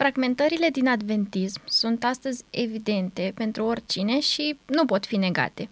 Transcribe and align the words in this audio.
Fragmentările 0.00 0.68
din 0.68 0.88
adventism 0.88 1.60
sunt 1.64 2.04
astăzi 2.04 2.44
evidente 2.50 3.32
pentru 3.34 3.64
oricine 3.64 4.20
și 4.20 4.58
nu 4.66 4.84
pot 4.84 5.06
fi 5.06 5.16
negate. 5.16 5.68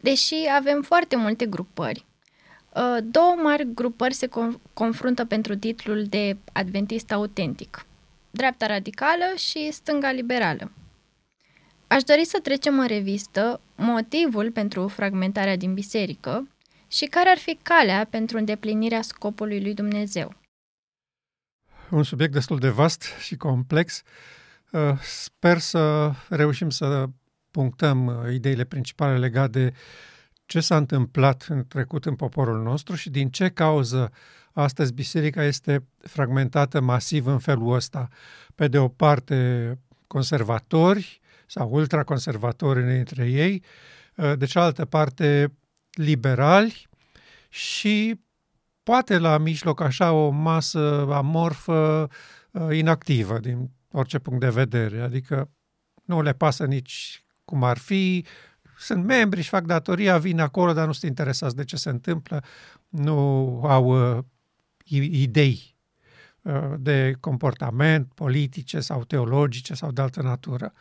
Deși 0.00 0.34
avem 0.56 0.82
foarte 0.82 1.16
multe 1.16 1.46
grupări, 1.46 2.04
uh, 2.74 2.96
două 3.02 3.34
mari 3.42 3.74
grupări 3.74 4.14
se 4.14 4.28
confruntă 4.72 5.24
pentru 5.24 5.56
titlul 5.56 6.04
de 6.04 6.36
adventist 6.52 7.12
autentic, 7.12 7.86
dreapta 8.30 8.66
radicală 8.66 9.24
și 9.36 9.72
stânga 9.72 10.10
liberală. 10.10 10.72
Aș 11.86 12.02
dori 12.02 12.24
să 12.24 12.38
trecem 12.42 12.78
în 12.78 12.86
revistă 12.86 13.60
motivul 13.76 14.50
pentru 14.50 14.88
fragmentarea 14.88 15.56
din 15.56 15.74
biserică 15.74 16.48
și 16.88 17.04
care 17.04 17.28
ar 17.28 17.38
fi 17.38 17.58
calea 17.62 18.06
pentru 18.10 18.38
îndeplinirea 18.38 19.02
scopului 19.02 19.62
lui 19.62 19.74
Dumnezeu 19.74 20.37
un 21.90 22.02
subiect 22.02 22.32
destul 22.32 22.58
de 22.58 22.68
vast 22.68 23.02
și 23.02 23.36
complex. 23.36 24.02
Uh, 24.70 24.98
sper 25.00 25.58
să 25.58 26.12
reușim 26.28 26.70
să 26.70 27.06
punctăm 27.50 28.06
uh, 28.06 28.32
ideile 28.32 28.64
principale 28.64 29.18
legate 29.18 29.58
de 29.58 29.74
ce 30.46 30.60
s-a 30.60 30.76
întâmplat 30.76 31.46
în 31.48 31.66
trecut 31.66 32.06
în 32.06 32.14
poporul 32.14 32.62
nostru 32.62 32.94
și 32.94 33.10
din 33.10 33.30
ce 33.30 33.48
cauză 33.48 34.12
astăzi 34.52 34.92
biserica 34.92 35.44
este 35.44 35.86
fragmentată 35.98 36.80
masiv 36.80 37.26
în 37.26 37.38
felul 37.38 37.74
ăsta. 37.74 38.08
Pe 38.54 38.68
de 38.68 38.78
o 38.78 38.88
parte 38.88 39.78
conservatori 40.06 41.20
sau 41.46 41.70
ultraconservatori 41.72 42.98
între 42.98 43.26
ei, 43.26 43.62
uh, 44.14 44.32
de 44.36 44.46
cealaltă 44.46 44.84
parte 44.84 45.52
liberali 45.90 46.88
și 47.48 48.20
poate 48.88 49.18
la 49.18 49.38
mijloc 49.38 49.80
așa 49.80 50.12
o 50.12 50.28
masă 50.28 51.08
amorfă, 51.12 52.08
uh, 52.50 52.76
inactivă 52.76 53.38
din 53.38 53.70
orice 53.90 54.18
punct 54.18 54.40
de 54.40 54.48
vedere, 54.48 55.00
adică 55.00 55.50
nu 56.04 56.22
le 56.22 56.32
pasă 56.32 56.64
nici 56.64 57.22
cum 57.44 57.64
ar 57.64 57.78
fi, 57.78 58.24
sunt 58.78 59.04
membri 59.04 59.40
și 59.40 59.48
fac 59.48 59.64
datoria, 59.64 60.18
vin 60.18 60.40
acolo, 60.40 60.72
dar 60.72 60.86
nu 60.86 60.92
sunt 60.92 61.10
interesați 61.10 61.56
de 61.56 61.64
ce 61.64 61.76
se 61.76 61.88
întâmplă, 61.88 62.44
nu 62.88 63.18
au 63.64 64.16
uh, 64.16 64.24
idei 65.10 65.76
uh, 66.42 66.72
de 66.78 67.16
comportament 67.20 68.12
politice 68.14 68.80
sau 68.80 69.04
teologice 69.04 69.74
sau 69.74 69.90
de 69.90 70.00
altă 70.00 70.22
natură. 70.22 70.72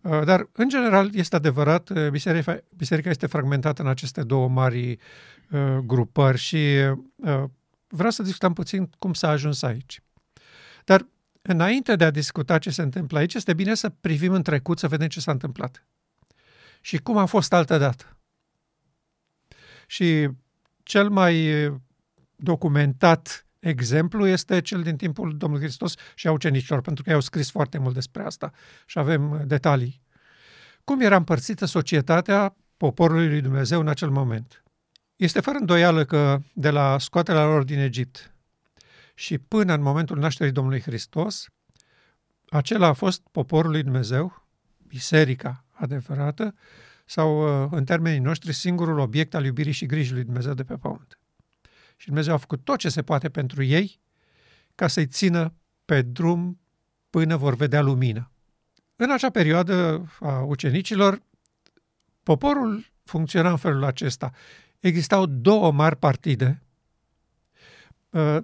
Uh, 0.00 0.24
dar, 0.24 0.48
în 0.52 0.68
general, 0.68 1.10
este 1.14 1.36
adevărat, 1.36 1.88
uh, 1.88 2.08
biserica, 2.08 2.58
biserica 2.76 3.10
este 3.10 3.26
fragmentată 3.26 3.82
în 3.82 3.88
aceste 3.88 4.22
două 4.22 4.48
mari 4.48 4.90
uh, 4.90 4.98
grupări 5.84 6.38
și 6.38 6.56
uh, 7.16 7.44
vreau 7.86 8.10
să 8.10 8.22
discutăm 8.22 8.52
puțin 8.52 8.90
cum 8.98 9.14
s-a 9.14 9.28
ajuns 9.28 9.62
aici. 9.62 10.02
Dar, 10.84 11.06
înainte 11.42 11.96
de 11.96 12.04
a 12.04 12.10
discuta 12.10 12.58
ce 12.58 12.70
se 12.70 12.82
întâmplă 12.82 13.18
aici, 13.18 13.34
este 13.34 13.54
bine 13.54 13.74
să 13.74 13.88
privim 13.88 14.32
în 14.32 14.42
trecut, 14.42 14.78
să 14.78 14.88
vedem 14.88 15.08
ce 15.08 15.20
s-a 15.20 15.32
întâmplat. 15.32 15.86
Și 16.80 16.98
cum 16.98 17.16
a 17.16 17.24
fost 17.24 17.52
altă 17.52 17.78
dată. 17.78 18.16
Și 19.86 20.28
cel 20.82 21.08
mai 21.08 21.48
documentat 22.36 23.46
exemplu 23.58 24.26
este 24.26 24.60
cel 24.60 24.82
din 24.82 24.96
timpul 24.96 25.36
Domnului 25.36 25.64
Hristos 25.64 25.94
și 26.14 26.26
a 26.26 26.32
ucenicilor, 26.32 26.80
pentru 26.80 27.02
că 27.02 27.08
ei 27.08 27.14
au 27.14 27.20
scris 27.20 27.50
foarte 27.50 27.78
mult 27.78 27.94
despre 27.94 28.22
asta 28.22 28.52
și 28.86 28.98
avem 28.98 29.42
detalii. 29.46 30.02
Cum 30.84 31.00
era 31.00 31.16
împărțită 31.16 31.64
societatea 31.64 32.56
poporului 32.76 33.28
lui 33.28 33.40
Dumnezeu 33.40 33.80
în 33.80 33.88
acel 33.88 34.10
moment? 34.10 34.62
Este 35.20 35.40
fără 35.40 35.58
îndoială 35.58 36.04
că 36.04 36.40
de 36.52 36.70
la 36.70 36.98
scoaterea 36.98 37.44
lor 37.44 37.64
din 37.64 37.78
Egipt 37.78 38.34
și 39.14 39.38
până 39.38 39.74
în 39.74 39.82
momentul 39.82 40.18
nașterii 40.18 40.52
Domnului 40.52 40.80
Hristos, 40.80 41.46
acela 42.48 42.86
a 42.86 42.92
fost 42.92 43.22
poporul 43.30 43.70
lui 43.70 43.82
Dumnezeu, 43.82 44.46
biserica 44.86 45.64
adevărată, 45.70 46.54
sau 47.04 47.40
în 47.70 47.84
termenii 47.84 48.18
noștri 48.18 48.52
singurul 48.52 48.98
obiect 48.98 49.34
al 49.34 49.44
iubirii 49.44 49.72
și 49.72 49.86
grijii 49.86 50.12
lui 50.12 50.24
Dumnezeu 50.24 50.54
de 50.54 50.64
pe 50.64 50.76
pământ. 50.76 51.18
Și 51.96 52.06
Dumnezeu 52.06 52.34
a 52.34 52.36
făcut 52.36 52.64
tot 52.64 52.78
ce 52.78 52.88
se 52.88 53.02
poate 53.02 53.28
pentru 53.28 53.62
ei 53.62 54.00
ca 54.74 54.86
să-i 54.86 55.06
țină 55.06 55.54
pe 55.84 56.02
drum 56.02 56.60
până 57.10 57.36
vor 57.36 57.54
vedea 57.54 57.82
lumină. 57.82 58.30
În 58.96 59.10
acea 59.10 59.30
perioadă 59.30 60.06
a 60.20 60.40
ucenicilor, 60.40 61.22
poporul 62.22 62.92
funcționa 63.04 63.50
în 63.50 63.56
felul 63.56 63.84
acesta. 63.84 64.30
Existau 64.80 65.26
două 65.26 65.72
mari 65.72 65.96
partide. 65.96 66.62
Uh, 68.10 68.38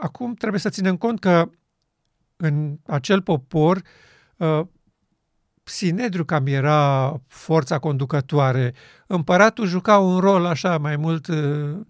acum 0.00 0.34
trebuie 0.34 0.60
să 0.60 0.68
ținem 0.68 0.96
cont 0.96 1.20
că 1.20 1.50
în 2.36 2.78
acel 2.86 3.22
popor 3.22 3.82
uh, 4.36 4.60
Sinedriu 5.64 6.24
cam 6.24 6.46
era 6.46 7.20
forța 7.26 7.78
conducătoare. 7.78 8.74
Împăratul 9.06 9.66
juca 9.66 9.98
un 9.98 10.18
rol 10.18 10.44
așa 10.44 10.78
mai 10.78 10.96
mult 10.96 11.26
uh, 11.26 11.80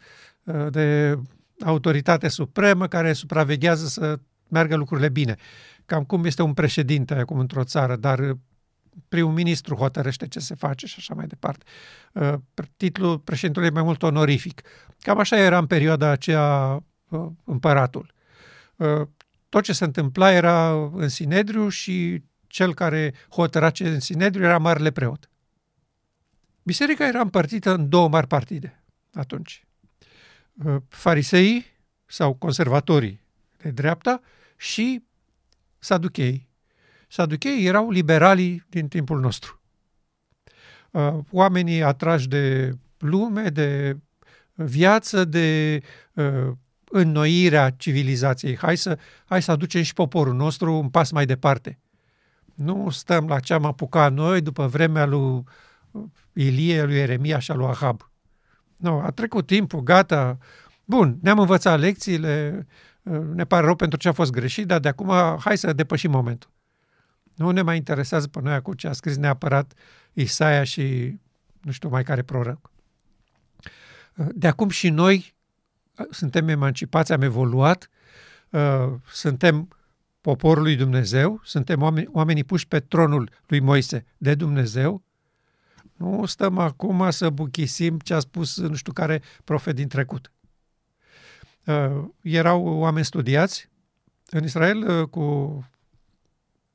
Uh, 0.44 0.66
de 0.71 1.19
autoritate 1.65 2.28
supremă 2.28 2.87
care 2.87 3.12
supraveghează 3.12 3.87
să 3.87 4.19
meargă 4.48 4.76
lucrurile 4.76 5.09
bine. 5.09 5.37
Cam 5.87 6.04
cum 6.04 6.25
este 6.25 6.42
un 6.42 6.54
președinte 6.54 7.15
acum 7.15 7.38
într-o 7.38 7.65
țară, 7.65 7.97
dar 7.97 8.37
primul 9.08 9.32
ministru 9.32 9.75
hotărăște 9.75 10.28
ce 10.28 10.38
se 10.38 10.54
face 10.54 10.86
și 10.86 10.94
așa 10.98 11.14
mai 11.14 11.26
departe. 11.26 11.64
Uh, 12.12 12.34
titlul 12.76 13.19
președintelui 13.19 13.69
e 13.69 13.72
mai 13.72 13.82
mult 13.82 14.03
onorific. 14.03 14.62
Cam 15.00 15.19
așa 15.19 15.36
era 15.36 15.58
în 15.58 15.66
perioada 15.66 16.08
aceea 16.08 16.82
uh, 17.08 17.26
împăratul. 17.44 18.14
Tot 19.48 19.62
ce 19.62 19.72
se 19.72 19.84
întâmpla 19.84 20.32
era 20.32 20.72
în 20.72 21.08
Sinedriu 21.08 21.69
și 21.69 22.22
cel 22.47 22.75
care 22.75 23.14
hotăra 23.28 23.70
ce 23.70 23.88
în 23.88 24.00
Sinedriu 24.00 24.44
era 24.44 24.58
marele 24.58 24.91
preot. 24.91 25.30
Biserica 26.62 27.06
era 27.06 27.20
împărțită 27.20 27.74
în 27.74 27.88
două 27.88 28.09
mari 28.09 28.26
partide 28.26 28.82
atunci. 29.12 29.64
Uh, 30.64 30.76
fariseii 30.88 31.64
sau 32.06 32.34
conservatorii 32.34 33.20
de 33.56 33.70
dreapta 33.70 34.20
și 34.56 35.03
saduchei. 35.78 36.48
Saduchei 37.12 37.64
erau 37.64 37.90
liberalii 37.90 38.64
din 38.68 38.88
timpul 38.88 39.20
nostru. 39.20 39.60
Uh, 40.90 41.18
oamenii 41.30 41.82
atrași 41.82 42.28
de 42.28 42.72
lume, 42.98 43.48
de 43.48 43.96
viață, 44.54 45.24
de 45.24 45.80
uh, 46.14 46.52
înnoirea 46.84 47.70
civilizației. 47.70 48.56
Hai 48.56 48.76
să, 48.76 48.98
hai 49.24 49.42
să 49.42 49.50
aducem 49.50 49.82
și 49.82 49.94
poporul 49.94 50.34
nostru 50.34 50.74
un 50.74 50.88
pas 50.88 51.10
mai 51.10 51.26
departe. 51.26 51.78
Nu 52.54 52.90
stăm 52.90 53.26
la 53.26 53.40
ce 53.40 53.54
am 53.54 53.64
apucat 53.64 54.12
noi 54.12 54.40
după 54.40 54.66
vremea 54.66 55.06
lui 55.06 55.44
Ilie, 56.32 56.82
lui 56.82 56.96
Eremia 56.96 57.38
și 57.38 57.50
a 57.50 57.54
lui 57.54 57.66
Ahab. 57.66 58.10
Nu, 58.76 58.98
a 58.98 59.10
trecut 59.10 59.46
timpul, 59.46 59.80
gata. 59.80 60.38
Bun, 60.84 61.18
ne-am 61.22 61.38
învățat 61.38 61.78
lecțiile, 61.78 62.66
ne 63.34 63.44
pare 63.44 63.64
rău 63.64 63.74
pentru 63.74 63.98
ce 63.98 64.08
a 64.08 64.12
fost 64.12 64.30
greșit, 64.30 64.66
dar 64.66 64.80
de 64.80 64.88
acum 64.88 65.10
hai 65.38 65.58
să 65.58 65.72
depășim 65.72 66.10
momentul. 66.10 66.50
Nu 67.34 67.50
ne 67.50 67.62
mai 67.62 67.76
interesează 67.76 68.28
pe 68.28 68.41
noi 68.41 68.53
acum 68.53 68.72
ce 68.72 68.88
a 68.88 68.93
scris 68.93 69.16
neapărat 69.16 69.72
Isaia 70.12 70.65
și 70.65 71.16
nu 71.60 71.70
știu 71.70 71.88
mai 71.88 72.04
care 72.04 72.22
proroc. 72.22 72.70
De 74.15 74.47
acum 74.47 74.69
și 74.69 74.88
noi 74.88 75.34
suntem 76.10 76.48
emancipați, 76.48 77.12
am 77.12 77.22
evoluat, 77.22 77.91
suntem 79.10 79.69
poporul 80.21 80.62
lui 80.62 80.76
Dumnezeu, 80.76 81.41
suntem 81.44 81.82
oameni, 81.82 82.09
oamenii 82.12 82.44
puși 82.44 82.69
pe 82.69 82.81
tronul 82.81 83.31
lui 83.47 83.60
Moise 83.60 84.04
de 84.16 84.34
Dumnezeu, 84.34 85.03
nu 85.97 86.26
stăm 86.26 86.59
acum 86.59 87.10
să 87.10 87.31
buchisim 87.31 87.98
ce 87.98 88.15
a 88.15 88.19
spus 88.19 88.56
nu 88.56 88.75
știu 88.75 88.92
care 88.92 89.22
profet 89.44 89.75
din 89.75 89.88
trecut. 89.88 90.32
Uh, 91.66 92.04
erau 92.22 92.66
oameni 92.66 93.04
studiați 93.04 93.71
în 94.31 94.44
Israel 94.44 94.88
uh, 94.88 95.09
cu 95.09 95.66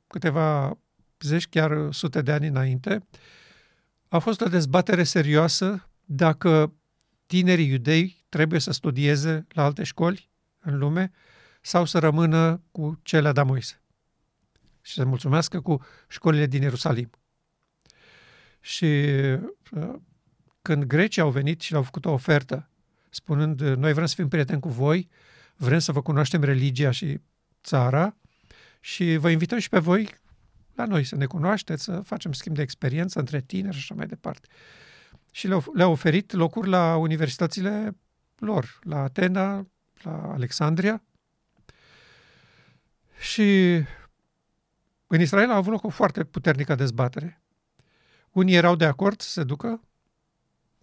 câteva 0.08 0.78
zeci, 1.20 1.48
chiar 1.48 1.92
sute 1.92 2.22
de 2.22 2.32
ani 2.32 2.46
înainte. 2.46 3.06
A 4.08 4.18
fost 4.18 4.40
o 4.40 4.48
dezbatere 4.48 5.02
serioasă 5.02 5.88
dacă 6.04 6.72
tinerii 7.26 7.68
iudei 7.68 8.24
trebuie 8.28 8.60
să 8.60 8.72
studieze 8.72 9.46
la 9.48 9.64
alte 9.64 9.82
școli 9.82 10.30
în 10.58 10.78
lume 10.78 11.10
sau 11.60 11.84
să 11.84 11.98
rămână 11.98 12.62
cu 12.70 13.00
cele 13.02 13.32
de 13.32 13.42
Moise 13.42 13.82
și 14.80 14.92
să 14.92 15.04
mulțumească 15.04 15.60
cu 15.60 15.82
școlile 16.08 16.46
din 16.46 16.62
Ierusalim. 16.62 17.10
Și 18.60 19.04
uh, 19.70 19.94
când 20.62 20.84
grecii 20.84 21.22
au 21.22 21.30
venit 21.30 21.60
și 21.60 21.70
le-au 21.70 21.82
făcut 21.82 22.04
o 22.04 22.12
ofertă, 22.12 22.70
spunând, 23.10 23.60
noi 23.60 23.92
vrem 23.92 24.06
să 24.06 24.14
fim 24.14 24.28
prieteni 24.28 24.60
cu 24.60 24.68
voi, 24.68 25.08
vrem 25.56 25.78
să 25.78 25.92
vă 25.92 26.02
cunoaștem 26.02 26.42
religia 26.42 26.90
și 26.90 27.20
țara 27.62 28.16
și 28.80 29.16
vă 29.16 29.30
invităm 29.30 29.58
și 29.58 29.68
pe 29.68 29.78
voi 29.78 30.08
la 30.74 30.84
noi 30.84 31.04
să 31.04 31.16
ne 31.16 31.26
cunoașteți, 31.26 31.82
să 31.82 32.00
facem 32.00 32.32
schimb 32.32 32.56
de 32.56 32.62
experiență 32.62 33.18
între 33.18 33.40
tineri 33.40 33.74
și 33.74 33.80
așa 33.80 33.94
mai 33.94 34.06
departe. 34.06 34.48
Și 35.30 35.46
le-au, 35.46 35.64
le 35.74 35.84
oferit 35.84 36.32
locuri 36.32 36.68
la 36.68 36.96
universitățile 36.96 37.96
lor, 38.38 38.78
la 38.82 39.02
Atena, 39.02 39.66
la 40.02 40.32
Alexandria. 40.32 41.02
Și 43.20 43.76
în 45.06 45.20
Israel 45.20 45.50
a 45.50 45.56
avut 45.56 45.72
loc 45.72 45.84
o 45.84 45.88
foarte 45.88 46.24
puternică 46.24 46.74
dezbatere. 46.74 47.42
Unii 48.30 48.54
erau 48.54 48.76
de 48.76 48.84
acord 48.84 49.20
să 49.20 49.30
se 49.30 49.44
ducă, 49.44 49.80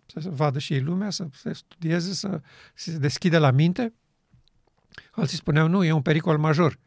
să 0.05 0.29
vadă 0.29 0.59
și 0.59 0.73
ei 0.73 0.81
lumea, 0.81 1.09
să 1.09 1.27
se 1.33 1.53
studieze, 1.53 2.13
să, 2.13 2.41
să 2.73 2.91
se 2.91 2.97
deschide 2.97 3.37
la 3.37 3.51
minte. 3.51 3.93
Alții 5.11 5.37
spuneau, 5.37 5.67
nu, 5.67 5.83
e 5.83 5.91
un 5.91 6.01
pericol 6.01 6.37
major. 6.37 6.79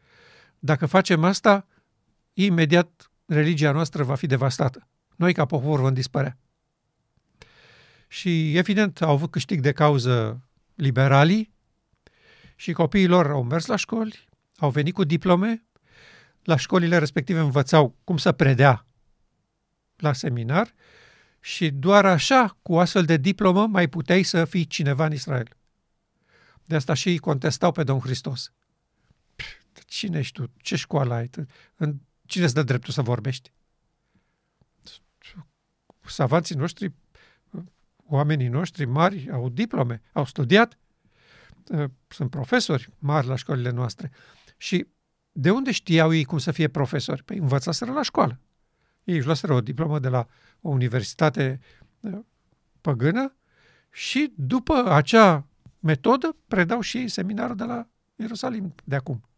Dacă 0.59 0.85
facem 0.85 1.23
asta, 1.23 1.67
imediat 2.33 3.11
religia 3.25 3.71
noastră 3.71 4.03
va 4.03 4.15
fi 4.15 4.27
devastată. 4.27 4.87
Noi, 5.15 5.33
ca 5.33 5.45
popor, 5.45 5.79
vom 5.79 5.93
dispărea. 5.93 6.37
Și, 8.07 8.57
evident, 8.57 9.01
au 9.01 9.11
avut 9.11 9.31
câștig 9.31 9.61
de 9.61 9.71
cauză 9.71 10.41
liberalii 10.75 11.53
și 12.55 12.71
copiii 12.71 13.07
lor 13.07 13.29
au 13.29 13.43
mers 13.43 13.65
la 13.65 13.75
școli, 13.75 14.27
au 14.57 14.69
venit 14.69 14.93
cu 14.93 15.03
diplome, 15.03 15.63
la 16.43 16.55
școlile 16.55 16.97
respective 16.97 17.39
învățau 17.39 17.97
cum 18.03 18.17
să 18.17 18.31
predea 18.31 18.85
la 19.95 20.13
seminar 20.13 20.73
și 21.39 21.69
doar 21.69 22.05
așa, 22.05 22.57
cu 22.61 22.79
astfel 22.79 23.05
de 23.05 23.17
diplomă, 23.17 23.67
mai 23.67 23.87
puteai 23.87 24.23
să 24.23 24.45
fii 24.45 24.65
cineva 24.65 25.05
în 25.05 25.11
Israel. 25.11 25.47
De 26.65 26.75
asta 26.75 26.93
și 26.93 27.09
ei 27.09 27.17
contestau 27.17 27.71
pe 27.71 27.83
Domnul 27.83 28.05
Hristos. 28.05 28.53
Cine 29.89 30.17
ești 30.17 30.33
tu? 30.33 30.51
Ce 30.57 30.75
școală 30.75 31.13
ai? 31.13 31.29
Cine 32.25 32.43
îți 32.43 32.53
dă 32.53 32.63
dreptul 32.63 32.93
să 32.93 33.01
vorbești? 33.01 33.51
Savanții 36.05 36.55
noștri, 36.55 36.93
oamenii 38.05 38.47
noștri 38.47 38.85
mari, 38.85 39.29
au 39.31 39.49
diplome, 39.49 40.01
au 40.11 40.25
studiat, 40.25 40.77
sunt 42.07 42.29
profesori 42.29 42.89
mari 42.99 43.27
la 43.27 43.35
școlile 43.35 43.69
noastre. 43.69 44.11
Și 44.57 44.87
de 45.31 45.51
unde 45.51 45.71
știau 45.71 46.13
ei 46.13 46.23
cum 46.23 46.37
să 46.37 46.51
fie 46.51 46.67
profesori? 46.67 47.23
Păi 47.23 47.37
învățaseră 47.37 47.91
la 47.91 48.01
școală. 48.01 48.39
Ei 49.03 49.15
își 49.15 49.25
luaseră 49.25 49.53
o 49.53 49.61
diplomă 49.61 49.99
de 49.99 50.07
la 50.07 50.27
o 50.61 50.69
universitate 50.69 51.59
păgână 52.81 53.35
și 53.91 54.33
după 54.35 54.73
acea 54.73 55.47
metodă 55.79 56.35
predau 56.47 56.81
și 56.81 56.97
ei 56.97 57.07
seminarul 57.07 57.55
de 57.55 57.63
la 57.63 57.87
Ierusalim 58.15 58.75
de 58.83 58.95
acum. 58.95 59.28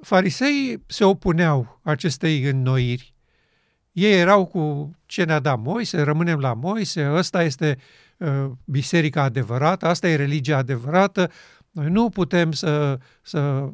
Fariseii 0.00 0.84
se 0.86 1.04
opuneau 1.04 1.80
acestei 1.82 2.42
înnoiri. 2.42 3.14
Ei 3.92 4.18
erau 4.18 4.46
cu 4.46 4.90
ce 5.06 5.24
ne-a 5.24 5.40
dat 5.40 5.58
Moise, 5.58 6.00
rămânem 6.00 6.38
la 6.38 6.54
Moise, 6.54 7.10
ăsta 7.12 7.42
este 7.42 7.78
uh, 8.18 8.50
biserica 8.64 9.22
adevărată, 9.22 9.86
asta 9.86 10.08
e 10.08 10.16
religia 10.16 10.56
adevărată, 10.56 11.30
noi 11.70 11.90
nu 11.90 12.08
putem 12.08 12.52
să, 12.52 12.98
să 13.22 13.70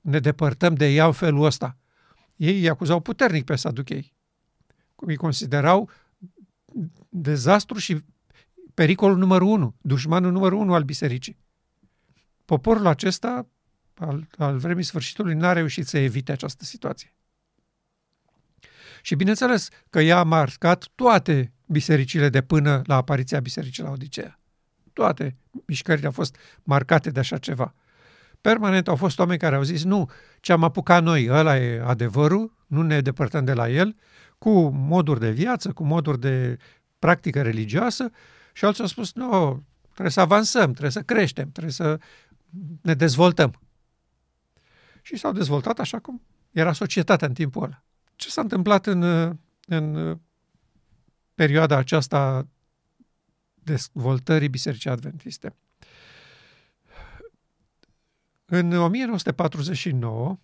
ne 0.00 0.18
depărtăm 0.18 0.74
de 0.74 0.86
ea 0.86 1.06
în 1.06 1.12
felul 1.12 1.44
ăsta. 1.44 1.76
Ei 2.36 2.60
îi 2.60 2.68
acuzau 2.68 3.00
puternic 3.00 3.44
pe 3.44 3.56
saduchei. 3.56 4.14
Îi 4.94 5.16
considerau 5.16 5.90
dezastru 7.08 7.78
și 7.78 8.04
pericolul 8.74 9.16
numărul 9.16 9.48
unu, 9.48 9.74
dușmanul 9.80 10.32
numărul 10.32 10.58
unu 10.58 10.74
al 10.74 10.82
bisericii. 10.82 11.38
Poporul 12.44 12.86
acesta 12.86 13.46
al, 14.00 14.28
al 14.38 14.56
vremii 14.56 14.84
sfârșitului 14.84 15.34
n-a 15.34 15.52
reușit 15.52 15.86
să 15.86 15.98
evite 15.98 16.32
această 16.32 16.64
situație. 16.64 17.14
Și 19.02 19.14
bineînțeles 19.14 19.68
că 19.90 20.00
ea 20.00 20.18
a 20.18 20.22
marcat 20.22 20.88
toate 20.94 21.52
bisericile 21.66 22.28
de 22.28 22.40
până 22.40 22.82
la 22.84 22.94
apariția 22.96 23.40
bisericii 23.40 23.82
la 23.82 23.90
Odiseea. 23.90 24.40
Toate 24.92 25.36
mișcările 25.66 26.06
au 26.06 26.12
fost 26.12 26.36
marcate 26.62 27.10
de 27.10 27.18
așa 27.18 27.38
ceva. 27.38 27.74
Permanent 28.40 28.88
au 28.88 28.96
fost 28.96 29.18
oameni 29.18 29.38
care 29.38 29.56
au 29.56 29.62
zis, 29.62 29.84
nu, 29.84 30.10
ce 30.40 30.52
am 30.52 30.64
apucat 30.64 31.02
noi, 31.02 31.28
ăla 31.30 31.58
e 31.58 31.82
adevărul, 31.84 32.56
nu 32.66 32.82
ne 32.82 33.00
depărtăm 33.00 33.44
de 33.44 33.52
la 33.52 33.70
el, 33.70 33.96
cu 34.38 34.68
moduri 34.68 35.20
de 35.20 35.30
viață, 35.30 35.72
cu 35.72 35.84
moduri 35.84 36.20
de 36.20 36.56
practică 36.98 37.42
religioasă 37.42 38.10
și 38.52 38.64
alții 38.64 38.82
au 38.82 38.88
spus, 38.88 39.12
nu, 39.12 39.62
trebuie 39.82 40.10
să 40.10 40.20
avansăm, 40.20 40.70
trebuie 40.70 40.90
să 40.90 41.02
creștem, 41.02 41.50
trebuie 41.50 41.72
să 41.72 41.98
ne 42.82 42.94
dezvoltăm. 42.94 43.60
Și 45.10 45.16
s-au 45.16 45.32
dezvoltat 45.32 45.78
așa 45.78 45.98
cum 45.98 46.22
era 46.50 46.72
societatea 46.72 47.28
în 47.28 47.34
timpul 47.34 47.62
ăla. 47.62 47.82
Ce 48.16 48.28
s-a 48.28 48.40
întâmplat 48.40 48.86
în, 48.86 49.02
în 49.66 50.18
perioada 51.34 51.76
aceasta 51.76 52.48
dezvoltării 53.54 54.48
Bisericii 54.48 54.90
Adventiste? 54.90 55.56
În 58.44 58.72
1949, 58.72 60.38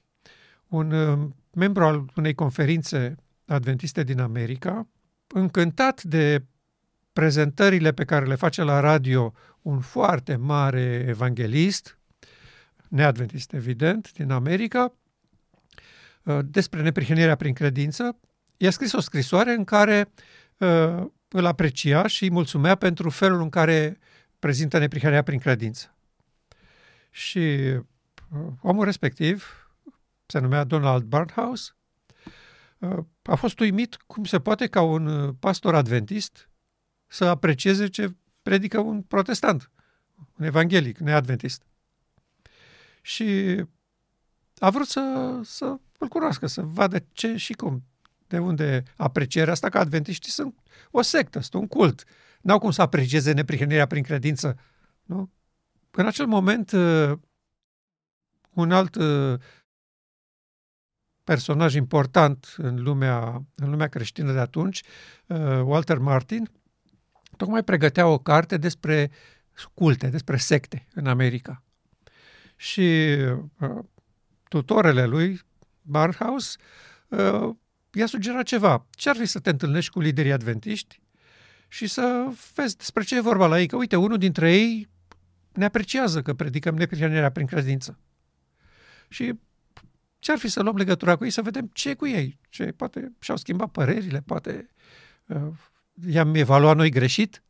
un 0.66 0.90
uh, 0.90 1.28
membru 1.52 1.84
al 1.84 2.10
unei 2.16 2.34
conferințe 2.34 3.14
adventiste 3.46 4.02
din 4.02 4.20
America, 4.20 4.88
încântat 5.26 6.02
de 6.02 6.44
prezentările 7.12 7.92
pe 7.92 8.04
care 8.04 8.26
le 8.26 8.34
face 8.34 8.62
la 8.62 8.80
radio 8.80 9.32
un 9.62 9.80
foarte 9.80 10.36
mare 10.36 11.04
evanghelist, 11.08 11.95
neadventist 12.88 13.52
evident, 13.52 14.12
din 14.12 14.30
America, 14.30 14.92
uh, 16.22 16.38
despre 16.44 16.82
neprihănirea 16.82 17.34
prin 17.34 17.54
credință, 17.54 18.16
i-a 18.56 18.70
scris 18.70 18.92
o 18.92 19.00
scrisoare 19.00 19.52
în 19.52 19.64
care 19.64 20.12
uh, 20.58 21.06
îl 21.28 21.44
aprecia 21.44 22.06
și 22.06 22.22
îi 22.22 22.30
mulțumea 22.30 22.74
pentru 22.74 23.10
felul 23.10 23.40
în 23.40 23.48
care 23.48 23.98
prezintă 24.38 24.78
neprihănirea 24.78 25.22
prin 25.22 25.38
credință. 25.38 25.96
Și 27.10 27.74
omul 28.60 28.84
respectiv, 28.84 29.68
se 30.26 30.38
numea 30.38 30.64
Donald 30.64 31.04
Barnhouse, 31.04 31.70
a 33.22 33.34
fost 33.34 33.60
uimit 33.60 33.96
cum 34.06 34.24
se 34.24 34.40
poate 34.40 34.66
ca 34.66 34.80
un 34.82 35.34
pastor 35.34 35.74
adventist 35.74 36.50
să 37.06 37.24
aprecieze 37.24 37.86
ce 37.86 38.14
predică 38.42 38.80
un 38.80 39.02
protestant, 39.02 39.70
un 40.38 40.44
evanghelic 40.44 40.98
neadventist. 40.98 41.62
Și 43.06 43.62
a 44.58 44.70
vrut 44.70 44.86
să, 44.86 45.40
să 45.44 45.78
îl 45.98 46.08
cunoască, 46.08 46.46
să 46.46 46.62
vadă 46.62 46.98
ce 47.12 47.36
și 47.36 47.52
cum, 47.52 47.84
de 48.26 48.38
unde 48.38 48.82
aprecierea 48.96 49.52
asta, 49.52 49.68
că 49.68 49.78
adventiștii 49.78 50.32
sunt 50.32 50.58
o 50.90 51.02
sectă, 51.02 51.40
sunt 51.40 51.62
un 51.62 51.68
cult. 51.68 52.04
N-au 52.40 52.58
cum 52.58 52.70
să 52.70 52.82
aprecieze 52.82 53.32
neprihănirea 53.32 53.86
prin 53.86 54.02
credință. 54.02 54.58
Nu? 55.02 55.30
În 55.90 56.06
acel 56.06 56.26
moment, 56.26 56.70
un 58.52 58.72
alt 58.72 58.94
uh, 58.94 59.40
personaj 61.24 61.74
important 61.74 62.54
în 62.56 62.82
lumea, 62.82 63.44
în 63.54 63.70
lumea 63.70 63.88
creștină 63.88 64.32
de 64.32 64.38
atunci, 64.38 64.82
uh, 65.26 65.38
Walter 65.64 65.98
Martin, 65.98 66.50
tocmai 67.36 67.64
pregătea 67.64 68.06
o 68.06 68.18
carte 68.18 68.56
despre 68.56 69.10
culte, 69.74 70.08
despre 70.08 70.36
secte 70.36 70.86
în 70.94 71.06
America. 71.06 71.60
Și 72.56 73.16
uh, 73.58 73.84
tutorele 74.48 75.06
lui, 75.06 75.40
Barnhouse, 75.82 76.56
uh, 77.08 77.54
i-a 77.92 78.06
sugerat 78.06 78.44
ceva. 78.44 78.86
Ce 78.90 79.08
ar 79.08 79.16
fi 79.16 79.26
să 79.26 79.38
te 79.38 79.50
întâlnești 79.50 79.90
cu 79.90 80.00
liderii 80.00 80.32
adventiști 80.32 81.00
și 81.68 81.86
să 81.86 82.32
vezi 82.54 82.76
despre 82.76 83.02
ce 83.02 83.16
e 83.16 83.20
vorba 83.20 83.46
la 83.46 83.60
ei? 83.60 83.66
Că, 83.66 83.76
uite, 83.76 83.96
unul 83.96 84.18
dintre 84.18 84.52
ei 84.54 84.88
ne 85.52 85.64
apreciază 85.64 86.22
că 86.22 86.34
predicăm 86.34 86.74
neprihănirea 86.74 87.30
prin 87.30 87.46
credință. 87.46 87.98
Și 89.08 89.32
ce 90.18 90.32
ar 90.32 90.38
fi 90.38 90.48
să 90.48 90.62
luăm 90.62 90.76
legătura 90.76 91.16
cu 91.16 91.24
ei, 91.24 91.30
să 91.30 91.42
vedem 91.42 91.70
ce 91.72 91.88
e 91.88 91.94
cu 91.94 92.06
ei. 92.06 92.38
Ce, 92.48 92.64
poate 92.64 93.12
și-au 93.18 93.36
schimbat 93.36 93.70
părerile, 93.70 94.20
poate 94.20 94.68
uh, 95.26 95.52
i-am 96.08 96.34
evaluat 96.34 96.76
noi 96.76 96.90
greșit. 96.90 97.42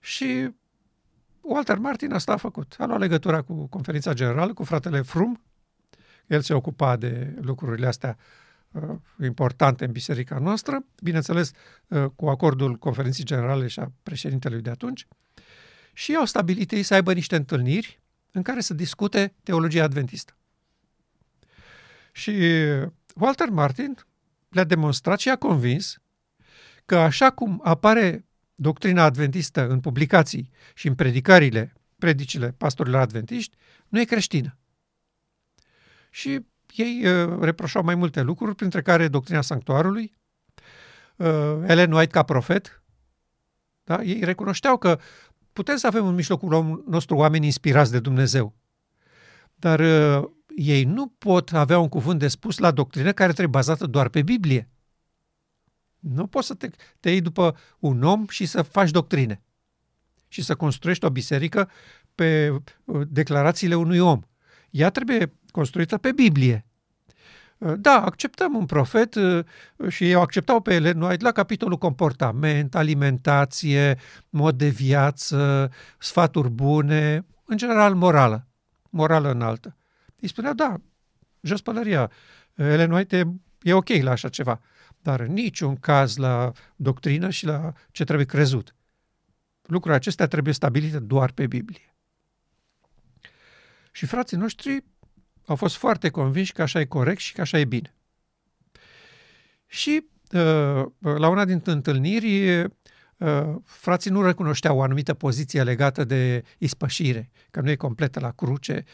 Și 0.00 0.50
Walter 1.42 1.78
Martin 1.78 2.12
asta 2.12 2.32
a 2.32 2.36
făcut. 2.36 2.74
A 2.78 2.86
luat 2.86 2.98
legătura 2.98 3.42
cu 3.42 3.66
conferința 3.66 4.12
generală, 4.12 4.52
cu 4.52 4.64
fratele 4.64 5.00
Frum. 5.00 5.42
El 6.26 6.40
se 6.40 6.54
ocupa 6.54 6.96
de 6.96 7.34
lucrurile 7.40 7.86
astea 7.86 8.16
uh, 8.70 8.82
importante 9.22 9.84
în 9.84 9.92
biserica 9.92 10.38
noastră, 10.38 10.84
bineînțeles 11.02 11.50
uh, 11.88 12.04
cu 12.16 12.28
acordul 12.28 12.76
conferinței 12.76 13.24
generale 13.24 13.66
și 13.66 13.80
a 13.80 13.92
președintelui 14.02 14.60
de 14.60 14.70
atunci. 14.70 15.06
Și 15.92 16.14
au 16.14 16.24
stabilit 16.24 16.72
ei 16.72 16.82
să 16.82 16.94
aibă 16.94 17.12
niște 17.12 17.36
întâlniri 17.36 18.00
în 18.30 18.42
care 18.42 18.60
să 18.60 18.74
discute 18.74 19.34
teologia 19.42 19.82
adventistă. 19.82 20.36
Și 22.12 22.32
Walter 23.14 23.48
Martin 23.48 23.96
le-a 24.48 24.64
demonstrat 24.64 25.18
și 25.18 25.28
a 25.28 25.36
convins 25.36 25.98
că 26.86 26.96
așa 26.96 27.30
cum 27.30 27.60
apare 27.64 28.26
doctrina 28.54 29.02
adventistă 29.02 29.68
în 29.68 29.80
publicații 29.80 30.50
și 30.74 30.88
în 30.88 30.94
predicările, 30.94 31.72
predicile 31.98 32.52
pastorilor 32.52 33.00
adventiști, 33.00 33.56
nu 33.88 34.00
e 34.00 34.04
creștină. 34.04 34.58
Și 36.10 36.46
ei 36.74 37.06
uh, 37.06 37.38
reproșau 37.40 37.82
mai 37.82 37.94
multe 37.94 38.22
lucruri, 38.22 38.54
printre 38.54 38.82
care 38.82 39.08
doctrina 39.08 39.40
sanctuarului, 39.40 40.16
uh, 41.16 41.26
Ellen 41.66 41.92
White 41.92 42.12
ca 42.12 42.22
profet. 42.22 42.82
Da? 43.84 44.02
Ei 44.02 44.24
recunoșteau 44.24 44.78
că 44.78 44.98
putem 45.52 45.76
să 45.76 45.86
avem 45.86 46.06
în 46.06 46.14
mijlocul 46.14 46.84
nostru 46.86 47.16
oameni 47.16 47.44
inspirați 47.44 47.90
de 47.90 48.00
Dumnezeu. 48.00 48.54
Dar 49.54 49.80
uh, 49.80 50.30
ei 50.56 50.84
nu 50.84 51.06
pot 51.06 51.52
avea 51.52 51.78
un 51.78 51.88
cuvânt 51.88 52.18
de 52.18 52.28
spus 52.28 52.58
la 52.58 52.70
doctrină 52.70 53.12
care 53.12 53.32
trebuie 53.32 53.46
bazată 53.46 53.86
doar 53.86 54.08
pe 54.08 54.22
Biblie. 54.22 54.71
Nu 56.02 56.26
poți 56.26 56.46
să 56.46 56.54
te, 56.54 56.68
te 57.00 57.10
iei 57.10 57.20
după 57.20 57.56
un 57.78 58.02
om 58.02 58.26
și 58.28 58.46
să 58.46 58.62
faci 58.62 58.90
doctrine 58.90 59.42
și 60.28 60.42
să 60.42 60.54
construiești 60.54 61.04
o 61.04 61.10
biserică 61.10 61.70
pe 62.14 62.48
uh, 62.84 63.06
declarațiile 63.08 63.74
unui 63.74 63.98
om. 63.98 64.20
Ea 64.70 64.90
trebuie 64.90 65.32
construită 65.50 65.98
pe 65.98 66.12
Biblie. 66.12 66.66
Uh, 67.58 67.72
da, 67.76 68.04
acceptăm 68.04 68.54
un 68.54 68.66
profet 68.66 69.14
uh, 69.14 69.44
și 69.88 70.10
eu 70.10 70.20
acceptau 70.20 70.60
pe 70.60 70.74
Ellen 70.74 71.00
White 71.00 71.24
la 71.24 71.32
capitolul 71.32 71.78
comportament, 71.78 72.74
alimentație, 72.74 73.98
mod 74.30 74.58
de 74.58 74.68
viață, 74.68 75.70
sfaturi 75.98 76.50
bune, 76.50 77.26
în 77.44 77.56
general 77.56 77.94
morală, 77.94 78.46
morală 78.90 79.30
înaltă. 79.30 79.76
Îi 80.20 80.28
spunea, 80.28 80.52
da, 80.52 80.80
jos 81.40 81.60
pălăria, 81.60 82.10
Ellen 82.54 82.90
White 82.90 83.16
e, 83.16 83.24
e 83.62 83.72
ok 83.72 83.88
la 83.88 84.10
așa 84.10 84.28
ceva, 84.28 84.60
dar 85.02 85.20
în 85.20 85.32
niciun 85.32 85.76
caz 85.76 86.16
la 86.16 86.52
doctrină 86.76 87.30
și 87.30 87.44
la 87.44 87.72
ce 87.90 88.04
trebuie 88.04 88.26
crezut. 88.26 88.74
Lucrurile 89.62 89.96
acestea 89.96 90.26
trebuie 90.26 90.54
stabilite 90.54 90.98
doar 90.98 91.32
pe 91.32 91.46
Biblie. 91.46 91.94
Și 93.92 94.06
frații 94.06 94.36
noștri 94.36 94.84
au 95.46 95.56
fost 95.56 95.76
foarte 95.76 96.10
convinși 96.10 96.52
că 96.52 96.62
așa 96.62 96.80
e 96.80 96.84
corect 96.84 97.20
și 97.20 97.32
că 97.32 97.40
așa 97.40 97.58
e 97.58 97.64
bine. 97.64 97.94
Și 99.66 100.06
uh, 100.32 100.84
la 101.00 101.28
una 101.28 101.44
dintre 101.44 101.72
întâlniri, 101.72 102.60
uh, 102.60 103.54
frații 103.64 104.10
nu 104.10 104.22
recunoșteau 104.22 104.76
o 104.76 104.82
anumită 104.82 105.14
poziție 105.14 105.62
legată 105.62 106.04
de 106.04 106.44
ispășire, 106.58 107.30
că 107.50 107.60
nu 107.60 107.70
e 107.70 107.76
completă 107.76 108.20
la 108.20 108.30
cruce. 108.30 108.84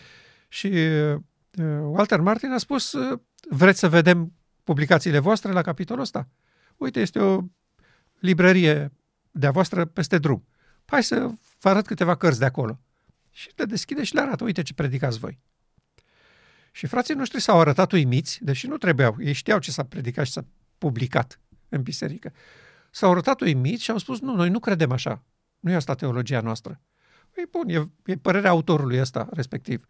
Și 0.48 0.66
uh, 0.66 1.20
Walter 1.80 2.20
Martin 2.20 2.52
a 2.52 2.58
spus, 2.58 2.94
vreți 3.48 3.78
să 3.78 3.88
vedem 3.88 4.37
publicațiile 4.68 5.18
voastre 5.18 5.52
la 5.52 5.62
capitolul 5.62 6.02
ăsta? 6.02 6.28
Uite, 6.76 7.00
este 7.00 7.18
o 7.18 7.42
librărie 8.18 8.92
de-a 9.30 9.50
voastră 9.50 9.84
peste 9.84 10.18
drum. 10.18 10.46
Hai 10.84 11.02
să 11.02 11.30
vă 11.60 11.68
arăt 11.68 11.86
câteva 11.86 12.16
cărți 12.16 12.38
de 12.38 12.44
acolo. 12.44 12.80
Și 13.30 13.50
le 13.56 13.64
deschide 13.64 14.04
și 14.04 14.14
le 14.14 14.20
arată, 14.20 14.44
uite 14.44 14.62
ce 14.62 14.74
predicați 14.74 15.18
voi. 15.18 15.38
Și 16.72 16.86
frații 16.86 17.14
noștri 17.14 17.40
s-au 17.40 17.60
arătat 17.60 17.92
uimiți, 17.92 18.38
deși 18.44 18.66
nu 18.66 18.76
trebuiau, 18.76 19.16
ei 19.20 19.32
știau 19.32 19.58
ce 19.58 19.70
s-a 19.70 19.84
predicat 19.84 20.26
și 20.26 20.32
s-a 20.32 20.44
publicat 20.78 21.40
în 21.68 21.82
biserică. 21.82 22.32
S-au 22.90 23.10
arătat 23.10 23.40
uimiți 23.40 23.82
și 23.82 23.90
au 23.90 23.98
spus, 23.98 24.20
nu, 24.20 24.34
noi 24.34 24.50
nu 24.50 24.58
credem 24.58 24.92
așa. 24.92 25.24
Nu 25.60 25.70
e 25.70 25.74
asta 25.74 25.94
teologia 25.94 26.40
noastră. 26.40 26.80
E 27.36 27.42
bun, 27.50 27.68
e, 27.68 27.90
e 28.04 28.16
părerea 28.16 28.50
autorului 28.50 29.00
ăsta, 29.00 29.28
respectiv. 29.32 29.86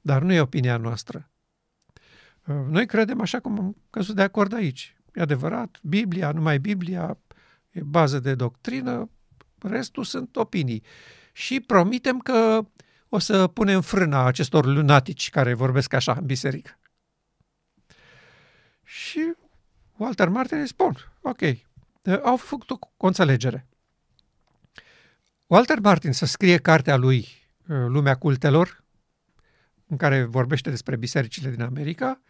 Dar 0.00 0.22
nu 0.22 0.32
e 0.32 0.40
opinia 0.40 0.76
noastră. 0.76 1.30
Uh, 2.48 2.66
noi 2.68 2.86
credem 2.86 3.20
așa 3.20 3.40
cum 3.40 3.58
am 3.58 3.76
căzut 3.90 4.14
de 4.14 4.22
acord 4.22 4.52
aici. 4.52 4.96
E 5.14 5.20
adevărat, 5.20 5.78
Biblia, 5.82 6.30
numai 6.32 6.58
Biblia, 6.58 7.18
e 7.70 7.80
bază 7.82 8.18
de 8.18 8.34
doctrină, 8.34 9.10
restul 9.58 10.04
sunt 10.04 10.36
opinii. 10.36 10.82
Și 11.32 11.60
promitem 11.60 12.18
că 12.18 12.66
o 13.08 13.18
să 13.18 13.46
punem 13.46 13.80
frâna 13.80 14.24
acestor 14.24 14.66
lunatici 14.66 15.30
care 15.30 15.54
vorbesc 15.54 15.92
așa 15.92 16.12
în 16.12 16.26
biserică. 16.26 16.78
Și 18.84 19.32
Walter 19.96 20.28
Martin 20.28 20.66
spun, 20.66 20.94
ok, 21.22 21.40
au 22.22 22.36
făcut 22.36 22.70
o 22.96 23.06
înțelegere. 23.06 23.66
Walter 25.46 25.80
Martin 25.80 26.12
să 26.12 26.26
scrie 26.26 26.56
cartea 26.56 26.96
lui 26.96 27.28
Lumea 27.66 28.14
cultelor, 28.14 28.84
în 29.86 29.96
care 29.96 30.24
vorbește 30.24 30.70
despre 30.70 30.96
bisericile 30.96 31.50
din 31.50 31.62
America, 31.62 32.20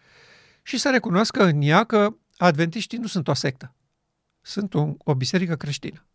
și 0.68 0.78
să 0.78 0.90
recunoască 0.90 1.44
în 1.44 1.62
ea 1.62 1.84
că 1.84 2.16
adventiștii 2.36 2.98
nu 2.98 3.06
sunt 3.06 3.28
o 3.28 3.34
sectă. 3.34 3.74
Sunt 4.40 4.72
un, 4.72 4.94
o 4.98 5.14
biserică 5.14 5.56
creștină. 5.56 6.06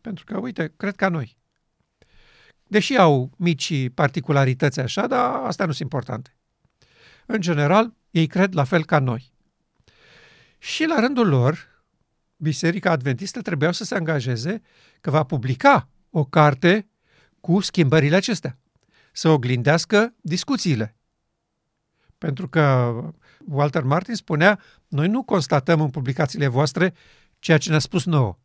Pentru 0.00 0.24
că, 0.24 0.38
uite, 0.38 0.72
cred 0.76 0.96
ca 0.96 1.08
noi. 1.08 1.38
Deși 2.66 2.96
au 2.96 3.30
mici 3.36 3.90
particularități 3.94 4.80
așa, 4.80 5.06
dar 5.06 5.34
astea 5.34 5.66
nu 5.66 5.72
sunt 5.72 5.82
importante. 5.82 6.36
În 7.26 7.40
general, 7.40 7.94
ei 8.10 8.26
cred 8.26 8.54
la 8.54 8.64
fel 8.64 8.84
ca 8.84 8.98
noi. 8.98 9.32
Și 10.58 10.84
la 10.84 11.00
rândul 11.00 11.28
lor, 11.28 11.84
Biserica 12.36 12.90
Adventistă 12.90 13.40
trebuia 13.40 13.72
să 13.72 13.84
se 13.84 13.94
angajeze 13.94 14.62
că 15.00 15.10
va 15.10 15.24
publica 15.24 15.88
o 16.10 16.24
carte 16.24 16.88
cu 17.40 17.60
schimbările 17.60 18.16
acestea, 18.16 18.58
să 19.12 19.28
oglindească 19.28 20.14
discuțiile. 20.20 20.96
Pentru 22.18 22.48
că 22.48 22.94
Walter 23.48 23.82
Martin 23.82 24.14
spunea, 24.14 24.60
noi 24.88 25.08
nu 25.08 25.22
constatăm 25.22 25.80
în 25.80 25.90
publicațiile 25.90 26.46
voastre 26.46 26.94
ceea 27.38 27.58
ce 27.58 27.70
ne-a 27.70 27.78
spus 27.78 28.04
nouă. 28.04 28.38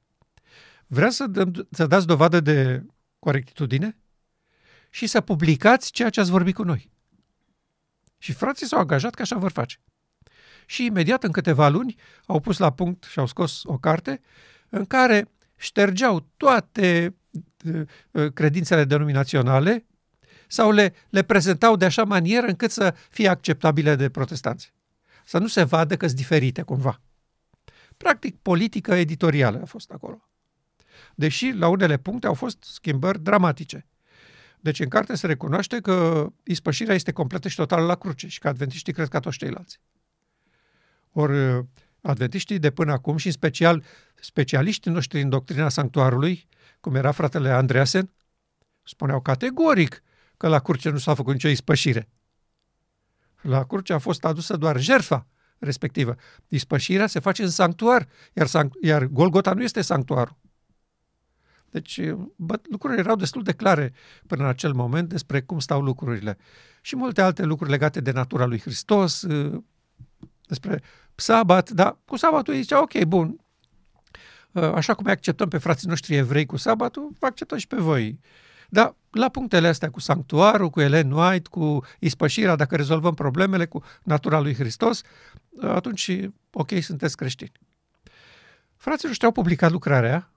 Vrea 0.88 1.10
să, 1.10 1.28
dăm, 1.28 1.68
să 1.72 1.88
dați 1.88 2.08
dovadă 2.08 2.40
de 2.40 2.86
corectitudine 3.20 3.98
și 4.90 5.08
să 5.08 5.22
publicați 5.22 5.92
ceea 5.92 6.10
ce 6.10 6.20
ați 6.20 6.32
vorbit 6.32 6.56
cu 6.56 6.64
noi. 6.64 6.90
Și 8.18 8.34
frații 8.34 8.68
s-au 8.68 8.80
angajat 8.80 9.14
că 9.14 9.22
așa 9.22 9.38
vor 9.38 9.52
face. 9.52 9.78
Și 10.66 10.86
imediat, 10.86 11.24
în 11.24 11.32
câteva 11.32 11.70
luni, 11.70 11.96
au 12.26 12.40
pus 12.40 12.58
la 12.58 12.72
punct 12.72 13.04
și 13.04 13.20
au 13.20 13.26
scos 13.26 13.62
o 13.64 13.78
carte 13.78 14.22
în 14.70 14.86
care 14.86 15.32
ștergeau 15.58 16.28
toate 16.38 17.16
uh, 18.12 18.34
credințele 18.34 18.84
denominaționale 18.84 19.86
sau 20.48 20.72
le, 20.72 20.94
le 21.10 21.22
prezentau 21.22 21.76
de 21.76 21.86
așa 21.86 22.04
manieră 22.04 22.48
încât 22.48 22.72
să 22.72 22.96
fie 23.10 23.28
acceptabile 23.28 23.96
de 23.96 24.10
protestanți. 24.10 24.74
Să 25.32 25.38
nu 25.38 25.48
se 25.48 25.64
vadă 25.64 25.98
că 25.98 26.06
sunt 26.06 26.20
diferite 26.20 26.62
cumva. 26.62 27.02
Practic, 27.98 28.38
politică 28.42 28.94
editorială 28.94 29.62
a 29.62 29.66
fost 29.66 29.92
acolo. 29.92 30.30
Deși 31.16 31.52
la 31.52 31.68
unele 31.68 31.98
puncte 31.98 32.28
au 32.28 32.34
fost 32.34 32.64
schimbări 32.64 33.22
dramatice. 33.22 33.88
Deci 34.60 34.80
în 34.80 34.88
carte 34.88 35.16
se 35.16 35.28
recunoaște 35.28 35.80
că 35.80 36.28
ispășirea 36.44 36.96
este 36.96 37.12
completă 37.12 37.48
și 37.48 37.56
totală 37.56 37.86
la 37.86 37.96
cruce 37.96 38.28
și 38.28 38.40
că 38.40 38.48
adventiștii 38.48 38.94
cred 38.94 39.08
ca 39.08 39.20
toți 39.20 39.38
ceilalți. 39.38 39.80
Ori 41.12 41.66
adventiștii 42.02 42.60
de 42.60 42.72
până 42.72 42.92
acum 42.92 43.18
și 43.18 43.28
în 43.28 43.34
special 43.34 43.84
specialiștii 44.16 44.92
noștri 44.92 45.22
în 45.22 45.30
doctrina 45.30 45.70
sanctuarului, 45.70 46.48
cum 46.80 46.96
era 46.96 47.12
fratele 47.12 47.50
Andreasen, 47.50 48.14
spuneau 48.84 49.22
categoric 49.22 50.04
că 50.38 50.48
la 50.48 50.60
cruce 50.60 50.90
nu 50.90 50.98
s-a 50.98 51.14
făcut 51.14 51.34
nicio 51.34 51.48
ispășire. 51.48 52.10
La 53.42 53.64
cruce 53.64 53.94
a 53.94 53.98
fost 53.98 54.26
adusă 54.26 54.58
doar 54.58 54.80
jertfa 54.80 55.28
respectivă. 55.60 56.16
Ispășirea 56.48 57.08
se 57.08 57.20
face 57.20 57.44
în 57.44 57.50
sanctuar, 57.50 58.08
iar, 58.34 58.48
sanct- 58.48 58.82
iar 58.82 59.06
Golgota 59.06 59.54
nu 59.54 59.64
este 59.64 59.82
sanctuarul. 59.82 60.40
Deci 61.70 62.00
bă, 62.36 62.60
lucrurile 62.70 63.00
erau 63.00 63.16
destul 63.16 63.44
de 63.44 63.54
clare 63.54 63.94
până 64.28 64.44
în 64.44 64.50
acel 64.50 64.74
moment 64.74 65.10
despre 65.10 65.42
cum 65.42 65.60
stau 65.60 65.82
lucrurile. 65.82 66.38
Și 66.82 66.96
multe 66.96 67.22
alte 67.22 67.44
lucruri 67.44 67.72
legate 67.72 68.02
de 68.02 68.12
natura 68.12 68.46
lui 68.46 68.60
Hristos, 68.60 69.26
despre 70.48 70.82
sabat, 71.16 71.70
dar 71.70 71.98
cu 72.06 72.16
sabatul 72.16 72.54
ei 72.54 72.62
zicea, 72.62 72.82
ok, 72.82 73.04
bun, 73.04 73.46
așa 74.52 74.94
cum 74.94 75.08
acceptăm 75.08 75.48
pe 75.48 75.58
frații 75.58 75.88
noștri 75.88 76.16
evrei 76.16 76.46
cu 76.46 76.58
sabatul, 76.58 77.10
vă 77.20 77.26
acceptăm 77.26 77.58
și 77.58 77.68
pe 77.68 77.76
voi. 77.76 78.20
Dar 78.74 78.96
la 79.10 79.30
punctele 79.30 79.68
astea 79.68 79.90
cu 79.90 80.00
sanctuarul, 80.00 80.70
cu 80.70 80.82
Ellen 80.82 81.12
White, 81.12 81.50
cu 81.50 81.86
ispășirea, 82.00 82.56
dacă 82.56 82.76
rezolvăm 82.76 83.14
problemele 83.14 83.66
cu 83.66 83.84
natura 84.04 84.40
lui 84.40 84.54
Hristos, 84.54 85.02
atunci, 85.62 86.12
ok, 86.52 86.72
sunteți 86.82 87.18
creștini. 87.18 87.52
Frații 88.76 89.08
noștri 89.08 89.26
au 89.26 89.32
publicat 89.32 89.72
lucrarea 89.72 90.32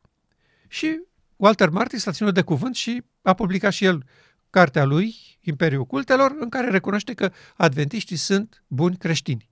și 0.68 1.00
Walter 1.36 1.68
Martin 1.68 1.98
s-a 1.98 2.10
ținut 2.10 2.34
de 2.34 2.42
cuvânt 2.42 2.74
și 2.74 3.02
a 3.22 3.34
publicat 3.34 3.72
și 3.72 3.84
el 3.84 4.04
cartea 4.50 4.84
lui, 4.84 5.14
Imperiul 5.40 5.84
Cultelor, 5.84 6.34
în 6.38 6.48
care 6.48 6.70
recunoaște 6.70 7.14
că 7.14 7.32
adventiștii 7.56 8.16
sunt 8.16 8.64
buni 8.66 8.96
creștini. 8.96 9.50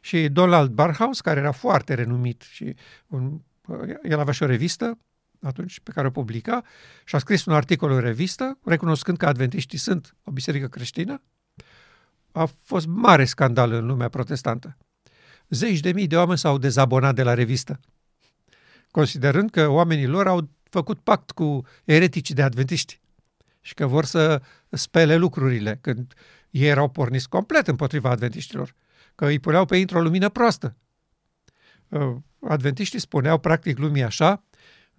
Și 0.00 0.28
Donald 0.28 0.70
Barhouse, 0.70 1.20
care 1.24 1.40
era 1.40 1.52
foarte 1.52 1.94
renumit 1.94 2.42
și 2.42 2.74
un, 3.06 3.40
el 4.02 4.18
avea 4.18 4.32
și 4.32 4.42
o 4.42 4.46
revistă 4.46 4.98
atunci 5.40 5.80
pe 5.80 5.90
care 5.90 6.06
o 6.06 6.10
publica 6.10 6.62
și 7.04 7.14
a 7.14 7.18
scris 7.18 7.44
un 7.44 7.52
articol 7.52 7.90
în 7.90 8.00
revistă, 8.00 8.58
recunoscând 8.64 9.16
că 9.16 9.26
adventiștii 9.26 9.78
sunt 9.78 10.16
o 10.24 10.30
biserică 10.30 10.66
creștină, 10.66 11.22
a 12.32 12.44
fost 12.44 12.86
mare 12.86 13.24
scandal 13.24 13.72
în 13.72 13.86
lumea 13.86 14.08
protestantă. 14.08 14.76
Zeci 15.48 15.80
de 15.80 15.92
mii 15.92 16.06
de 16.06 16.16
oameni 16.16 16.38
s-au 16.38 16.58
dezabonat 16.58 17.14
de 17.14 17.22
la 17.22 17.34
revistă 17.34 17.80
considerând 18.90 19.50
că 19.50 19.68
oamenii 19.68 20.06
lor 20.06 20.26
au 20.26 20.50
făcut 20.62 20.98
pact 21.00 21.30
cu 21.30 21.66
ereticii 21.84 22.34
de 22.34 22.42
adventiști 22.42 23.00
și 23.60 23.74
că 23.74 23.86
vor 23.86 24.04
să 24.04 24.42
spele 24.68 25.16
lucrurile, 25.16 25.78
când 25.80 26.14
ei 26.50 26.68
erau 26.68 26.88
porniți 26.88 27.28
complet 27.28 27.68
împotriva 27.68 28.10
adventiștilor, 28.10 28.74
că 29.14 29.26
îi 29.26 29.38
puneau 29.38 29.64
pe 29.64 29.76
într-o 29.76 30.00
lumină 30.00 30.28
proastă. 30.28 30.76
Uh, 31.88 32.16
adventiștii 32.40 33.00
spuneau 33.00 33.38
practic 33.38 33.78
lumii 33.78 34.02
așa, 34.02 34.44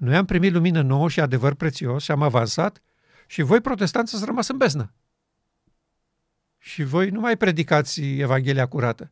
noi 0.01 0.15
am 0.15 0.25
primit 0.25 0.53
lumină 0.53 0.81
nouă 0.81 1.09
și 1.09 1.19
adevăr 1.19 1.53
prețios 1.53 2.03
și 2.03 2.11
am 2.11 2.21
avansat 2.21 2.81
și 3.27 3.41
voi 3.41 3.61
protestanți 3.61 4.17
să 4.17 4.25
rămas 4.25 4.47
în 4.47 4.57
beznă. 4.57 4.93
și 6.57 6.83
voi 6.83 7.09
nu 7.09 7.19
mai 7.19 7.37
predicați 7.37 8.01
Evanghelia 8.01 8.67
curată. 8.67 9.11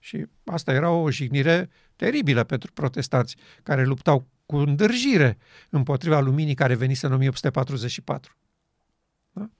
Și 0.00 0.26
asta 0.44 0.72
era 0.72 0.90
o 0.90 1.10
jignire 1.10 1.70
teribilă 1.96 2.44
pentru 2.44 2.72
protestanți, 2.72 3.36
care 3.62 3.84
luptau 3.84 4.26
cu 4.46 4.56
îndârjire 4.56 5.38
împotriva 5.70 6.20
luminii 6.20 6.54
care 6.54 6.74
venise 6.74 7.06
în 7.06 7.12
1844. 7.12 8.36
Da? 9.32 9.50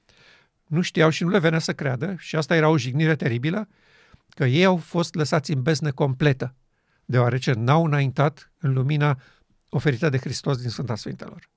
Nu 0.66 0.80
știau 0.80 1.10
și 1.10 1.22
nu 1.22 1.28
le 1.28 1.38
venea 1.38 1.58
să 1.58 1.72
creadă 1.72 2.14
și 2.18 2.36
asta 2.36 2.56
era 2.56 2.68
o 2.68 2.78
jignire 2.78 3.16
teribilă, 3.16 3.68
că 4.28 4.44
ei 4.44 4.64
au 4.64 4.76
fost 4.76 5.14
lăsați 5.14 5.52
în 5.52 5.62
beznă 5.62 5.92
completă, 5.92 6.54
deoarece 7.04 7.52
n-au 7.52 7.84
înaintat 7.84 8.52
în 8.58 8.72
lumina 8.72 9.18
oferită 9.76 10.08
de 10.08 10.18
Hristos 10.18 10.60
din 10.60 10.70
Sfânta 10.70 10.94
Sfintelor. 10.94 11.50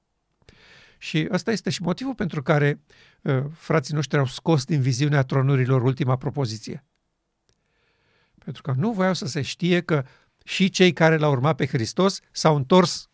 Și 0.98 1.28
ăsta 1.32 1.52
este 1.52 1.70
și 1.70 1.82
motivul 1.82 2.16
pentru 2.16 2.42
care 2.42 2.82
uh, 3.22 3.44
frații 3.54 3.94
noștri 3.94 4.18
au 4.20 4.26
scos 4.26 4.66
din 4.66 4.82
viziunea 4.82 5.24
tronurilor 5.24 5.82
ultima 5.82 6.18
propoziție. 6.18 6.86
Pentru 8.38 8.62
că 8.62 8.74
nu 8.78 8.92
voiau 8.92 9.14
să 9.14 9.26
se 9.26 9.42
știe 9.42 9.82
că 9.82 10.06
și 10.44 10.70
cei 10.70 10.94
care 10.94 11.18
l-au 11.18 11.32
urmat 11.32 11.56
pe 11.56 11.66
Hristos 11.66 12.20
s-au 12.32 12.56
întors 12.56 13.10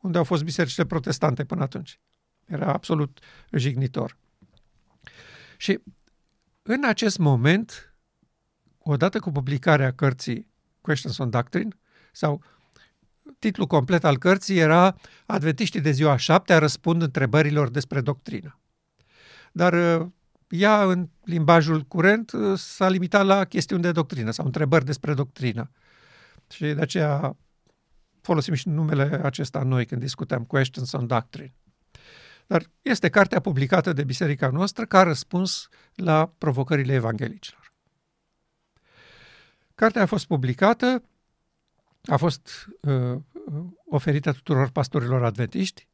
unde 0.00 0.18
au 0.18 0.24
fost 0.24 0.44
bisericile 0.44 0.86
protestante 0.86 1.44
până 1.44 1.62
atunci. 1.62 2.00
Era 2.46 2.72
absolut 2.72 3.18
jignitor. 3.52 4.16
Și 5.56 5.80
în 6.62 6.84
acest 6.84 7.18
moment, 7.18 7.94
odată 8.78 9.18
cu 9.18 9.32
publicarea 9.32 9.92
cărții 9.92 10.48
Questions 10.80 11.18
on 11.18 11.30
Doctrine, 11.30 11.68
sau 12.12 12.42
titlul 13.38 13.66
complet 13.66 14.04
al 14.04 14.18
cărții 14.18 14.58
era 14.58 14.96
Adventiștii 15.26 15.80
de 15.80 15.90
ziua 15.90 16.16
șaptea 16.16 16.58
răspund 16.58 17.02
întrebărilor 17.02 17.70
despre 17.70 18.00
doctrină. 18.00 18.58
Dar 19.52 20.00
uh, 20.00 20.06
ea, 20.48 20.82
în 20.84 21.08
limbajul 21.24 21.82
curent, 21.82 22.32
uh, 22.32 22.58
s-a 22.58 22.88
limitat 22.88 23.24
la 23.24 23.44
chestiuni 23.44 23.82
de 23.82 23.92
doctrină 23.92 24.30
sau 24.30 24.44
întrebări 24.44 24.84
despre 24.84 25.14
doctrină. 25.14 25.70
Și 26.50 26.60
de 26.60 26.80
aceea 26.80 27.36
folosim 28.20 28.54
și 28.54 28.68
numele 28.68 29.20
acesta 29.22 29.62
noi 29.62 29.86
când 29.86 30.00
discutăm 30.00 30.44
Questions 30.44 30.92
on 30.92 31.06
Doctrine. 31.06 31.54
Dar 32.46 32.70
este 32.82 33.08
cartea 33.08 33.40
publicată 33.40 33.92
de 33.92 34.04
biserica 34.04 34.48
noastră 34.48 34.84
ca 34.84 35.02
răspuns 35.02 35.68
la 35.94 36.32
provocările 36.38 36.92
evanghelicilor. 36.92 37.72
Cartea 39.74 40.02
a 40.02 40.06
fost 40.06 40.26
publicată, 40.26 41.02
a 42.08 42.16
fost 42.16 42.68
uh, 42.80 43.20
oferită 43.84 44.32
tuturor 44.32 44.70
pastorilor 44.70 45.24
adventiști. 45.24 45.88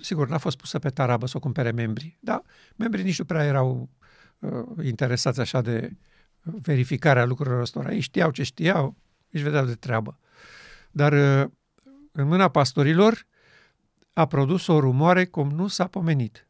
Sigur, 0.00 0.28
n-a 0.28 0.38
fost 0.38 0.56
pusă 0.56 0.78
pe 0.78 0.88
tarabă 0.88 1.26
să 1.26 1.36
o 1.36 1.40
cumpere 1.40 1.70
membrii, 1.70 2.18
dar 2.20 2.42
membrii 2.76 3.04
nici 3.04 3.18
nu 3.18 3.24
prea 3.24 3.44
erau 3.44 3.88
uh, 4.38 4.84
interesați 4.84 5.40
așa 5.40 5.60
de 5.60 5.96
verificarea 6.42 7.24
lucrurilor 7.24 7.60
ăstora. 7.60 7.92
Ei 7.92 8.00
știau 8.00 8.30
ce 8.30 8.42
știau, 8.42 8.96
își 9.30 9.42
vedeau 9.42 9.64
de 9.64 9.74
treabă. 9.74 10.18
Dar 10.90 11.12
uh, 11.12 11.50
în 12.12 12.26
mâna 12.26 12.48
pastorilor 12.48 13.26
a 14.12 14.26
produs 14.26 14.66
o 14.66 14.80
rumoare 14.80 15.24
cum 15.24 15.50
nu 15.50 15.66
s-a 15.66 15.86
pomenit. 15.86 16.48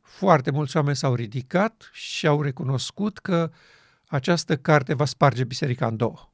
Foarte 0.00 0.50
mulți 0.50 0.76
oameni 0.76 0.96
s-au 0.96 1.14
ridicat 1.14 1.90
și 1.92 2.26
au 2.26 2.42
recunoscut 2.42 3.18
că 3.18 3.50
această 4.06 4.56
carte 4.56 4.94
va 4.94 5.04
sparge 5.04 5.44
biserica 5.44 5.86
în 5.86 5.96
două. 5.96 6.29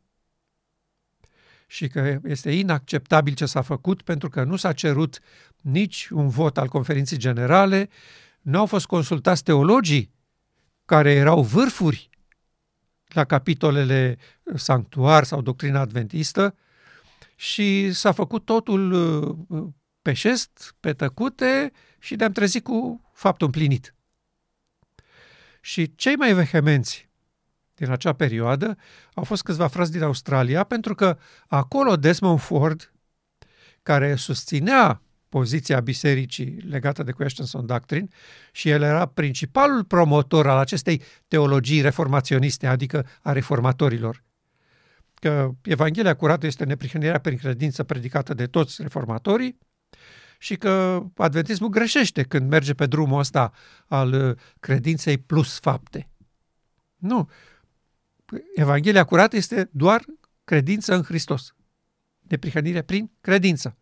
Și 1.66 1.88
că 1.88 2.18
este 2.24 2.50
inacceptabil 2.50 3.34
ce 3.34 3.46
s-a 3.46 3.62
făcut 3.62 4.02
pentru 4.02 4.28
că 4.28 4.44
nu 4.44 4.56
s-a 4.56 4.72
cerut 4.72 5.18
nici 5.60 6.08
un 6.08 6.28
vot 6.28 6.58
al 6.58 6.68
conferinței 6.68 7.18
generale, 7.18 7.88
nu 8.40 8.58
au 8.58 8.66
fost 8.66 8.86
consultați 8.86 9.42
teologii 9.42 10.10
care 10.84 11.12
erau 11.12 11.42
vârfuri 11.42 12.10
la 13.06 13.24
capitolele 13.24 14.18
sanctuar 14.54 15.24
sau 15.24 15.40
doctrina 15.40 15.80
adventistă 15.80 16.56
și 17.36 17.92
s-a 17.92 18.12
făcut 18.12 18.44
totul 18.44 18.92
uh, 19.48 19.66
pe 20.02 20.12
șest, 20.12 20.74
pe 20.80 20.92
tăcute 20.92 21.72
și 21.98 22.14
ne-am 22.14 22.32
trezit 22.32 22.64
cu 22.64 23.10
faptul 23.12 23.46
împlinit. 23.46 23.94
Și 25.60 25.94
cei 25.94 26.16
mai 26.16 26.32
vehemenți 26.32 27.05
din 27.76 27.90
acea 27.90 28.12
perioadă 28.12 28.76
au 29.14 29.24
fost 29.24 29.42
câțiva 29.42 29.66
frați 29.66 29.92
din 29.92 30.02
Australia, 30.02 30.64
pentru 30.64 30.94
că 30.94 31.18
acolo 31.46 31.96
Desmond 31.96 32.40
Ford, 32.40 32.92
care 33.82 34.14
susținea 34.14 35.02
poziția 35.28 35.80
bisericii 35.80 36.60
legată 36.68 37.02
de 37.02 37.12
Questions 37.12 37.52
on 37.52 37.66
Doctrine 37.66 38.08
și 38.52 38.68
el 38.68 38.82
era 38.82 39.06
principalul 39.06 39.84
promotor 39.84 40.48
al 40.48 40.58
acestei 40.58 41.02
teologii 41.28 41.80
reformaționiste, 41.80 42.66
adică 42.66 43.06
a 43.22 43.32
reformatorilor. 43.32 44.24
Că 45.14 45.50
Evanghelia 45.62 46.16
curată 46.16 46.46
este 46.46 46.64
neprihănirea 46.64 47.18
prin 47.18 47.36
credință 47.36 47.82
predicată 47.82 48.34
de 48.34 48.46
toți 48.46 48.82
reformatorii 48.82 49.58
și 50.38 50.56
că 50.56 51.02
adventismul 51.16 51.68
greșește 51.68 52.22
când 52.22 52.48
merge 52.48 52.74
pe 52.74 52.86
drumul 52.86 53.18
ăsta 53.18 53.52
al 53.86 54.38
credinței 54.60 55.18
plus 55.18 55.58
fapte. 55.58 56.08
Nu. 56.96 57.28
Evanghelia 58.54 59.04
curată 59.04 59.36
este 59.36 59.68
doar 59.72 60.04
credință 60.44 60.94
în 60.94 61.02
Hristos. 61.02 61.54
Neprihănire 62.20 62.82
prin 62.82 63.10
credință. 63.20 63.76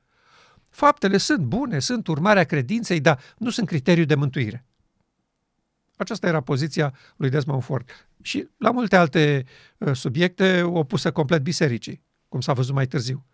Faptele 0.71 1.17
sunt 1.17 1.45
bune, 1.45 1.79
sunt 1.79 2.07
urmarea 2.07 2.45
credinței, 2.45 3.01
dar 3.01 3.21
nu 3.39 3.51
sunt 3.51 3.67
criteriu 3.67 4.05
de 4.05 4.15
mântuire. 4.15 4.65
Aceasta 5.97 6.27
era 6.27 6.41
poziția 6.41 6.95
lui 7.17 7.31
Desmond 7.31 7.63
Ford. 7.63 8.09
Și 8.23 8.49
la 8.57 8.71
multe 8.71 8.97
alte 8.97 9.45
uh, 9.79 9.93
subiecte 9.93 10.63
opusă 10.63 11.13
complet 11.13 11.43
bisericii, 11.43 12.03
cum 12.29 12.41
s-a 12.41 12.53
văzut 12.53 12.75
mai 12.75 12.87
târziu. 12.87 13.27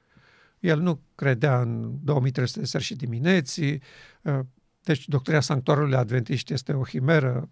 El 0.59 0.81
nu 0.81 1.01
credea 1.15 1.61
în 1.61 1.99
2300 2.03 2.61
de 2.61 2.67
seri 2.67 2.85
și 2.85 2.95
dimineți, 2.95 3.61
uh, 3.61 4.39
deci 4.83 5.09
doctrina 5.09 5.41
sanctuarului 5.41 5.97
adventist 5.97 6.51
este 6.51 6.73
o 6.73 6.85
himeră. 6.85 7.51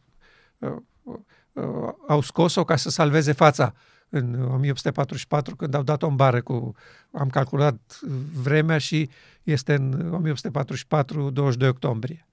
Uh, 1.58 1.92
au 2.08 2.20
scos-o 2.20 2.64
ca 2.64 2.76
să 2.76 2.90
salveze 2.90 3.32
fața 3.32 3.74
în 4.08 4.42
1844 4.42 5.56
când 5.56 5.74
au 5.74 5.82
dat 5.82 6.02
o 6.02 6.10
bară 6.10 6.42
cu, 6.42 6.74
am 7.10 7.28
calculat 7.28 7.98
vremea 8.42 8.78
și 8.78 9.10
este 9.42 9.74
în 9.74 9.92
1844, 10.12 11.30
22 11.30 11.68
octombrie. 11.68 12.26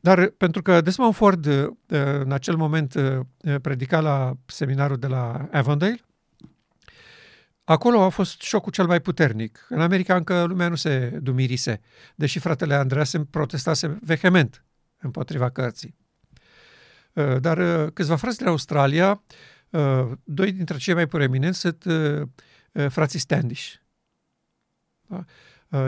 Dar 0.00 0.26
pentru 0.26 0.62
că 0.62 0.80
Desmond 0.80 1.14
Ford 1.14 1.46
în 2.20 2.32
acel 2.32 2.56
moment 2.56 2.94
predica 3.62 4.00
la 4.00 4.36
seminarul 4.46 4.96
de 4.96 5.06
la 5.06 5.48
Avondale, 5.52 6.00
acolo 7.64 8.02
a 8.02 8.08
fost 8.08 8.40
șocul 8.40 8.72
cel 8.72 8.86
mai 8.86 9.00
puternic. 9.00 9.66
În 9.68 9.80
America 9.80 10.16
încă 10.16 10.44
lumea 10.44 10.68
nu 10.68 10.74
se 10.74 11.18
dumirise, 11.22 11.80
deși 12.14 12.38
fratele 12.38 12.74
Andreasen 12.74 13.24
protestase 13.24 13.98
vehement 14.02 14.64
împotriva 14.98 15.50
cărții. 15.50 15.99
Dar 17.40 17.90
câțiva 17.90 18.16
frați 18.16 18.36
din 18.36 18.46
Australia 18.46 19.22
Uh, 19.70 20.10
doi 20.24 20.52
dintre 20.52 20.76
cei 20.76 20.94
mai 20.94 21.06
proeminenți 21.06 21.58
sunt 21.58 21.84
uh, 21.84 22.22
uh, 22.72 22.86
frații 22.88 23.18
Standish. 23.18 23.72
Da? 25.06 25.24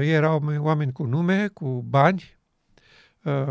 Ei 0.00 0.10
erau 0.10 0.44
oameni 0.58 0.92
cu 0.92 1.04
nume, 1.04 1.48
cu 1.48 1.84
bani, 1.88 2.36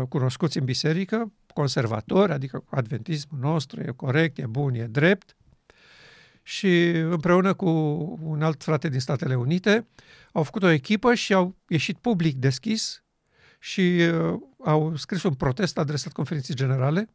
cunoscuți 0.08 0.58
în 0.58 0.64
biserică, 0.64 1.32
conservatori, 1.54 2.32
adică 2.32 2.64
adventismul 2.70 3.40
nostru 3.40 3.80
e 3.80 3.92
corect, 3.96 4.38
e 4.38 4.46
bun, 4.46 4.74
e 4.74 4.86
drept, 4.86 5.36
și 6.42 6.88
împreună 6.88 7.54
cu 7.54 7.68
un 8.22 8.42
alt 8.42 8.62
frate 8.62 8.88
din 8.88 9.00
Statele 9.00 9.34
Unite 9.34 9.86
au 10.32 10.42
făcut 10.42 10.62
o 10.62 10.68
echipă 10.68 11.14
și 11.14 11.32
au 11.32 11.56
ieșit 11.68 11.98
public 11.98 12.36
deschis 12.36 13.04
și 13.58 14.00
au 14.64 14.96
scris 14.96 15.22
un 15.22 15.34
protest 15.34 15.78
adresat 15.78 16.12
conferinței 16.12 16.54
generale 16.54 17.08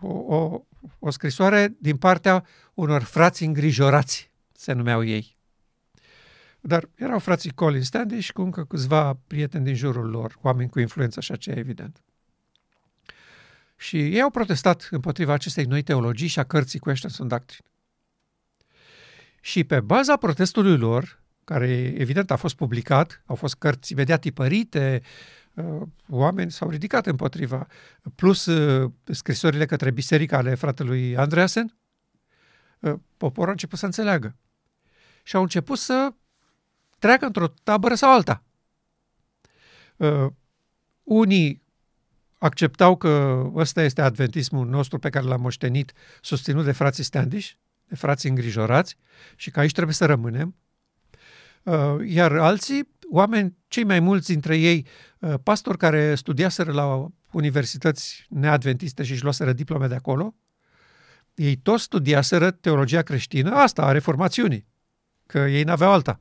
o, 0.00 0.08
o, 0.08 0.64
o 0.98 1.10
scrisoare 1.10 1.76
din 1.78 1.96
partea 1.96 2.44
unor 2.74 3.02
frați 3.02 3.44
îngrijorați, 3.44 4.30
se 4.52 4.72
numeau 4.72 5.04
ei. 5.04 5.36
Dar 6.60 6.88
erau 6.94 7.18
frații 7.18 7.50
Colin 7.50 7.82
Standish 7.82 8.30
cu 8.30 8.42
încă 8.42 8.64
câțiva 8.64 9.18
prieteni 9.26 9.64
din 9.64 9.74
jurul 9.74 10.10
lor, 10.10 10.38
oameni 10.42 10.70
cu 10.70 10.80
influență 10.80 11.20
și 11.20 11.32
aceea, 11.32 11.56
evident. 11.58 12.02
Și 13.76 13.96
ei 13.98 14.20
au 14.20 14.30
protestat 14.30 14.88
împotriva 14.90 15.32
acestei 15.32 15.64
noi 15.64 15.82
teologii 15.82 16.26
și 16.26 16.38
a 16.38 16.44
cărții 16.44 16.78
Questions 16.78 17.18
on 17.18 17.28
Doctrine. 17.28 17.68
Și 19.40 19.64
pe 19.64 19.80
baza 19.80 20.16
protestului 20.16 20.76
lor, 20.76 21.22
care 21.44 21.68
evident 21.96 22.30
a 22.30 22.36
fost 22.36 22.54
publicat, 22.54 23.22
au 23.26 23.34
fost 23.34 23.54
cărți 23.54 23.94
vedea 23.94 24.16
tipărite, 24.16 25.02
Uh, 25.02 25.08
oameni 26.08 26.50
s-au 26.50 26.68
ridicat 26.68 27.06
împotriva, 27.06 27.66
plus 28.14 28.46
uh, 28.46 28.90
scrisorile 29.04 29.66
către 29.66 29.90
biserica 29.90 30.36
ale 30.36 30.54
fratelui 30.54 31.16
Andreasen, 31.16 31.76
uh, 32.78 32.94
poporul 33.16 33.48
a 33.48 33.52
început 33.52 33.78
să 33.78 33.84
înțeleagă. 33.84 34.36
Și 35.22 35.36
au 35.36 35.42
început 35.42 35.78
să 35.78 36.12
treacă 36.98 37.26
într-o 37.26 37.48
tabără 37.62 37.94
sau 37.94 38.12
alta. 38.12 38.42
Unii 41.02 41.62
acceptau 42.38 42.96
că 42.96 43.42
ăsta 43.54 43.82
este 43.82 44.02
adventismul 44.02 44.66
nostru 44.66 44.98
pe 44.98 45.10
care 45.10 45.24
l-am 45.24 45.40
moștenit, 45.40 45.92
susținut 46.20 46.64
de 46.64 46.72
frații 46.72 47.04
Standish, 47.04 47.50
de 47.88 47.94
frații 47.94 48.28
îngrijorați 48.28 48.96
și 49.36 49.50
că 49.50 49.60
aici 49.60 49.72
trebuie 49.72 49.94
să 49.94 50.06
rămânem. 50.06 50.54
Uh, 51.62 51.96
iar 52.04 52.32
alții, 52.32 52.88
oameni, 53.10 53.56
cei 53.68 53.84
mai 53.84 54.00
mulți 54.00 54.32
dintre 54.32 54.56
ei, 54.56 54.86
uh, 55.18 55.34
pastori 55.42 55.78
care 55.78 56.14
studiaseră 56.14 56.72
la 56.72 57.06
universități 57.30 58.26
neadventiste 58.28 59.02
și 59.02 59.12
își 59.12 59.22
luaseră 59.22 59.52
diplome 59.52 59.86
de 59.86 59.94
acolo, 59.94 60.34
ei 61.34 61.56
toți 61.56 61.82
studiaseră 61.82 62.50
teologia 62.50 63.02
creștină, 63.02 63.50
asta, 63.50 63.82
a 63.82 63.92
reformațiunii, 63.92 64.66
că 65.26 65.38
ei 65.38 65.62
n-aveau 65.62 65.92
alta. 65.92 66.20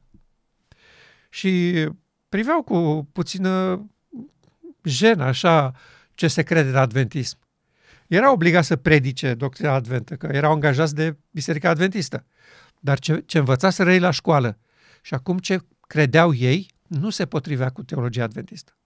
Și 1.30 1.86
priveau 2.30 2.64
cu 2.64 3.10
puțină 3.12 3.86
jenă, 4.84 5.24
așa, 5.24 5.72
ce 6.14 6.28
se 6.28 6.44
crede 6.44 6.70
în 6.70 6.76
adventism. 6.76 7.38
Era 8.08 8.32
obligat 8.32 8.64
să 8.64 8.76
predice 8.76 9.34
doctrina 9.34 9.74
adventă, 9.74 10.16
că 10.16 10.28
erau 10.32 10.52
angajați 10.52 10.96
de 10.96 11.18
Biserica 11.32 11.70
Adventistă. 11.70 12.26
Dar 12.80 13.00
ce, 13.00 13.24
ce 13.26 13.38
învățaseră 13.38 13.94
ei 13.94 14.00
la 14.00 14.12
școală 14.12 14.60
și 15.02 15.14
acum 15.14 15.38
ce 15.38 15.60
credeau 15.88 16.34
ei 16.34 16.73
nu 16.88 17.10
se 17.10 17.26
potrivea 17.26 17.70
cu 17.70 17.84
teologia 17.84 18.24
adventistă. 18.24 18.78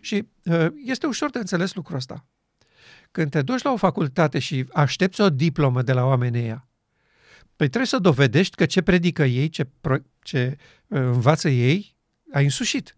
Și 0.00 0.28
uh, 0.44 0.66
este 0.84 1.06
ușor 1.06 1.30
de 1.30 1.38
înțeles 1.38 1.74
lucrul 1.74 1.96
ăsta. 1.96 2.26
Când 3.10 3.30
te 3.30 3.42
duci 3.42 3.62
la 3.62 3.72
o 3.72 3.76
facultate 3.76 4.38
și 4.38 4.66
aștepți 4.72 5.20
o 5.20 5.30
diplomă 5.30 5.82
de 5.82 5.92
la 5.92 6.04
oamenii 6.04 6.42
ăia, 6.42 6.68
păi 7.56 7.66
trebuie 7.68 7.86
să 7.86 7.98
dovedești 7.98 8.56
că 8.56 8.66
ce 8.66 8.82
predică 8.82 9.24
ei, 9.24 9.48
ce, 9.48 9.68
ce 10.22 10.56
uh, 10.86 11.00
învață 11.00 11.48
ei, 11.48 11.96
ai 12.32 12.44
însușit. 12.44 12.96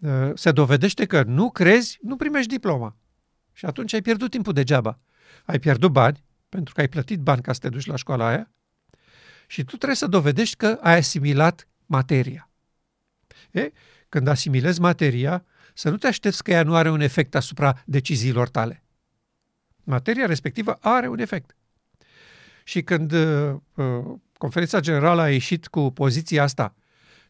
Uh, 0.00 0.30
se 0.34 0.52
dovedește 0.52 1.06
că 1.06 1.22
nu 1.22 1.50
crezi, 1.50 1.98
nu 2.02 2.16
primești 2.16 2.50
diploma. 2.50 2.96
Și 3.52 3.64
atunci 3.66 3.92
ai 3.92 4.02
pierdut 4.02 4.30
timpul 4.30 4.52
degeaba. 4.52 4.98
Ai 5.44 5.58
pierdut 5.58 5.92
bani, 5.92 6.24
pentru 6.48 6.74
că 6.74 6.80
ai 6.80 6.88
plătit 6.88 7.20
bani 7.20 7.42
ca 7.42 7.52
să 7.52 7.58
te 7.58 7.68
duci 7.68 7.86
la 7.86 7.96
școala 7.96 8.26
aia, 8.26 8.50
și 9.46 9.64
tu 9.64 9.76
trebuie 9.76 9.96
să 9.96 10.06
dovedești 10.06 10.56
că 10.56 10.78
ai 10.80 10.96
asimilat 10.96 11.68
materia. 11.86 12.49
E? 13.50 13.70
Când 14.08 14.26
asimilezi 14.26 14.80
materia, 14.80 15.44
să 15.74 15.90
nu 15.90 15.96
te 15.96 16.06
aștepți 16.06 16.42
că 16.42 16.50
ea 16.50 16.62
nu 16.62 16.74
are 16.74 16.90
un 16.90 17.00
efect 17.00 17.34
asupra 17.34 17.82
deciziilor 17.86 18.48
tale. 18.48 18.82
Materia 19.84 20.26
respectivă 20.26 20.78
are 20.80 21.08
un 21.08 21.18
efect. 21.18 21.56
Și 22.64 22.82
când 22.82 23.12
uh, 23.12 23.54
uh 23.74 24.18
conferința 24.40 24.80
generală 24.80 25.20
a 25.20 25.30
ieșit 25.30 25.66
cu 25.66 25.90
poziția 25.90 26.42
asta, 26.42 26.74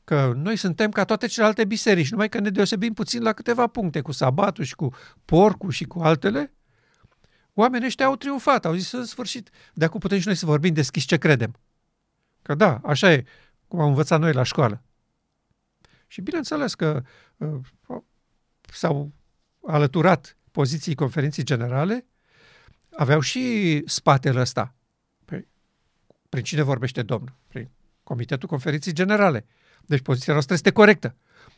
că 0.04 0.32
noi 0.36 0.56
suntem 0.56 0.90
ca 0.90 1.04
toate 1.04 1.26
celelalte 1.26 1.64
biserici, 1.64 2.10
numai 2.10 2.28
că 2.28 2.40
ne 2.40 2.50
deosebim 2.50 2.92
puțin 2.92 3.22
la 3.22 3.32
câteva 3.32 3.66
puncte, 3.66 4.00
cu 4.00 4.12
sabatul 4.12 4.64
și 4.64 4.74
cu 4.74 4.94
porcul 5.24 5.70
și 5.70 5.84
cu 5.84 5.98
altele, 6.00 6.52
oamenii 7.54 7.86
ăștia 7.86 8.06
au 8.06 8.16
triumfat, 8.16 8.64
au 8.64 8.74
zis 8.74 8.92
în 8.92 9.04
sfârșit, 9.04 9.50
de 9.74 9.84
acum 9.84 10.00
putem 10.00 10.18
și 10.18 10.26
noi 10.26 10.36
să 10.36 10.46
vorbim 10.46 10.74
deschis 10.74 11.04
ce 11.04 11.16
credem. 11.16 11.54
Că 12.42 12.54
da, 12.54 12.80
așa 12.84 13.12
e, 13.12 13.24
cum 13.68 13.80
am 13.80 13.88
învățat 13.88 14.20
noi 14.20 14.32
la 14.32 14.42
școală. 14.42 14.82
Și 16.10 16.20
bineînțeles 16.20 16.74
că 16.74 17.02
uh, 17.36 17.60
s-au 18.72 19.12
alăturat 19.66 20.36
poziții 20.50 20.94
conferinții 20.94 21.42
generale, 21.42 22.06
aveau 22.96 23.20
și 23.20 23.82
spatele 23.86 24.40
ăsta. 24.40 24.74
Păi, 25.24 25.48
prin 26.28 26.42
cine 26.42 26.62
vorbește 26.62 27.02
Domnul? 27.02 27.36
Prin 27.46 27.70
Comitetul 28.02 28.48
Conferinții 28.48 28.92
Generale. 28.92 29.46
Deci 29.86 30.00
poziția 30.00 30.32
noastră 30.32 30.54
este 30.54 30.70
corectă. 30.70 31.16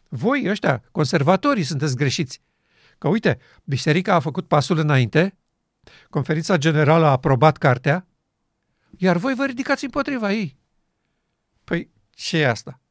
Voi, 0.08 0.44
ăștia, 0.48 0.82
conservatorii, 0.90 1.62
sunteți 1.62 1.96
greșiți. 1.96 2.42
Că 2.98 3.08
uite, 3.08 3.38
biserica 3.64 4.14
a 4.14 4.20
făcut 4.20 4.48
pasul 4.48 4.78
înainte, 4.78 5.36
conferința 6.10 6.56
generală 6.56 7.06
a 7.06 7.10
aprobat 7.10 7.56
cartea, 7.56 8.06
iar 8.96 9.16
voi 9.16 9.34
vă 9.34 9.44
ridicați 9.44 9.84
împotriva 9.84 10.32
ei. 10.32 10.56
Păi, 11.64 11.90
ce 12.10 12.38
e 12.38 12.48
asta? 12.48 12.81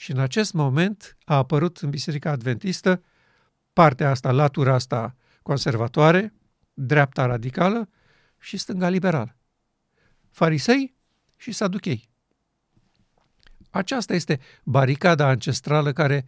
Și 0.00 0.10
în 0.10 0.18
acest 0.18 0.52
moment 0.52 1.16
a 1.24 1.36
apărut 1.36 1.78
în 1.78 1.90
Biserica 1.90 2.30
Adventistă 2.30 3.02
partea 3.72 4.10
asta, 4.10 4.30
latura 4.30 4.74
asta 4.74 5.16
conservatoare, 5.42 6.34
dreapta 6.74 7.26
radicală 7.26 7.88
și 8.38 8.56
stânga 8.56 8.88
liberală. 8.88 9.36
Farisei 10.30 10.94
și 11.36 11.52
saduchei. 11.52 12.08
Aceasta 13.70 14.14
este 14.14 14.40
baricada 14.64 15.26
ancestrală 15.26 15.92
care 15.92 16.26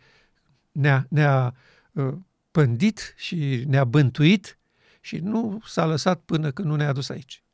ne-a, 0.72 1.06
ne-a 1.08 1.54
uh, 1.92 2.14
pândit 2.50 3.14
și 3.16 3.64
ne-a 3.66 3.84
bântuit 3.84 4.58
și 5.00 5.16
nu 5.16 5.60
s-a 5.64 5.86
lăsat 5.86 6.20
până 6.20 6.50
când 6.50 6.68
nu 6.68 6.76
ne-a 6.76 6.88
adus 6.88 7.08
aici. 7.08 7.44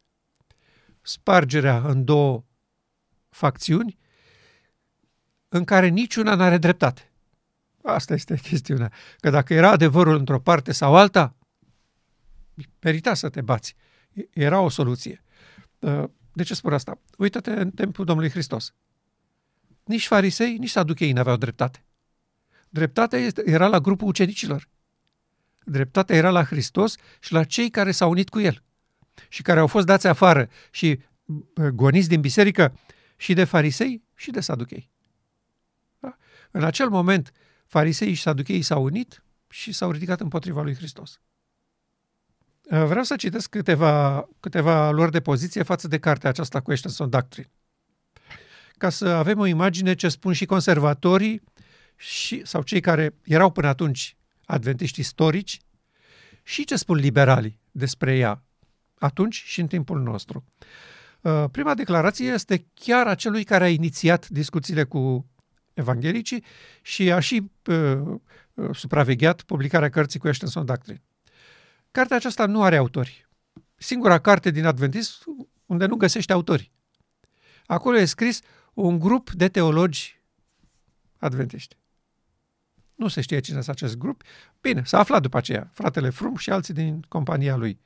Spargerea 1.03 1.79
în 1.79 2.05
două 2.05 2.45
facțiuni 3.29 3.99
în 5.49 5.65
care 5.65 5.89
niciuna 5.89 6.35
nu 6.35 6.43
are 6.43 6.59
dreptate. 6.59 7.13
Asta 7.83 8.15
este 8.15 8.37
chestiunea. 8.49 8.93
Că 9.19 9.31
dacă 9.31 9.55
era 9.55 9.71
adevărul 9.71 10.17
într-o 10.17 10.41
parte 10.41 10.73
sau 10.73 10.97
alta, 10.97 11.37
merita 12.81 13.15
să 13.15 13.29
te 13.29 13.41
bați. 13.41 13.75
Era 14.31 14.61
o 14.61 14.69
soluție. 14.69 15.23
Uh, 15.79 16.05
de 16.33 16.43
ce 16.43 16.55
spun 16.55 16.73
asta? 16.73 17.01
Uită-te 17.19 17.51
în 17.51 17.71
timpul 17.71 18.05
Domnului 18.05 18.31
Hristos. 18.31 18.75
Nici 19.85 20.07
farisei, 20.07 20.57
nici 20.57 20.71
saduchei 20.71 21.13
nu 21.13 21.21
aveau 21.21 21.37
dreptate. 21.37 21.85
Dreptatea 22.69 23.19
era 23.45 23.67
la 23.67 23.81
grupul 23.81 24.09
ucenicilor. 24.09 24.69
Dreptatea 25.65 26.17
era 26.17 26.31
la 26.31 26.45
Hristos 26.45 26.97
și 27.21 27.33
la 27.33 27.45
cei 27.45 27.71
care 27.71 27.91
s-au 27.91 28.11
unit 28.11 28.29
cu 28.29 28.41
El 28.41 28.63
și 29.29 29.43
care 29.43 29.61
au 29.61 29.67
fost 29.67 29.87
dați 29.87 30.07
afară 30.07 30.49
și 30.71 31.01
goniți 31.73 32.09
din 32.09 32.21
biserică 32.21 32.79
și 33.17 33.35
de 33.35 33.45
farisei 33.45 34.03
și 34.15 34.31
de 34.31 34.41
saduchei. 34.41 34.91
Da? 36.51 36.59
În 36.59 36.65
acel 36.65 36.89
moment, 36.89 37.33
farisei 37.67 38.13
și 38.13 38.23
saducheii 38.23 38.63
s-au 38.63 38.83
unit 38.83 39.23
și 39.49 39.73
s-au 39.73 39.91
ridicat 39.91 40.21
împotriva 40.21 40.63
lui 40.63 40.75
Hristos. 40.75 41.21
Vreau 42.71 43.03
să 43.03 43.17
citesc 43.17 43.51
câteva, 43.51 44.29
câteva 44.41 44.91
lor 44.91 45.11
de 45.11 45.21
poziție 45.21 45.63
față 45.63 45.89
de 45.89 45.99
cartea 45.99 46.31
aceasta 46.31 46.61
Questions 46.61 46.99
on 46.99 47.11
Doctrine 47.11 47.51
ca 48.79 48.89
să 48.89 49.09
avem 49.09 49.39
o 49.39 49.47
imagine 49.47 49.95
ce 49.95 50.09
spun 50.09 50.33
și 50.33 50.47
conservatorii 50.47 51.43
și, 51.97 52.43
sau 52.45 52.63
cei 52.63 52.81
care 52.81 53.15
erau 53.25 53.51
până 53.51 53.67
atunci 53.67 54.17
adventiști 54.45 55.01
istorici 55.01 55.59
și 56.43 56.65
ce 56.65 56.77
spun 56.77 56.97
liberalii 56.97 57.61
despre 57.71 58.17
ea 58.17 58.43
atunci 58.99 59.43
și 59.47 59.61
în 59.61 59.67
timpul 59.67 60.01
nostru. 60.01 60.45
Uh, 61.21 61.45
prima 61.51 61.75
declarație 61.75 62.27
este 62.33 62.67
chiar 62.75 63.07
a 63.07 63.15
celui 63.15 63.45
care 63.45 63.65
a 63.65 63.69
inițiat 63.69 64.29
discuțiile 64.29 64.85
cu 64.85 65.27
evanghelicii 65.79 66.45
și 66.83 67.13
a 67.13 67.19
și 67.19 67.51
uh, 67.67 67.99
uh, 68.55 68.75
supravegheat 68.75 69.43
publicarea 69.43 69.89
cărții 69.89 70.19
cu 70.19 70.27
Ashton 70.27 70.65
Doctrine. 70.65 71.03
Cartea 71.91 72.17
aceasta 72.17 72.47
nu 72.47 72.63
are 72.63 72.77
autori. 72.77 73.29
Singura 73.77 74.19
carte 74.19 74.51
din 74.51 74.65
Adventism 74.65 75.49
unde 75.67 75.87
nu 75.87 75.97
găsește 75.97 76.33
autori. 76.33 76.73
Acolo 77.67 77.97
e 77.97 78.05
scris 78.05 78.41
un 78.75 78.99
grup 78.99 79.31
de 79.31 79.49
teologi 79.49 80.21
adventiști. 81.17 81.77
Nu 82.95 83.09
se 83.09 83.21
știe 83.21 83.41
cine 83.41 83.59
este 83.59 83.71
acest 83.71 83.97
grup. 83.97 84.23
Bine, 84.61 84.83
s-a 84.85 84.99
aflat 84.99 85.23
după 85.23 85.37
aceea. 85.37 85.71
Fratele 85.73 86.11
Frum 86.11 86.37
și 86.37 86.51
alții 86.51 86.75
din 86.75 87.05
compania 87.09 87.57
lui. 87.57 87.81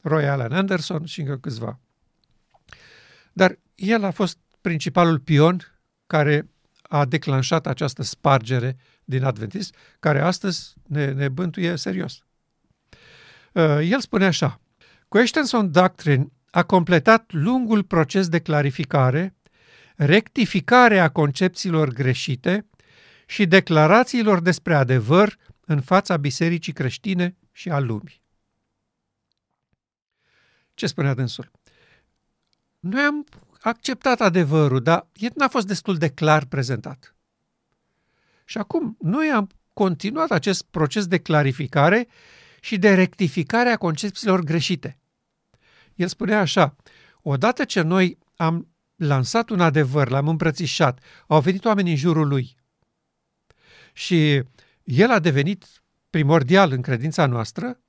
Roy 0.00 0.28
Allen 0.28 0.52
Anderson 0.52 1.04
și 1.04 1.20
încă 1.20 1.36
câțiva. 1.36 1.78
Dar 3.32 3.58
el 3.74 4.04
a 4.04 4.10
fost 4.10 4.38
principalul 4.60 5.18
pion 5.18 5.80
care 6.06 6.48
a 6.88 7.04
declanșat 7.04 7.66
această 7.66 8.02
spargere 8.02 8.76
din 9.04 9.24
adventism, 9.24 9.74
care 10.00 10.20
astăzi 10.20 10.74
ne, 10.86 11.12
ne 11.12 11.28
bântuie 11.28 11.76
serios. 11.76 12.24
Uh, 13.52 13.78
el 13.82 14.00
spune 14.00 14.24
așa, 14.24 14.60
Questions 15.08 15.70
Doctrine 15.70 16.26
a 16.50 16.62
completat 16.62 17.32
lungul 17.32 17.82
proces 17.82 18.28
de 18.28 18.40
clarificare 18.40 19.34
rectificarea 19.96 21.08
concepțiilor 21.08 21.88
greșite 21.88 22.66
și 23.26 23.46
declarațiilor 23.46 24.40
despre 24.40 24.74
adevăr 24.74 25.36
în 25.60 25.80
fața 25.80 26.16
bisericii 26.16 26.72
creștine 26.72 27.36
și 27.52 27.70
a 27.70 27.78
lumii. 27.78 28.22
Ce 30.74 30.86
spunea 30.86 31.14
dânsul? 31.14 31.50
Noi 32.78 33.02
am 33.02 33.26
acceptat 33.66 34.20
adevărul, 34.20 34.82
dar 34.82 35.06
el 35.12 35.30
n-a 35.34 35.48
fost 35.48 35.66
destul 35.66 35.96
de 35.96 36.08
clar 36.08 36.44
prezentat. 36.44 37.14
Și 38.44 38.58
acum 38.58 38.96
noi 39.00 39.30
am 39.30 39.48
continuat 39.72 40.30
acest 40.30 40.62
proces 40.70 41.06
de 41.06 41.18
clarificare 41.18 42.08
și 42.60 42.78
de 42.78 42.94
rectificare 42.94 43.68
a 43.68 43.76
concepțiilor 43.76 44.40
greșite. 44.40 44.98
El 45.94 46.08
spunea 46.08 46.40
așa, 46.40 46.76
odată 47.22 47.64
ce 47.64 47.80
noi 47.80 48.18
am 48.36 48.68
lansat 48.96 49.50
un 49.50 49.60
adevăr, 49.60 50.08
l-am 50.08 50.28
îmbrățișat, 50.28 51.00
au 51.26 51.40
venit 51.40 51.64
oameni 51.64 51.90
în 51.90 51.96
jurul 51.96 52.28
lui. 52.28 52.56
Și 53.92 54.42
el 54.82 55.10
a 55.10 55.18
devenit 55.18 55.64
primordial 56.10 56.72
în 56.72 56.82
credința 56.82 57.26
noastră, 57.26 57.80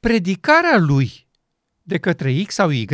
predicarea 0.00 0.78
lui 0.78 1.28
de 1.82 1.98
către 1.98 2.42
X 2.42 2.54
sau 2.54 2.70
Y, 2.70 2.86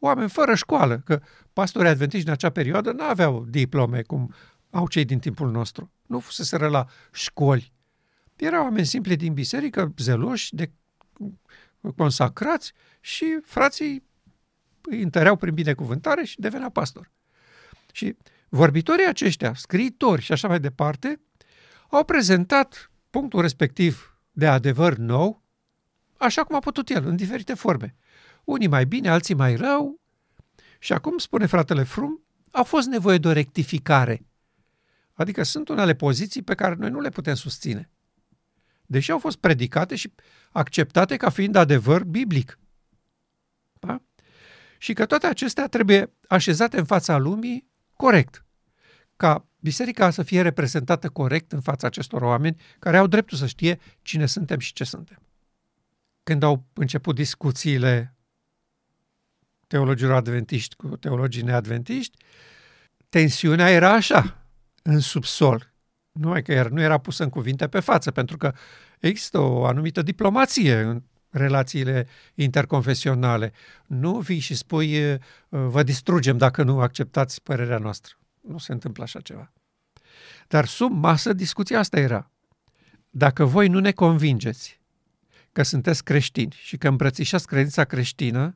oameni 0.00 0.30
fără 0.30 0.54
școală, 0.54 0.98
că 0.98 1.20
pastorii 1.52 1.90
adventiști 1.90 2.26
în 2.26 2.32
acea 2.32 2.50
perioadă 2.50 2.92
nu 2.92 3.04
aveau 3.04 3.44
diplome 3.48 4.02
cum 4.02 4.34
au 4.70 4.88
cei 4.88 5.04
din 5.04 5.18
timpul 5.18 5.50
nostru. 5.50 5.90
Nu 6.06 6.18
fuseseră 6.18 6.68
la 6.68 6.86
școli. 7.12 7.72
Erau 8.36 8.62
oameni 8.62 8.86
simpli 8.86 9.16
din 9.16 9.32
biserică, 9.32 9.94
zeloși, 9.96 10.54
de 10.54 10.70
consacrați 11.96 12.72
și 13.00 13.38
frații 13.44 14.04
îi 14.80 15.02
întăreau 15.02 15.36
prin 15.36 15.54
binecuvântare 15.54 16.24
și 16.24 16.40
devenea 16.40 16.68
pastor. 16.68 17.10
Și 17.92 18.16
vorbitorii 18.48 19.06
aceștia, 19.06 19.54
scriitori 19.54 20.22
și 20.22 20.32
așa 20.32 20.48
mai 20.48 20.60
departe, 20.60 21.20
au 21.90 22.04
prezentat 22.04 22.90
punctul 23.10 23.40
respectiv 23.40 24.18
de 24.30 24.46
adevăr 24.46 24.96
nou, 24.96 25.42
așa 26.16 26.44
cum 26.44 26.56
a 26.56 26.58
putut 26.58 26.88
el, 26.88 27.06
în 27.06 27.16
diferite 27.16 27.54
forme. 27.54 27.96
Unii 28.50 28.66
mai 28.66 28.86
bine, 28.86 29.08
alții 29.08 29.34
mai 29.34 29.56
rău. 29.56 30.00
Și 30.78 30.92
acum, 30.92 31.18
spune 31.18 31.46
fratele 31.46 31.82
Frum, 31.82 32.22
a 32.50 32.62
fost 32.62 32.86
nevoie 32.86 33.18
de 33.18 33.28
o 33.28 33.32
rectificare. 33.32 34.26
Adică 35.12 35.42
sunt 35.42 35.68
unele 35.68 35.94
poziții 35.94 36.42
pe 36.42 36.54
care 36.54 36.74
noi 36.74 36.90
nu 36.90 37.00
le 37.00 37.08
putem 37.08 37.34
susține. 37.34 37.90
Deși 38.86 39.10
au 39.10 39.18
fost 39.18 39.36
predicate 39.36 39.96
și 39.96 40.12
acceptate 40.52 41.16
ca 41.16 41.28
fiind 41.28 41.54
adevăr 41.56 42.04
biblic. 42.04 42.58
Da? 43.72 44.02
Și 44.78 44.92
că 44.92 45.06
toate 45.06 45.26
acestea 45.26 45.68
trebuie 45.68 46.12
așezate 46.28 46.78
în 46.78 46.84
fața 46.84 47.16
lumii 47.16 47.68
corect. 47.96 48.44
Ca 49.16 49.46
biserica 49.58 50.10
să 50.10 50.22
fie 50.22 50.42
reprezentată 50.42 51.08
corect 51.08 51.52
în 51.52 51.60
fața 51.60 51.86
acestor 51.86 52.22
oameni 52.22 52.60
care 52.78 52.96
au 52.96 53.06
dreptul 53.06 53.38
să 53.38 53.46
știe 53.46 53.80
cine 54.02 54.26
suntem 54.26 54.58
și 54.58 54.72
ce 54.72 54.84
suntem. 54.84 55.22
Când 56.22 56.42
au 56.42 56.64
început 56.72 57.14
discuțiile 57.14 58.14
teologilor 59.70 60.14
adventiști 60.14 60.74
cu 60.74 60.96
teologii 60.96 61.42
neadventiști, 61.42 62.16
tensiunea 63.08 63.70
era 63.70 63.92
așa, 63.92 64.46
în 64.82 65.00
subsol. 65.00 65.72
Numai 66.12 66.42
că 66.42 66.68
nu 66.70 66.80
era 66.80 66.98
pusă 66.98 67.22
în 67.22 67.28
cuvinte 67.28 67.68
pe 67.68 67.80
față, 67.80 68.10
pentru 68.10 68.36
că 68.36 68.52
există 69.00 69.38
o 69.38 69.64
anumită 69.64 70.02
diplomație 70.02 70.80
în 70.80 71.02
relațiile 71.28 72.06
interconfesionale. 72.34 73.52
Nu 73.86 74.18
vii 74.18 74.38
și 74.38 74.54
spui, 74.54 75.18
vă 75.48 75.82
distrugem 75.82 76.36
dacă 76.36 76.62
nu 76.62 76.80
acceptați 76.80 77.42
părerea 77.42 77.78
noastră. 77.78 78.14
Nu 78.40 78.58
se 78.58 78.72
întâmplă 78.72 79.02
așa 79.02 79.20
ceva. 79.20 79.52
Dar 80.48 80.64
sub 80.66 80.92
masă 80.92 81.32
discuția 81.32 81.78
asta 81.78 81.98
era. 81.98 82.30
Dacă 83.10 83.44
voi 83.44 83.68
nu 83.68 83.80
ne 83.80 83.92
convingeți 83.92 84.80
că 85.52 85.62
sunteți 85.62 86.04
creștini 86.04 86.56
și 86.58 86.76
că 86.76 86.88
îmbrățișați 86.88 87.46
credința 87.46 87.84
creștină 87.84 88.54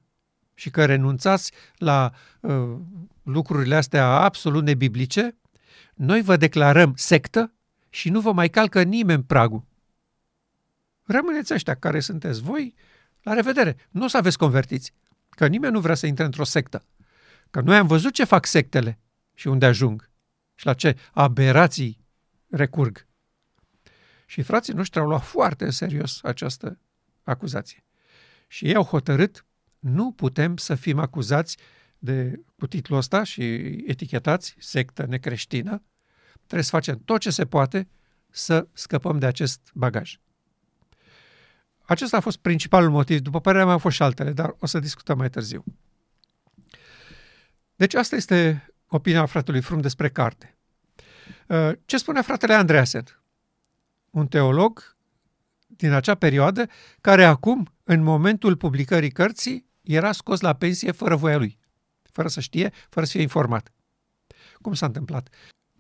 și 0.55 0.71
că 0.71 0.85
renunțați 0.85 1.53
la 1.77 2.13
uh, 2.41 2.77
lucrurile 3.23 3.75
astea 3.75 4.07
absolut 4.07 4.65
nebiblice, 4.65 5.37
noi 5.95 6.23
vă 6.23 6.37
declarăm 6.37 6.93
sectă 6.97 7.53
și 7.91 8.11
nu 8.11 8.21
vă 8.21 8.33
mai 8.33 8.49
calcă 8.49 8.83
nimeni 8.83 9.23
pragul. 9.23 9.65
Rămâneți 11.03 11.55
ăștia 11.55 11.75
care 11.75 12.01
sunteți 12.01 12.43
voi, 12.43 12.75
la 13.23 13.33
revedere. 13.33 13.77
Nu 13.91 14.05
o 14.05 14.09
să 14.09 14.17
aveți 14.17 14.39
convertiți, 14.39 14.93
că 15.31 15.47
nimeni 15.47 15.73
nu 15.73 15.81
vrea 15.81 15.95
să 15.95 16.07
intre 16.07 16.25
într-o 16.25 16.45
sectă. 16.45 16.85
Că 17.51 17.61
noi 17.61 17.77
am 17.77 17.87
văzut 17.87 18.13
ce 18.13 18.25
fac 18.25 18.47
sectele 18.47 18.99
și 19.35 19.49
unde 19.49 19.67
ajung 19.67 20.11
și 20.55 20.67
la 20.67 20.75
ce 20.75 20.97
aberații 21.13 22.05
recurg. 22.51 23.07
Și 24.27 24.43
frații 24.43 24.73
noștri 24.73 25.01
au 25.01 25.07
luat 25.07 25.23
foarte 25.23 25.65
în 25.65 25.71
serios 25.71 26.21
această 26.23 26.79
acuzație. 27.23 27.85
Și 28.47 28.67
ei 28.67 28.75
au 28.75 28.83
hotărât, 28.83 29.45
nu 29.85 30.13
putem 30.13 30.57
să 30.57 30.75
fim 30.75 30.99
acuzați 30.99 31.57
de, 31.99 32.41
cu 32.59 32.67
titlul 32.67 32.99
ăsta 32.99 33.23
și 33.23 33.43
etichetați 33.87 34.55
sectă 34.59 35.07
necreștină, 35.07 35.83
trebuie 36.37 36.63
să 36.63 36.71
facem 36.71 37.01
tot 37.05 37.21
ce 37.21 37.31
se 37.31 37.47
poate 37.47 37.89
să 38.31 38.67
scăpăm 38.73 39.19
de 39.19 39.27
acest 39.27 39.71
bagaj. 39.75 40.19
Acesta 41.83 42.17
a 42.17 42.21
fost 42.21 42.39
principalul 42.39 42.91
motiv. 42.91 43.21
După 43.21 43.41
părerea 43.41 43.65
mea 43.65 43.73
au 43.73 43.79
fost 43.79 43.97
și 43.97 44.03
altele, 44.03 44.33
dar 44.33 44.57
o 44.59 44.67
să 44.67 44.79
discutăm 44.79 45.19
mai 45.19 45.31
târziu. 45.31 45.65
Deci 47.77 47.95
asta 47.95 48.17
este 48.17 48.69
opinia 48.87 49.27
fratelui 49.27 49.61
Frum 49.61 49.81
despre 49.81 50.09
carte. 50.09 50.57
Uh, 51.49 51.73
ce 51.85 51.97
spune 51.97 52.23
fratele 52.23 52.55
Andreasen? 52.55 53.23
Un 54.11 54.27
teolog 54.27 54.97
din 55.67 55.93
acea 55.93 56.15
perioadă 56.15 56.69
care 57.01 57.25
acum, 57.25 57.73
în 57.85 58.03
momentul 58.03 58.57
publicării 58.57 59.11
cărții, 59.11 59.73
era 59.85 60.13
scos 60.13 60.41
la 60.41 60.53
pensie 60.53 60.91
fără 60.91 61.17
voia 61.17 61.37
lui, 61.37 61.59
fără 62.03 62.29
să 62.29 62.41
știe, 62.41 62.73
fără 62.89 63.07
să 63.07 63.13
fie 63.13 63.23
informat. 63.23 63.73
Cum 64.61 64.75
s-a 64.75 64.87
întâmplat? 64.87 65.29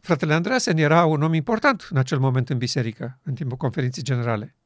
Fratele 0.00 0.34
Andreasen 0.34 0.76
era 0.76 1.04
un 1.04 1.22
om 1.22 1.32
important 1.32 1.86
în 1.90 1.96
acel 1.96 2.18
moment 2.18 2.48
în 2.50 2.58
biserică, 2.58 3.18
în 3.22 3.34
timpul 3.34 3.56
conferinței 3.56 4.02
generale. 4.02 4.56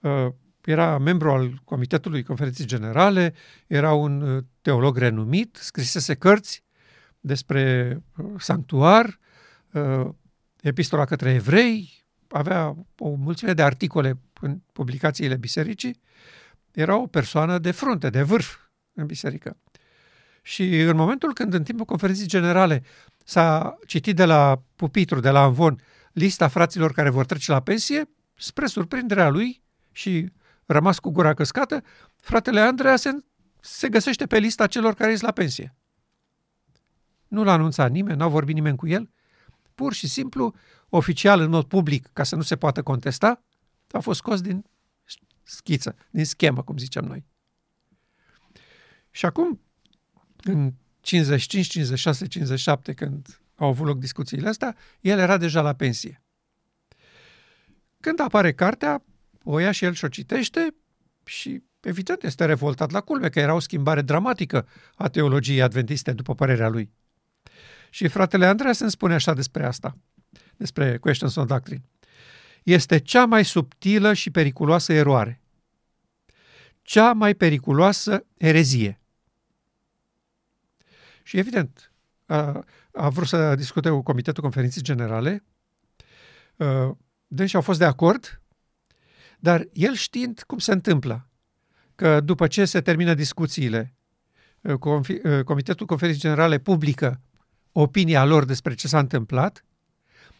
Uh, 0.00 0.26
era 0.64 0.98
membru 0.98 1.30
al 1.30 1.60
Comitetului 1.64 2.22
Conferinței 2.22 2.66
Generale, 2.66 3.34
era 3.66 3.92
un 3.92 4.20
uh, 4.20 4.44
teolog 4.62 4.96
renumit, 4.96 5.56
scrisese 5.60 6.14
cărți 6.14 6.64
despre 7.20 7.96
uh, 8.16 8.26
sanctuar, 8.38 9.18
epistola 10.60 11.04
către 11.04 11.32
evrei, 11.32 12.04
avea 12.28 12.76
o 12.98 13.08
mulțime 13.08 13.52
de 13.52 13.62
articole 13.62 14.18
în 14.40 14.60
publicațiile 14.72 15.36
bisericii, 15.36 16.00
era 16.72 16.96
o 16.96 17.06
persoană 17.06 17.58
de 17.58 17.70
frunte, 17.70 18.10
de 18.10 18.22
vârf 18.22 18.56
în 18.94 19.06
biserică. 19.06 19.56
Și 20.42 20.80
în 20.80 20.96
momentul 20.96 21.34
când, 21.34 21.54
în 21.54 21.62
timpul 21.64 21.84
conferinței 21.84 22.26
generale, 22.26 22.82
s-a 23.24 23.78
citit 23.86 24.16
de 24.16 24.24
la 24.24 24.62
pupitru, 24.76 25.20
de 25.20 25.30
la 25.30 25.42
Anvon, 25.42 25.80
lista 26.12 26.48
fraților 26.48 26.92
care 26.92 27.10
vor 27.10 27.26
trece 27.26 27.52
la 27.52 27.60
pensie, 27.60 28.10
spre 28.34 28.66
surprinderea 28.66 29.28
lui 29.28 29.62
și 29.92 30.32
rămas 30.66 30.98
cu 30.98 31.10
gura 31.10 31.34
căscată, 31.34 31.82
fratele 32.16 32.60
Andreea 32.60 32.96
se, 32.96 33.10
se 33.60 33.88
găsește 33.88 34.26
pe 34.26 34.38
lista 34.38 34.66
celor 34.66 34.94
care 34.94 35.10
ies 35.10 35.20
la 35.20 35.32
pensie. 35.32 35.76
Nu 37.28 37.44
l-a 37.44 37.52
anunțat 37.52 37.90
nimeni, 37.90 38.18
n-a 38.18 38.26
vorbit 38.26 38.54
nimeni 38.54 38.76
cu 38.76 38.86
el, 38.86 39.10
pur 39.74 39.92
și 39.92 40.08
simplu, 40.08 40.54
oficial, 40.88 41.40
în 41.40 41.50
mod 41.50 41.64
public, 41.64 42.10
ca 42.12 42.22
să 42.22 42.36
nu 42.36 42.42
se 42.42 42.56
poată 42.56 42.82
contesta, 42.82 43.44
a 43.90 43.98
fost 43.98 44.18
scos 44.18 44.40
din 44.40 44.64
schiță, 45.42 45.96
din 46.10 46.24
schemă, 46.24 46.62
cum 46.62 46.76
zicem 46.76 47.04
noi. 47.04 47.24
Și 49.10 49.26
acum, 49.26 49.60
în 50.42 50.72
55, 51.00 51.66
56, 51.66 52.26
57, 52.26 52.92
când 52.92 53.40
au 53.54 53.68
avut 53.68 53.86
loc 53.86 53.98
discuțiile 53.98 54.48
astea, 54.48 54.76
el 55.00 55.18
era 55.18 55.36
deja 55.36 55.60
la 55.60 55.72
pensie. 55.72 56.22
Când 58.00 58.20
apare 58.20 58.52
cartea, 58.52 59.04
o 59.42 59.58
ia 59.58 59.70
și 59.70 59.84
el 59.84 59.92
și 59.92 60.04
o 60.04 60.08
citește 60.08 60.74
și 61.24 61.62
evident 61.80 62.22
este 62.22 62.44
revoltat 62.44 62.90
la 62.90 63.00
culme, 63.00 63.28
că 63.28 63.38
era 63.38 63.54
o 63.54 63.58
schimbare 63.58 64.02
dramatică 64.02 64.68
a 64.94 65.08
teologiei 65.08 65.62
adventiste, 65.62 66.12
după 66.12 66.34
părerea 66.34 66.68
lui. 66.68 66.90
Și 67.90 68.08
fratele 68.08 68.46
Andreea 68.46 68.72
se 68.72 68.88
spune 68.88 69.14
așa 69.14 69.34
despre 69.34 69.66
asta, 69.66 69.98
despre 70.56 70.98
Questions 70.98 71.36
on 71.36 71.46
Doctrine. 71.46 71.82
Este 72.62 72.98
cea 72.98 73.24
mai 73.26 73.44
subtilă 73.44 74.12
și 74.12 74.30
periculoasă 74.30 74.92
eroare. 74.92 75.40
Cea 76.82 77.12
mai 77.12 77.34
periculoasă 77.34 78.26
erezie. 78.36 78.99
Și 81.30 81.38
evident, 81.38 81.92
a, 82.26 82.64
a 82.92 83.08
vrut 83.08 83.26
să 83.26 83.54
discute 83.54 83.88
cu 83.88 84.02
Comitetul 84.02 84.42
Conferinței 84.42 84.82
Generale, 84.82 85.44
deci 87.26 87.54
au 87.54 87.60
fost 87.60 87.78
de 87.78 87.84
acord, 87.84 88.42
dar 89.38 89.68
el 89.72 89.94
știind 89.94 90.42
cum 90.46 90.58
se 90.58 90.72
întâmplă, 90.72 91.28
că 91.94 92.20
după 92.20 92.46
ce 92.46 92.64
se 92.64 92.80
termină 92.80 93.14
discuțiile, 93.14 93.94
Comitetul 95.44 95.86
Conferinței 95.86 96.22
Generale 96.22 96.58
publică 96.58 97.20
opinia 97.72 98.24
lor 98.24 98.44
despre 98.44 98.74
ce 98.74 98.88
s-a 98.88 98.98
întâmplat 98.98 99.64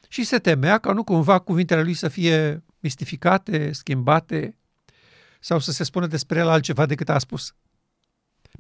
și 0.09 0.25
se 0.25 0.39
temea 0.39 0.79
ca 0.79 0.93
nu 0.93 1.05
cumva 1.05 1.39
cuvintele 1.39 1.83
lui 1.83 1.95
să 1.95 2.09
fie 2.09 2.65
mistificate, 2.79 3.73
schimbate 3.73 4.57
sau 5.41 5.59
să 5.59 5.73
se 5.73 5.85
spună 5.85 6.07
despre 6.07 6.39
el 6.39 6.49
altceva 6.49 6.87
decât 6.87 7.09
a 7.09 7.19
spus 7.19 7.55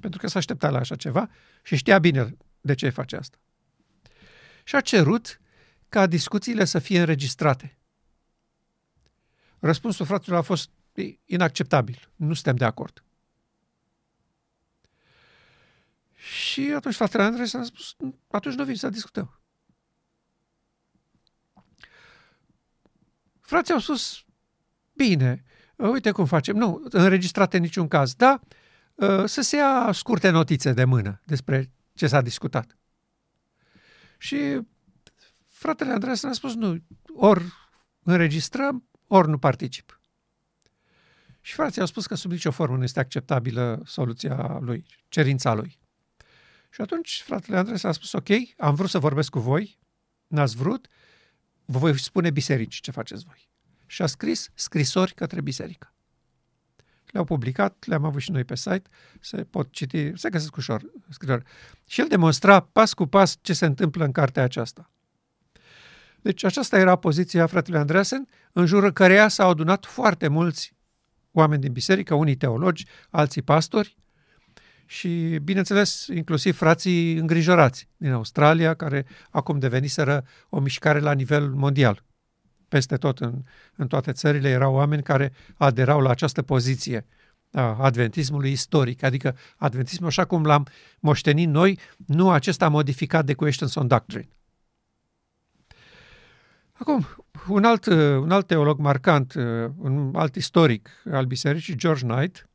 pentru 0.00 0.20
că 0.20 0.26
s-a 0.26 0.38
așteptat 0.38 0.72
la 0.72 0.78
așa 0.78 0.96
ceva 0.96 1.30
și 1.62 1.76
știa 1.76 1.98
bine 1.98 2.36
de 2.60 2.74
ce 2.74 2.88
face 2.88 3.16
asta. 3.16 3.38
Și 4.64 4.76
a 4.76 4.80
cerut 4.80 5.40
ca 5.88 6.06
discuțiile 6.06 6.64
să 6.64 6.78
fie 6.78 7.00
înregistrate. 7.00 7.78
Răspunsul 9.58 10.06
fraților 10.06 10.38
a 10.38 10.42
fost 10.42 10.70
inacceptabil. 11.24 12.10
Nu 12.16 12.34
suntem 12.34 12.56
de 12.56 12.64
acord. 12.64 13.04
Și 16.14 16.72
atunci 16.76 16.94
fratele 16.94 17.22
Andrei 17.22 17.46
s-a 17.46 17.62
spus, 17.62 17.96
atunci 18.28 18.54
nu 18.54 18.64
vin 18.64 18.76
să 18.76 18.88
discutăm. 18.88 19.40
Frații 23.40 23.74
au 23.74 23.80
spus, 23.80 24.24
bine, 24.92 25.44
uite 25.76 26.10
cum 26.10 26.24
facem. 26.24 26.56
Nu, 26.56 26.82
înregistrate 26.90 27.56
în 27.56 27.62
niciun 27.62 27.88
caz. 27.88 28.14
Da, 28.14 28.40
să 29.24 29.40
se 29.40 29.56
ia 29.56 29.90
scurte 29.92 30.30
notițe 30.30 30.72
de 30.72 30.84
mână 30.84 31.20
despre 31.24 31.70
ce 31.92 32.06
s-a 32.06 32.20
discutat. 32.20 32.78
Și 34.18 34.60
fratele 35.46 35.92
Andreas 35.92 36.22
a 36.22 36.32
spus, 36.32 36.54
nu, 36.54 36.84
ori 37.14 37.44
înregistrăm, 38.02 38.88
ori 39.06 39.28
nu 39.28 39.38
particip. 39.38 40.00
Și 41.40 41.54
frații 41.54 41.80
au 41.80 41.86
spus 41.86 42.06
că 42.06 42.14
sub 42.14 42.30
nicio 42.30 42.50
formă 42.50 42.76
nu 42.76 42.82
este 42.82 43.00
acceptabilă 43.00 43.82
soluția 43.84 44.58
lui, 44.60 44.84
cerința 45.08 45.54
lui. 45.54 45.78
Și 46.70 46.80
atunci 46.80 47.22
fratele 47.24 47.56
Andres 47.56 47.82
a 47.82 47.92
spus, 47.92 48.12
ok, 48.12 48.28
am 48.56 48.74
vrut 48.74 48.90
să 48.90 48.98
vorbesc 48.98 49.30
cu 49.30 49.38
voi, 49.38 49.78
n-ați 50.26 50.56
vrut, 50.56 50.88
vă 51.64 51.78
voi 51.78 51.98
spune 51.98 52.30
biserici 52.30 52.80
ce 52.80 52.90
faceți 52.90 53.24
voi. 53.24 53.48
Și 53.86 54.02
a 54.02 54.06
scris 54.06 54.50
scrisori 54.54 55.14
către 55.14 55.40
biserică. 55.40 55.94
Le-au 57.10 57.24
publicat, 57.24 57.84
le-am 57.86 58.04
avut 58.04 58.20
și 58.20 58.30
noi 58.30 58.44
pe 58.44 58.56
site, 58.56 58.82
se 59.20 59.44
pot 59.44 59.72
citi, 59.72 60.12
se 60.14 60.30
găsesc 60.30 60.56
ușor 60.56 60.82
scrisori. 61.08 61.44
Și 61.86 62.00
el 62.00 62.06
demonstra 62.08 62.60
pas 62.60 62.94
cu 62.94 63.06
pas 63.06 63.38
ce 63.40 63.52
se 63.52 63.66
întâmplă 63.66 64.04
în 64.04 64.12
cartea 64.12 64.42
aceasta. 64.42 64.90
Deci 66.22 66.44
aceasta 66.44 66.78
era 66.78 66.96
poziția 66.96 67.46
fratelui 67.46 67.80
Andreasen, 67.80 68.28
în 68.52 68.66
jurul 68.66 68.92
căreia 68.92 69.28
s-au 69.28 69.50
adunat 69.50 69.86
foarte 69.86 70.28
mulți 70.28 70.76
oameni 71.32 71.60
din 71.60 71.72
biserică, 71.72 72.14
unii 72.14 72.34
teologi, 72.34 72.86
alții 73.10 73.42
pastori 73.42 73.96
și, 74.86 75.38
bineînțeles, 75.42 76.06
inclusiv 76.06 76.56
frații 76.56 77.14
îngrijorați 77.14 77.88
din 77.96 78.12
Australia, 78.12 78.74
care 78.74 79.06
acum 79.30 79.58
deveniseră 79.58 80.24
o 80.48 80.60
mișcare 80.60 80.98
la 80.98 81.12
nivel 81.12 81.48
mondial. 81.48 82.04
Peste 82.70 82.96
tot, 82.96 83.18
în, 83.18 83.42
în 83.76 83.86
toate 83.86 84.12
țările, 84.12 84.48
erau 84.48 84.74
oameni 84.74 85.02
care 85.02 85.32
aderau 85.56 86.00
la 86.00 86.10
această 86.10 86.42
poziție 86.42 87.06
a 87.52 87.76
adventismului 87.76 88.50
istoric, 88.50 89.02
adică 89.02 89.36
adventismul 89.56 90.08
așa 90.08 90.24
cum 90.24 90.44
l-am 90.44 90.66
moștenit 91.00 91.48
noi, 91.48 91.78
nu 92.06 92.30
acesta 92.30 92.68
modificat 92.68 93.24
de 93.24 93.34
Questions 93.34 93.74
on 93.74 93.86
Doctrine. 93.86 94.28
Acum, 96.72 97.06
un 97.48 97.64
alt, 97.64 97.86
un 98.20 98.30
alt 98.30 98.46
teolog 98.46 98.78
marcant, 98.78 99.34
un 99.76 100.12
alt 100.14 100.34
istoric 100.34 100.88
al 101.10 101.24
bisericii, 101.24 101.76
George 101.76 102.06
Knight, 102.06 102.48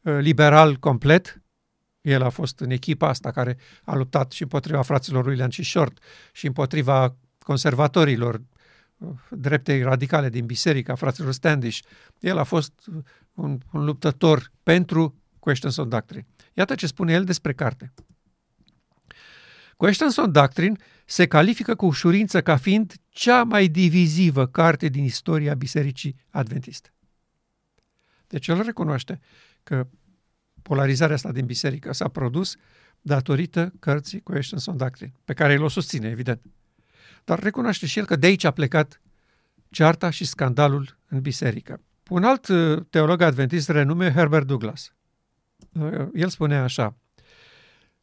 liberal 0.00 0.76
complet, 0.76 1.42
el 2.00 2.22
a 2.22 2.28
fost 2.28 2.60
în 2.60 2.70
echipa 2.70 3.08
asta 3.08 3.30
care 3.30 3.56
a 3.84 3.94
luptat 3.94 4.32
și 4.32 4.42
împotriva 4.42 4.82
fraților 4.82 5.26
William 5.26 5.50
și 5.50 5.62
Short 5.62 5.98
și 6.32 6.46
împotriva 6.46 7.16
conservatorilor 7.38 8.42
dreptei 9.30 9.82
radicale 9.82 10.28
din 10.28 10.46
biserica 10.46 10.94
fraților 10.94 11.32
Standish. 11.32 11.80
El 12.20 12.38
a 12.38 12.42
fost 12.42 12.72
un, 13.34 13.58
un 13.72 13.84
luptător 13.84 14.52
pentru 14.62 15.22
Questions 15.38 15.76
on 15.76 15.88
Doctrine. 15.88 16.26
Iată 16.52 16.74
ce 16.74 16.86
spune 16.86 17.12
el 17.12 17.24
despre 17.24 17.52
carte. 17.52 17.92
Questions 19.76 20.16
on 20.16 20.32
Doctrine 20.32 20.76
se 21.04 21.26
califică 21.26 21.74
cu 21.74 21.86
ușurință 21.86 22.42
ca 22.42 22.56
fiind 22.56 22.94
cea 23.08 23.44
mai 23.44 23.68
divizivă 23.68 24.46
carte 24.46 24.88
din 24.88 25.04
istoria 25.04 25.54
Bisericii 25.54 26.16
Adventiste. 26.30 26.94
Deci 28.26 28.48
el 28.48 28.62
recunoaște 28.62 29.20
că 29.62 29.86
polarizarea 30.62 31.14
asta 31.14 31.32
din 31.32 31.46
biserică 31.46 31.92
s-a 31.92 32.08
produs 32.08 32.56
datorită 33.00 33.72
cărții 33.78 34.20
Questions 34.20 34.66
on 34.66 34.76
Doctrine, 34.76 35.12
pe 35.24 35.32
care 35.32 35.52
el 35.52 35.62
o 35.62 35.68
susține, 35.68 36.08
evident. 36.08 36.42
Dar 37.24 37.38
recunoaște 37.38 37.86
și 37.86 37.98
el 37.98 38.04
că 38.04 38.16
de 38.16 38.26
aici 38.26 38.44
a 38.44 38.50
plecat 38.50 39.00
cearta 39.70 40.10
și 40.10 40.24
scandalul 40.24 40.98
în 41.08 41.20
biserică. 41.20 41.80
Un 42.08 42.24
alt 42.24 42.48
uh, 42.48 42.82
teolog 42.90 43.20
adventist 43.20 43.68
renume 43.68 44.12
Herbert 44.12 44.46
Douglas. 44.46 44.92
Uh, 45.72 46.08
el 46.14 46.28
spune 46.28 46.56
așa, 46.56 46.96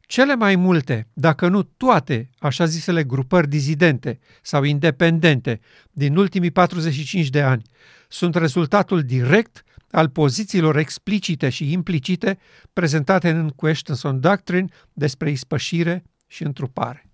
cele 0.00 0.34
mai 0.34 0.56
multe, 0.56 1.08
dacă 1.12 1.48
nu 1.48 1.62
toate, 1.62 2.30
așa 2.38 2.64
zisele 2.64 3.04
grupări 3.04 3.48
dizidente 3.48 4.18
sau 4.42 4.62
independente 4.62 5.60
din 5.90 6.16
ultimii 6.16 6.50
45 6.50 7.28
de 7.28 7.42
ani 7.42 7.62
sunt 8.08 8.34
rezultatul 8.34 9.02
direct 9.02 9.64
al 9.90 10.08
pozițiilor 10.08 10.76
explicite 10.76 11.48
și 11.48 11.72
implicite 11.72 12.38
prezentate 12.72 13.30
în 13.30 13.48
Questions 13.48 14.02
on 14.02 14.20
Doctrine 14.20 14.68
despre 14.92 15.30
ispășire 15.30 16.02
și 16.26 16.42
întrupare. 16.42 17.10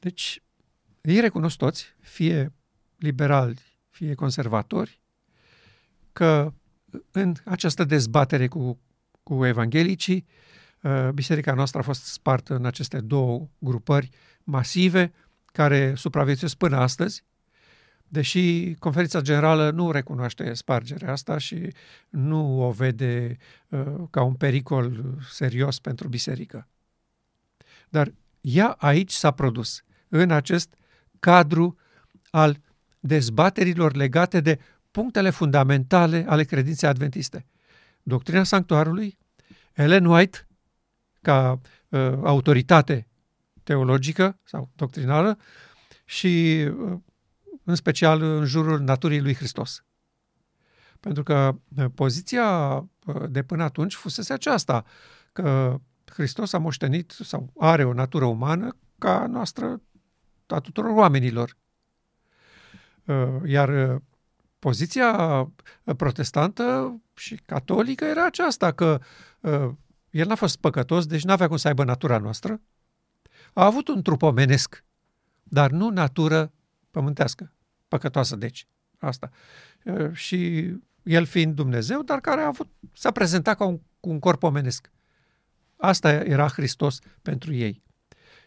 Deci, 0.00 0.42
ei 1.00 1.20
recunosc 1.20 1.56
toți, 1.56 1.94
fie 2.00 2.52
liberali, 2.96 3.60
fie 3.88 4.14
conservatori, 4.14 5.00
că 6.12 6.52
în 7.10 7.34
această 7.44 7.84
dezbatere 7.84 8.48
cu, 8.48 8.80
cu 9.22 9.46
evanghelicii, 9.46 10.26
uh, 10.82 11.08
biserica 11.14 11.54
noastră 11.54 11.80
a 11.80 11.82
fost 11.82 12.04
spartă 12.04 12.54
în 12.54 12.64
aceste 12.64 13.00
două 13.00 13.48
grupări 13.58 14.08
masive 14.44 15.12
care 15.52 15.94
supraviețuiesc 15.94 16.56
până 16.56 16.76
astăzi 16.76 17.24
deși 18.12 18.74
conferința 18.74 19.20
generală 19.20 19.70
nu 19.70 19.90
recunoaște 19.90 20.54
spargerea 20.54 21.12
asta 21.12 21.38
și 21.38 21.68
nu 22.08 22.66
o 22.66 22.70
vede 22.70 23.36
uh, 23.68 23.94
ca 24.10 24.22
un 24.22 24.34
pericol 24.34 25.14
serios 25.30 25.78
pentru 25.78 26.08
biserică. 26.08 26.68
Dar 27.88 28.12
ea 28.40 28.68
aici 28.78 29.10
s-a 29.12 29.30
produs, 29.30 29.82
în 30.10 30.30
acest 30.30 30.74
cadru 31.18 31.76
al 32.30 32.60
dezbaterilor 33.00 33.94
legate 33.94 34.40
de 34.40 34.58
punctele 34.90 35.30
fundamentale 35.30 36.24
ale 36.28 36.44
credinței 36.44 36.88
adventiste. 36.88 37.46
Doctrina 38.02 38.44
sanctuarului, 38.44 39.18
Ellen 39.72 40.04
White, 40.04 40.46
ca 41.22 41.60
uh, 41.88 42.00
autoritate 42.22 43.08
teologică 43.62 44.38
sau 44.44 44.70
doctrinală, 44.76 45.38
și 46.04 46.64
uh, 46.78 46.98
în 47.64 47.74
special 47.74 48.22
în 48.22 48.44
jurul 48.44 48.80
naturii 48.80 49.20
lui 49.20 49.34
Hristos. 49.34 49.84
Pentru 51.00 51.22
că 51.22 51.58
uh, 51.76 51.84
poziția 51.94 52.76
uh, 52.76 53.22
de 53.28 53.42
până 53.42 53.62
atunci 53.62 53.94
fusese 53.94 54.32
aceasta, 54.32 54.84
că 55.32 55.80
Hristos 56.04 56.52
a 56.52 56.58
moștenit 56.58 57.10
sau 57.10 57.52
are 57.58 57.84
o 57.84 57.92
natură 57.92 58.24
umană 58.24 58.76
ca 58.98 59.26
noastră 59.26 59.82
a 60.52 60.60
tuturor 60.60 60.90
oamenilor. 60.90 61.56
Uh, 63.04 63.40
iar 63.44 64.02
poziția 64.58 65.48
protestantă 65.96 67.00
și 67.14 67.40
catolică 67.44 68.04
era 68.04 68.24
aceasta, 68.24 68.72
că 68.72 69.00
el 70.10 70.26
n-a 70.26 70.34
fost 70.34 70.56
păcătos, 70.56 71.06
deci 71.06 71.24
n-avea 71.24 71.48
cum 71.48 71.56
să 71.56 71.68
aibă 71.68 71.84
natura 71.84 72.18
noastră. 72.18 72.60
A 73.52 73.64
avut 73.64 73.88
un 73.88 74.02
trup 74.02 74.22
omenesc, 74.22 74.84
dar 75.42 75.70
nu 75.70 75.88
natură 75.88 76.52
pământească 76.90 77.52
păcătoasă, 77.90 78.36
deci, 78.36 78.66
asta. 78.98 79.30
Și 80.12 80.70
el 81.02 81.24
fiind 81.24 81.54
Dumnezeu, 81.54 82.02
dar 82.02 82.20
care 82.20 82.40
a 82.40 82.46
avut, 82.46 82.68
s-a 82.92 83.10
prezentat 83.10 83.56
ca 83.56 83.64
un, 83.64 83.80
un 84.00 84.18
corp 84.18 84.42
omenesc. 84.42 84.90
Asta 85.76 86.12
era 86.12 86.48
Hristos 86.48 86.98
pentru 87.22 87.54
ei. 87.54 87.82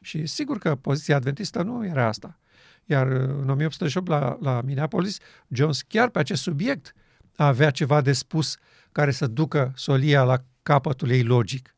Și 0.04 0.26
sigur 0.26 0.58
că 0.58 0.76
poziția 0.76 1.16
adventistă 1.16 1.62
nu 1.62 1.86
era 1.86 2.08
asta. 2.08 2.40
Iar 2.86 3.08
în 3.08 3.50
1808 3.50 4.08
la, 4.08 4.38
la 4.42 4.62
Minneapolis, 4.62 5.18
Jones 5.48 5.82
chiar 5.82 6.10
pe 6.10 6.20
acest 6.20 6.42
subiect 6.42 6.94
avea 7.36 7.72
ceva 7.72 8.02
de 8.02 8.14
spus 8.14 8.58
care 8.92 9.12
să 9.12 9.28
ducă 9.28 9.72
solia 9.76 10.24
la 10.24 10.44
capătul 10.64 11.10
ei 11.10 11.24
logic. 11.24 11.76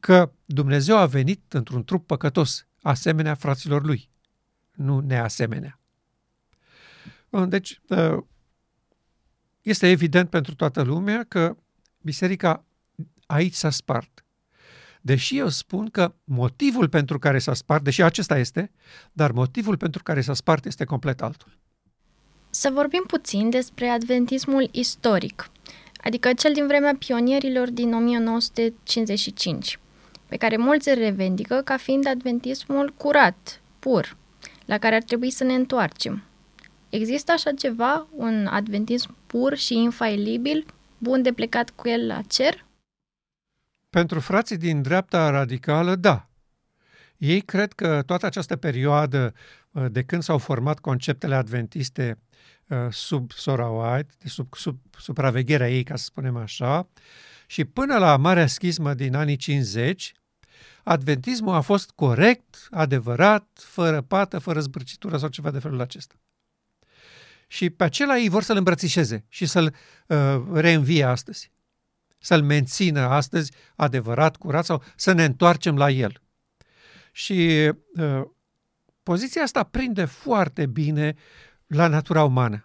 Că 0.00 0.32
Dumnezeu 0.46 0.96
a 0.96 1.06
venit 1.06 1.52
într-un 1.52 1.84
trup 1.84 2.06
păcătos, 2.06 2.66
asemenea 2.82 3.34
fraților 3.34 3.84
lui, 3.84 4.10
nu 4.70 5.00
neasemenea. 5.00 5.80
Deci, 7.48 7.80
ă, 7.90 8.26
este 9.62 9.88
evident 9.88 10.30
pentru 10.30 10.54
toată 10.54 10.82
lumea 10.82 11.24
că 11.28 11.56
biserica 12.00 12.64
aici 13.26 13.54
s-a 13.54 13.70
spart. 13.70 14.24
Deși 15.00 15.38
eu 15.38 15.48
spun 15.48 15.88
că 15.90 16.14
motivul 16.24 16.88
pentru 16.88 17.18
care 17.18 17.38
s-a 17.38 17.54
spart, 17.54 17.84
deși 17.84 18.02
acesta 18.02 18.38
este, 18.38 18.70
dar 19.12 19.32
motivul 19.32 19.76
pentru 19.76 20.02
care 20.02 20.20
s-a 20.20 20.34
spart 20.34 20.64
este 20.64 20.84
complet 20.84 21.22
altul. 21.22 21.58
Să 22.50 22.70
vorbim 22.72 23.04
puțin 23.06 23.50
despre 23.50 23.88
adventismul 23.88 24.68
istoric, 24.72 25.50
adică 26.04 26.32
cel 26.32 26.52
din 26.52 26.66
vremea 26.66 26.96
pionierilor 26.98 27.70
din 27.70 27.94
1955, 27.94 29.78
pe 30.26 30.36
care 30.36 30.56
mulți 30.56 30.88
îl 30.88 30.94
revendică 30.94 31.60
ca 31.64 31.76
fiind 31.76 32.06
adventismul 32.06 32.94
curat, 32.96 33.60
pur, 33.78 34.16
la 34.64 34.78
care 34.78 34.94
ar 34.94 35.02
trebui 35.02 35.30
să 35.30 35.44
ne 35.44 35.54
întoarcem. 35.54 36.22
Există 36.88 37.32
așa 37.32 37.52
ceva, 37.52 38.06
un 38.16 38.46
adventism 38.46 39.16
pur 39.26 39.56
și 39.56 39.74
infailibil, 39.74 40.66
bun 40.98 41.22
de 41.22 41.32
plecat 41.32 41.70
cu 41.70 41.88
el 41.88 42.06
la 42.06 42.20
cer? 42.28 42.64
Pentru 43.90 44.20
frații 44.20 44.56
din 44.56 44.82
dreapta 44.82 45.30
radicală, 45.30 45.94
da. 45.94 46.28
Ei 47.16 47.40
cred 47.40 47.72
că 47.72 48.02
toată 48.06 48.26
această 48.26 48.56
perioadă 48.56 49.34
uh, 49.70 49.86
de 49.90 50.02
când 50.02 50.22
s-au 50.22 50.38
format 50.38 50.78
conceptele 50.78 51.34
adventiste 51.34 52.18
uh, 52.66 52.78
sub 52.90 53.32
Sora 53.32 53.68
White, 53.68 54.14
sub, 54.24 54.54
sub 54.54 54.78
supravegherea 54.98 55.70
ei, 55.70 55.82
ca 55.82 55.96
să 55.96 56.04
spunem 56.04 56.36
așa, 56.36 56.88
și 57.46 57.64
până 57.64 57.98
la 57.98 58.16
Marea 58.16 58.46
Schismă 58.46 58.94
din 58.94 59.14
anii 59.14 59.36
50, 59.36 60.12
adventismul 60.82 61.54
a 61.54 61.60
fost 61.60 61.90
corect, 61.90 62.68
adevărat, 62.70 63.46
fără 63.54 64.00
pată, 64.00 64.38
fără 64.38 64.60
zbârcitură 64.60 65.16
sau 65.16 65.28
ceva 65.28 65.50
de 65.50 65.58
felul 65.58 65.80
acesta. 65.80 66.14
Și 67.46 67.70
pe 67.70 67.84
acela 67.84 68.18
ei 68.18 68.28
vor 68.28 68.42
să-l 68.42 68.56
îmbrățișeze 68.56 69.24
și 69.28 69.46
să-l 69.46 69.74
uh, 70.06 70.42
reînvie 70.52 71.04
astăzi. 71.04 71.50
Să-l 72.20 72.42
mențină 72.42 73.00
astăzi 73.00 73.52
adevărat, 73.76 74.36
curat 74.36 74.64
sau 74.64 74.82
să 74.96 75.12
ne 75.12 75.24
întoarcem 75.24 75.76
la 75.76 75.90
el. 75.90 76.22
Și 77.12 77.70
uh, 77.94 78.22
poziția 79.02 79.42
asta 79.42 79.62
prinde 79.62 80.04
foarte 80.04 80.66
bine 80.66 81.14
la 81.66 81.86
natura 81.86 82.24
umană. 82.24 82.64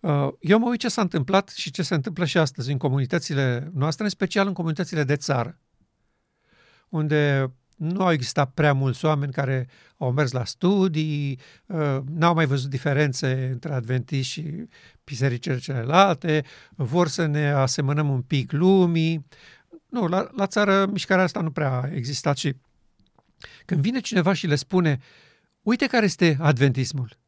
Uh, 0.00 0.28
eu 0.40 0.58
mă 0.58 0.68
uit 0.68 0.80
ce 0.80 0.88
s-a 0.88 1.00
întâmplat 1.00 1.48
și 1.48 1.70
ce 1.70 1.82
se 1.82 1.94
întâmplă 1.94 2.24
și 2.24 2.38
astăzi 2.38 2.72
în 2.72 2.78
comunitățile 2.78 3.70
noastre, 3.74 4.04
în 4.04 4.10
special 4.10 4.46
în 4.46 4.52
comunitățile 4.52 5.04
de 5.04 5.16
țară, 5.16 5.60
unde 6.88 7.52
nu 7.76 8.02
au 8.02 8.12
existat 8.12 8.50
prea 8.50 8.72
mulți 8.72 9.04
oameni 9.04 9.32
care 9.32 9.68
au 9.96 10.12
mers 10.12 10.32
la 10.32 10.44
studii, 10.44 11.38
uh, 11.66 11.98
n-au 12.04 12.34
mai 12.34 12.46
văzut 12.46 12.70
diferențe 12.70 13.48
între 13.52 13.72
adventiști 13.72 14.32
și 14.32 14.68
bisericile 15.04 15.58
celelalte, 15.58 16.44
vor 16.74 17.08
să 17.08 17.26
ne 17.26 17.50
asemănăm 17.50 18.08
un 18.08 18.22
pic 18.22 18.52
lumii. 18.52 19.26
Nu, 19.88 20.06
la, 20.06 20.28
la 20.36 20.46
țară 20.46 20.86
mișcarea 20.86 21.24
asta 21.24 21.40
nu 21.40 21.50
prea 21.50 21.80
a 21.80 21.90
existat 21.92 22.36
și 22.36 22.54
când 23.64 23.80
vine 23.80 24.00
cineva 24.00 24.32
și 24.32 24.46
le 24.46 24.54
spune, 24.54 24.98
uite 25.62 25.86
care 25.86 26.04
este 26.04 26.36
adventismul, 26.40 27.18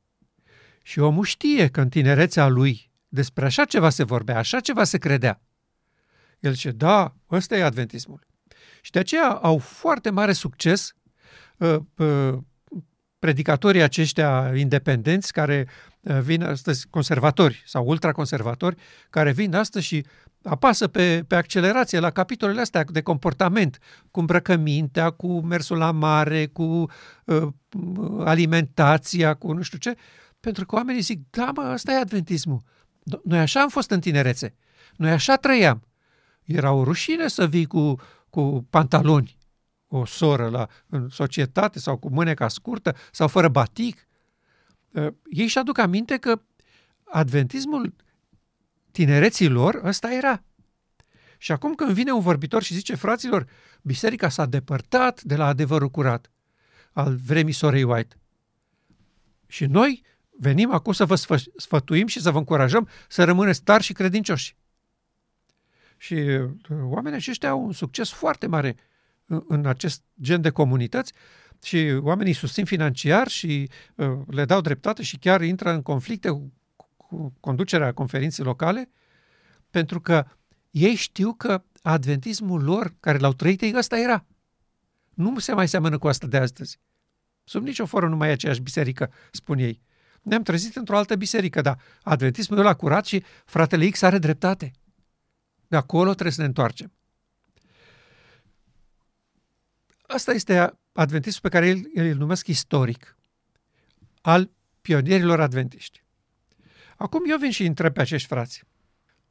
și 0.82 0.98
omul 0.98 1.24
știe 1.24 1.68
că 1.68 1.80
în 1.80 1.88
tinerețea 1.88 2.48
lui 2.48 2.90
despre 3.08 3.44
așa 3.44 3.64
ceva 3.64 3.90
se 3.90 4.04
vorbea, 4.04 4.38
așa 4.38 4.60
ceva 4.60 4.84
se 4.84 4.98
credea. 4.98 5.40
El 6.40 6.52
zice, 6.52 6.70
da, 6.70 7.14
ăsta 7.30 7.56
e 7.56 7.62
adventismul. 7.62 8.26
Și 8.80 8.90
de 8.90 8.98
aceea 8.98 9.28
au 9.28 9.58
foarte 9.58 10.10
mare 10.10 10.32
succes 10.32 10.94
uh, 11.56 11.76
uh, 11.96 12.38
predicatorii 13.18 13.82
aceștia 13.82 14.52
independenți 14.56 15.32
care 15.32 15.68
uh, 16.00 16.18
vin 16.20 16.42
astăzi, 16.42 16.86
conservatori 16.90 17.62
sau 17.66 17.86
ultraconservatori, 17.86 18.76
care 19.10 19.32
vin 19.32 19.54
astăzi 19.54 19.86
și 19.86 20.06
apasă 20.42 20.88
pe, 20.88 21.24
pe 21.26 21.34
accelerație 21.34 21.98
la 21.98 22.10
capitolele 22.10 22.60
astea 22.60 22.84
de 22.84 23.00
comportament, 23.00 23.78
cu 24.10 24.20
îmbrăcămintea, 24.20 25.10
cu 25.10 25.40
mersul 25.40 25.76
la 25.76 25.90
mare, 25.90 26.46
cu 26.46 26.86
uh, 27.24 27.48
alimentația, 28.24 29.34
cu 29.34 29.52
nu 29.52 29.62
știu 29.62 29.78
ce, 29.78 29.94
pentru 30.40 30.66
că 30.66 30.74
oamenii 30.74 31.00
zic, 31.00 31.20
da 31.30 31.50
mă, 31.54 31.70
ăsta 31.72 31.92
e 31.92 31.96
adventismul. 31.96 32.62
Noi 33.24 33.38
așa 33.38 33.60
am 33.60 33.68
fost 33.68 33.90
în 33.90 34.00
tinerețe. 34.00 34.54
Noi 34.96 35.10
așa 35.10 35.36
trăiam. 35.36 35.82
Era 36.44 36.72
o 36.72 36.84
rușine 36.84 37.28
să 37.28 37.46
vii 37.46 37.66
cu, 37.66 37.94
cu 38.30 38.66
pantaloni, 38.70 39.38
o 39.86 40.04
soră 40.04 40.48
la, 40.48 40.68
în 40.86 41.08
societate 41.08 41.78
sau 41.78 41.96
cu 41.96 42.08
mâneca 42.10 42.48
scurtă 42.48 42.96
sau 43.12 43.28
fără 43.28 43.48
batic. 43.48 44.08
Ă, 44.94 45.14
ei 45.30 45.46
și 45.46 45.58
aduc 45.58 45.78
aminte 45.78 46.16
că 46.16 46.40
adventismul 47.04 47.94
tinereții 48.90 49.48
lor 49.48 49.80
ăsta 49.84 50.12
era. 50.12 50.42
Și 51.38 51.52
acum 51.52 51.74
când 51.74 51.90
vine 51.90 52.12
un 52.12 52.20
vorbitor 52.20 52.62
și 52.62 52.74
zice, 52.74 52.94
fraților, 52.94 53.46
biserica 53.82 54.28
s-a 54.28 54.46
depărtat 54.46 55.22
de 55.22 55.36
la 55.36 55.46
adevărul 55.46 55.88
curat 55.88 56.30
al 56.92 57.16
vremii 57.16 57.52
sorei 57.52 57.82
White. 57.82 58.16
Și 59.46 59.64
noi 59.64 60.06
Venim 60.40 60.72
acum 60.72 60.92
să 60.92 61.04
vă 61.04 61.14
sfătuim 61.56 62.06
și 62.06 62.20
să 62.20 62.30
vă 62.30 62.38
încurajăm 62.38 62.88
să 63.08 63.24
rămâneți 63.24 63.62
tari 63.62 63.82
și 63.82 63.92
credincioși. 63.92 64.56
Și 65.98 66.14
uh, 66.14 66.50
oamenii 66.82 67.18
aceștia 67.18 67.48
au 67.48 67.64
un 67.64 67.72
succes 67.72 68.10
foarte 68.10 68.46
mare 68.46 68.76
în 69.26 69.66
acest 69.66 70.02
gen 70.20 70.40
de 70.40 70.50
comunități 70.50 71.12
și 71.62 71.98
oamenii 72.00 72.32
susțin 72.32 72.64
financiar 72.64 73.28
și 73.28 73.70
uh, 73.94 74.18
le 74.26 74.44
dau 74.44 74.60
dreptate 74.60 75.02
și 75.02 75.18
chiar 75.18 75.42
intră 75.42 75.70
în 75.70 75.82
conflicte 75.82 76.28
cu, 76.28 76.52
cu 76.96 77.36
conducerea 77.40 77.92
conferinței 77.92 78.44
locale 78.44 78.90
pentru 79.70 80.00
că 80.00 80.26
ei 80.70 80.94
știu 80.94 81.32
că 81.32 81.62
adventismul 81.82 82.62
lor, 82.62 82.94
care 83.00 83.18
l-au 83.18 83.32
trăit 83.32 83.60
ei, 83.60 83.74
ăsta 83.76 83.98
era. 83.98 84.24
Nu 85.14 85.38
se 85.38 85.52
mai 85.52 85.68
seamănă 85.68 85.98
cu 85.98 86.08
asta 86.08 86.26
de 86.26 86.36
astăzi. 86.36 86.78
Sub 87.44 87.64
nicio 87.64 87.86
formă 87.86 88.08
nu 88.08 88.16
mai 88.16 88.28
e 88.28 88.32
aceeași 88.32 88.60
biserică, 88.60 89.10
spun 89.30 89.58
ei 89.58 89.80
ne-am 90.28 90.42
trezit 90.42 90.76
într-o 90.76 90.96
altă 90.96 91.16
biserică, 91.16 91.60
dar 91.60 91.78
adventismul 92.02 92.58
ăla 92.58 92.74
curat 92.74 93.06
și 93.06 93.22
fratele 93.44 93.88
X 93.88 94.02
are 94.02 94.18
dreptate. 94.18 94.70
De 95.68 95.76
acolo 95.76 96.12
trebuie 96.12 96.32
să 96.32 96.40
ne 96.40 96.46
întoarcem. 96.46 96.92
Asta 100.02 100.32
este 100.32 100.78
adventismul 100.92 101.50
pe 101.50 101.56
care 101.56 101.68
el, 101.68 102.10
îl 102.10 102.16
numesc 102.16 102.46
istoric, 102.46 103.16
al 104.20 104.50
pionierilor 104.80 105.40
adventiști. 105.40 106.02
Acum 106.96 107.22
eu 107.30 107.38
vin 107.38 107.50
și 107.50 107.64
întreb 107.64 107.92
pe 107.92 108.00
acești 108.00 108.28
frați. 108.28 108.62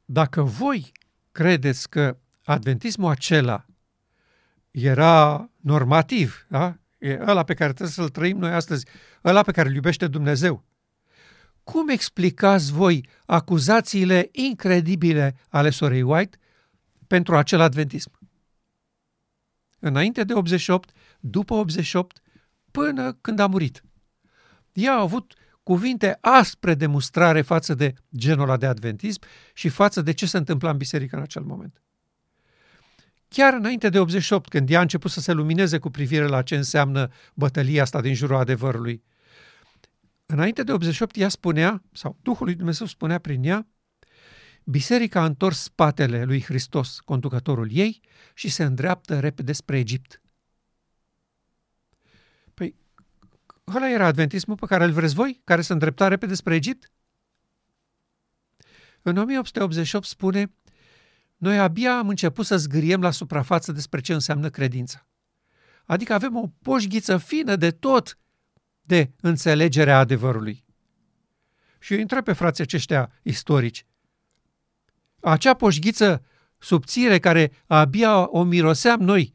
Dacă 0.04 0.42
voi 0.42 0.92
credeți 1.32 1.88
că 1.88 2.18
adventismul 2.44 3.10
acela 3.10 3.66
era 4.70 5.50
normativ, 5.56 6.46
da? 6.48 6.78
e 6.98 7.18
ăla 7.26 7.44
pe 7.44 7.54
care 7.54 7.72
trebuie 7.72 7.94
să-l 7.94 8.08
trăim 8.08 8.38
noi 8.38 8.50
astăzi, 8.50 8.86
ăla 9.24 9.42
pe 9.42 9.52
care 9.52 9.68
îl 9.68 9.74
iubește 9.74 10.06
Dumnezeu, 10.06 10.64
cum 11.72 11.88
explicați 11.88 12.72
voi 12.72 13.08
acuzațiile 13.26 14.28
incredibile 14.32 15.36
ale 15.48 15.70
sorei 15.70 16.02
White 16.02 16.38
pentru 17.06 17.36
acel 17.36 17.60
adventism? 17.60 18.18
Înainte 19.78 20.24
de 20.24 20.34
88, 20.34 20.90
după 21.20 21.54
88, 21.54 22.20
până 22.70 23.12
când 23.12 23.38
a 23.38 23.46
murit. 23.46 23.82
Ea 24.72 24.92
a 24.92 25.00
avut 25.00 25.34
cuvinte 25.62 26.18
aspre 26.20 26.74
de 26.74 26.86
mustrare 26.86 27.42
față 27.42 27.74
de 27.74 27.94
genul 28.16 28.42
ăla 28.42 28.56
de 28.56 28.66
adventism 28.66 29.20
și 29.54 29.68
față 29.68 30.02
de 30.02 30.12
ce 30.12 30.26
se 30.26 30.36
întâmpla 30.36 30.70
în 30.70 30.76
biserică 30.76 31.16
în 31.16 31.22
acel 31.22 31.42
moment. 31.42 31.82
Chiar 33.28 33.54
înainte 33.54 33.88
de 33.88 33.98
88, 33.98 34.48
când 34.48 34.70
ea 34.70 34.78
a 34.78 34.82
început 34.82 35.10
să 35.10 35.20
se 35.20 35.32
lumineze 35.32 35.78
cu 35.78 35.90
privire 35.90 36.26
la 36.26 36.42
ce 36.42 36.56
înseamnă 36.56 37.10
bătălia 37.34 37.82
asta 37.82 38.00
din 38.00 38.14
jurul 38.14 38.36
adevărului, 38.36 39.02
Înainte 40.30 40.62
de 40.62 40.72
88, 40.72 41.16
ea 41.16 41.28
spunea, 41.28 41.82
sau 41.92 42.18
Duhul 42.22 42.46
lui 42.46 42.54
Dumnezeu 42.54 42.86
spunea 42.86 43.18
prin 43.18 43.44
ea, 43.44 43.66
Biserica 44.64 45.20
a 45.20 45.24
întors 45.24 45.62
spatele 45.62 46.24
lui 46.24 46.42
Hristos, 46.42 47.00
conducătorul 47.00 47.68
ei, 47.70 48.00
și 48.34 48.48
se 48.48 48.64
îndreaptă 48.64 49.20
repede 49.20 49.52
spre 49.52 49.78
Egipt. 49.78 50.22
Păi, 52.54 52.74
ăla 53.74 53.90
era 53.90 54.06
adventismul 54.06 54.56
pe 54.56 54.66
care 54.66 54.84
îl 54.84 54.92
vreți 54.92 55.14
voi, 55.14 55.40
care 55.44 55.60
se 55.60 55.72
îndrepta 55.72 56.08
repede 56.08 56.34
spre 56.34 56.54
Egipt? 56.54 56.90
În 59.02 59.16
1888 59.16 60.06
spune, 60.06 60.54
noi 61.36 61.58
abia 61.58 61.98
am 61.98 62.08
început 62.08 62.46
să 62.46 62.56
zgâriem 62.56 63.00
la 63.00 63.10
suprafață 63.10 63.72
despre 63.72 64.00
ce 64.00 64.12
înseamnă 64.12 64.50
credința. 64.50 65.06
Adică 65.84 66.12
avem 66.12 66.36
o 66.36 66.46
poșghiță 66.62 67.16
fină 67.16 67.56
de 67.56 67.70
tot 67.70 68.18
de 68.88 69.10
înțelegerea 69.20 69.98
adevărului. 69.98 70.64
Și 71.78 71.94
eu 71.94 72.00
întreb 72.00 72.24
pe 72.24 72.32
frații 72.32 72.62
aceștia 72.62 73.12
istorici. 73.22 73.86
Acea 75.20 75.54
poșghiță 75.54 76.24
subțire 76.58 77.18
care 77.18 77.52
abia 77.66 78.30
o 78.30 78.42
miroseam 78.42 79.00
noi 79.00 79.34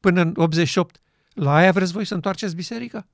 până 0.00 0.20
în 0.20 0.32
88, 0.36 1.00
la 1.32 1.54
aia 1.54 1.72
vreți 1.72 1.92
voi 1.92 2.04
să 2.04 2.14
întoarceți 2.14 2.54
biserica? 2.54 3.08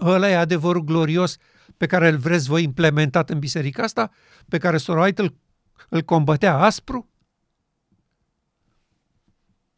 Ăla 0.00 0.28
e 0.28 0.36
adevărul 0.36 0.82
glorios 0.82 1.36
pe 1.76 1.86
care 1.86 2.08
îl 2.08 2.16
vreți 2.16 2.48
voi 2.48 2.62
implementat 2.62 3.30
în 3.30 3.38
biserica 3.38 3.82
asta, 3.82 4.10
pe 4.48 4.58
care 4.58 4.76
Soroait 4.76 5.18
îl, 5.18 5.36
îl 5.88 6.02
combătea 6.02 6.56
aspru? 6.56 7.10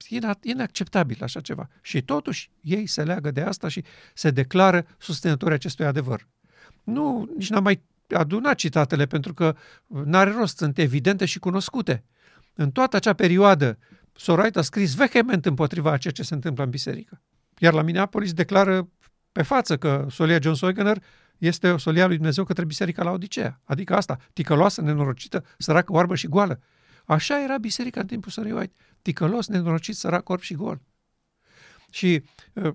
E 0.09 0.19
inacceptabil 0.43 1.19
așa 1.23 1.41
ceva. 1.41 1.69
Și 1.83 2.03
totuși 2.03 2.51
ei 2.61 2.87
se 2.87 3.03
leagă 3.03 3.31
de 3.31 3.41
asta 3.41 3.69
și 3.69 3.85
se 4.15 4.31
declară 4.31 4.87
susținători 4.99 5.55
acestui 5.55 5.85
adevăr. 5.85 6.27
Nu, 6.85 7.31
nici 7.37 7.51
n-am 7.51 7.63
mai 7.63 7.83
adunat 8.09 8.55
citatele 8.55 9.07
pentru 9.07 9.35
că 9.35 9.57
n-are 9.87 10.31
rost, 10.31 10.57
sunt 10.57 10.79
evidente 10.79 11.25
și 11.25 11.39
cunoscute. 11.39 12.05
În 12.55 12.71
toată 12.71 12.97
acea 12.97 13.13
perioadă, 13.13 13.79
Sorait 14.19 14.57
a 14.57 14.63
scris 14.63 14.95
vehement 14.95 15.47
împotriva 15.47 15.93
a 15.93 15.97
ceea 15.97 16.13
ce 16.13 16.23
se 16.23 16.35
întâmplă 16.35 16.65
în 16.65 16.71
biserică. 16.71 17.21
Iar 17.59 17.73
la 17.73 17.83
Minneapolis 17.83 18.33
declară 18.33 18.89
pe 19.33 19.43
față 19.43 19.77
că 19.77 20.07
solia 20.11 20.39
John 20.41 20.55
Soigener 20.55 21.03
este 21.39 21.71
o 21.71 21.79
solia 21.79 22.07
lui 22.07 22.17
Dumnezeu 22.17 22.45
către 22.45 22.65
biserica 22.65 23.03
la 23.03 23.11
Odisea. 23.11 23.61
Adică 23.65 23.97
asta, 23.97 24.19
ticăloasă, 24.33 24.81
nenorocită, 24.81 25.45
săracă, 25.59 25.93
oarbă 25.93 26.15
și 26.15 26.29
goală. 26.29 26.61
Așa 27.09 27.43
era 27.43 27.59
biserica 27.59 28.01
în 28.01 28.07
timpul 28.07 28.31
Sărei 28.31 28.53
White 28.53 28.75
ticălos, 29.03 29.47
nenorocit, 29.47 29.97
sărac, 29.97 30.23
corp 30.23 30.43
și 30.43 30.55
gol. 30.55 30.81
Și 31.91 32.25
uh, 32.53 32.75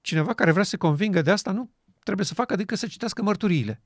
cineva 0.00 0.34
care 0.34 0.50
vrea 0.50 0.62
să 0.62 0.70
se 0.70 0.76
convingă 0.76 1.22
de 1.22 1.30
asta 1.30 1.52
nu 1.52 1.70
trebuie 2.02 2.26
să 2.26 2.34
facă 2.34 2.56
decât 2.56 2.78
să 2.78 2.86
citească 2.86 3.22
mărturiile. 3.22 3.82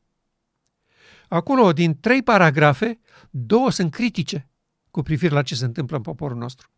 Acolo, 1.28 1.72
din 1.72 2.00
trei 2.00 2.22
paragrafe, 2.22 2.98
două 3.30 3.70
sunt 3.70 3.90
critice 3.90 4.48
cu 4.90 5.02
privire 5.02 5.34
la 5.34 5.42
ce 5.42 5.54
se 5.54 5.64
întâmplă 5.64 5.96
în 5.96 6.02
poporul 6.02 6.36
nostru. 6.36 6.70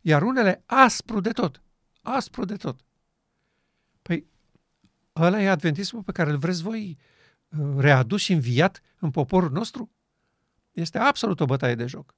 Iar 0.00 0.22
unele 0.22 0.62
aspru 0.66 1.20
de 1.20 1.30
tot. 1.30 1.62
Aspru 2.02 2.44
de 2.44 2.56
tot. 2.56 2.80
Păi, 4.02 4.26
ăla 5.16 5.42
e 5.42 5.48
adventismul 5.48 6.02
pe 6.02 6.12
care 6.12 6.30
îl 6.30 6.38
vreți 6.38 6.62
voi 6.62 6.98
uh, 7.48 7.74
readus 7.76 8.20
și 8.20 8.32
înviat 8.32 8.80
în 8.98 9.10
poporul 9.10 9.50
nostru? 9.50 9.90
Este 10.72 10.98
absolut 10.98 11.40
o 11.40 11.44
bătaie 11.44 11.74
de 11.74 11.86
joc. 11.86 12.14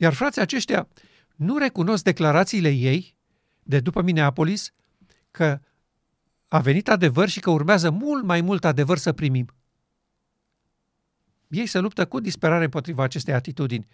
Iar 0.00 0.12
frații 0.12 0.40
aceștia 0.40 0.88
nu 1.36 1.58
recunosc 1.58 2.04
declarațiile 2.04 2.68
ei 2.68 3.16
de 3.62 3.80
după 3.80 4.02
Minneapolis 4.02 4.72
că 5.30 5.60
a 6.48 6.58
venit 6.58 6.88
adevăr 6.88 7.28
și 7.28 7.40
că 7.40 7.50
urmează 7.50 7.90
mult 7.90 8.24
mai 8.24 8.40
mult 8.40 8.64
adevăr 8.64 8.98
să 8.98 9.12
primim. 9.12 9.46
Ei 11.48 11.66
se 11.66 11.78
luptă 11.78 12.06
cu 12.06 12.20
disperare 12.20 12.64
împotriva 12.64 13.02
acestei 13.02 13.34
atitudini, 13.34 13.86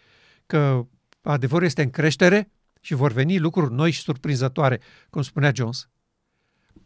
că 0.47 0.87
adevărul 1.21 1.67
este 1.67 1.83
în 1.83 1.91
creștere 1.91 2.51
și 2.81 2.95
vor 2.95 3.13
veni 3.13 3.39
lucruri 3.39 3.73
noi 3.73 3.91
și 3.91 4.01
surprinzătoare, 4.01 4.81
cum 5.11 5.23
spunea 5.23 5.53
Jones. 5.55 5.89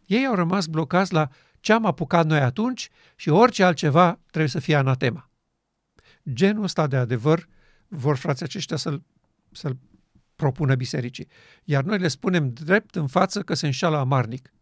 Ei 0.07 0.27
au 0.27 0.35
rămas 0.35 0.67
blocați 0.67 1.13
la 1.13 1.29
ce 1.61 1.73
am 1.73 1.87
apucat 1.87 2.27
noi 2.27 2.41
atunci 2.41 2.89
și 3.17 3.29
orice 3.29 3.65
altceva 3.65 4.21
trebuie 4.27 4.51
să 4.51 4.59
fie 4.59 4.77
anatema. 4.77 5.31
Genul 6.33 6.63
ăsta 6.63 6.87
de 6.87 6.97
adevăr 6.97 7.49
vor 7.91 8.17
frații 8.17 8.45
aceștia 8.45 8.77
să-l, 8.77 9.03
să-l 9.53 9.77
propună 10.37 10.75
bisericii. 10.75 11.29
Iar 11.65 11.85
noi 11.85 11.99
le 11.99 12.09
spunem 12.09 12.53
drept 12.53 12.95
în 12.95 13.07
față 13.07 13.43
că 13.43 13.55
se 13.55 13.67
înșală 13.67 13.97
amarnic 13.97 14.53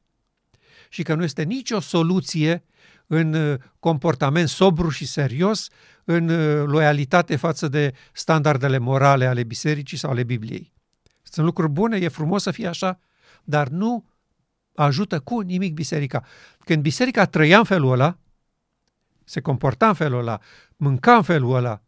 și 0.88 1.02
că 1.02 1.14
nu 1.14 1.22
este 1.22 1.42
nicio 1.42 1.80
soluție 1.80 2.64
în 3.06 3.32
uh, 3.32 3.58
comportament 3.78 4.48
sobru 4.48 4.88
și 4.88 5.06
serios, 5.06 5.68
în 6.04 6.28
uh, 6.28 6.64
loialitate 6.66 7.36
față 7.36 7.68
de 7.68 7.94
standardele 8.12 8.78
morale 8.78 9.26
ale 9.26 9.44
bisericii 9.44 9.96
sau 9.96 10.10
ale 10.10 10.22
Bibliei. 10.22 10.72
Sunt 11.22 11.46
lucruri 11.46 11.72
bune, 11.72 11.96
e 11.96 12.08
frumos 12.08 12.42
să 12.42 12.50
fie 12.50 12.66
așa, 12.66 12.98
dar 13.44 13.68
nu 13.68 14.04
ajută 14.74 15.20
cu 15.20 15.40
nimic 15.40 15.74
biserica. 15.74 16.24
Când 16.58 16.82
biserica 16.82 17.24
trăia 17.24 17.58
în 17.58 17.64
felul 17.64 17.92
ăla, 17.92 18.18
se 19.24 19.40
comporta 19.40 19.88
în 19.88 19.94
felul 19.94 20.18
ăla, 20.18 20.40
mânca 20.76 21.16
în 21.16 21.22
felul 21.22 21.54
ăla, 21.54 21.82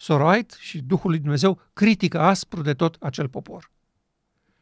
Soroait 0.00 0.56
și 0.60 0.82
Duhul 0.82 1.10
lui 1.10 1.18
Dumnezeu 1.18 1.60
critică 1.72 2.20
aspru 2.20 2.62
de 2.62 2.74
tot 2.74 2.96
acel 3.00 3.28
popor. 3.28 3.70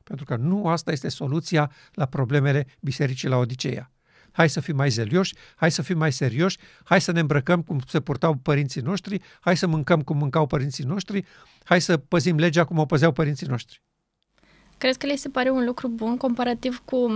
Pentru 0.02 0.24
că 0.24 0.36
nu 0.36 0.68
asta 0.68 0.92
este 0.92 1.08
soluția 1.08 1.72
la 1.92 2.06
problemele 2.06 2.66
bisericii 2.80 3.28
la 3.28 3.36
Odiseea. 3.36 3.90
Hai 4.32 4.48
să 4.48 4.60
fim 4.60 4.76
mai 4.76 4.88
zelioși, 4.88 5.34
hai 5.56 5.70
să 5.70 5.82
fim 5.82 5.98
mai 5.98 6.12
serioși, 6.12 6.58
hai 6.84 7.00
să 7.00 7.12
ne 7.12 7.20
îmbrăcăm 7.20 7.62
cum 7.62 7.80
se 7.86 8.00
purtau 8.00 8.34
părinții 8.34 8.80
noștri, 8.80 9.22
hai 9.40 9.56
să 9.56 9.66
mâncăm 9.66 10.02
cum 10.02 10.16
mâncau 10.16 10.46
părinții 10.46 10.84
noștri, 10.84 11.24
hai 11.64 11.80
să 11.80 11.96
păzim 11.96 12.36
legea 12.36 12.64
cum 12.64 12.78
o 12.78 12.86
păzeau 12.86 13.12
părinții 13.12 13.46
noștri. 13.46 13.82
Crezi 14.78 14.98
că 14.98 15.06
le 15.06 15.16
se 15.16 15.28
pare 15.28 15.50
un 15.50 15.64
lucru 15.64 15.88
bun 15.88 16.16
comparativ 16.16 16.82
cu 16.84 17.10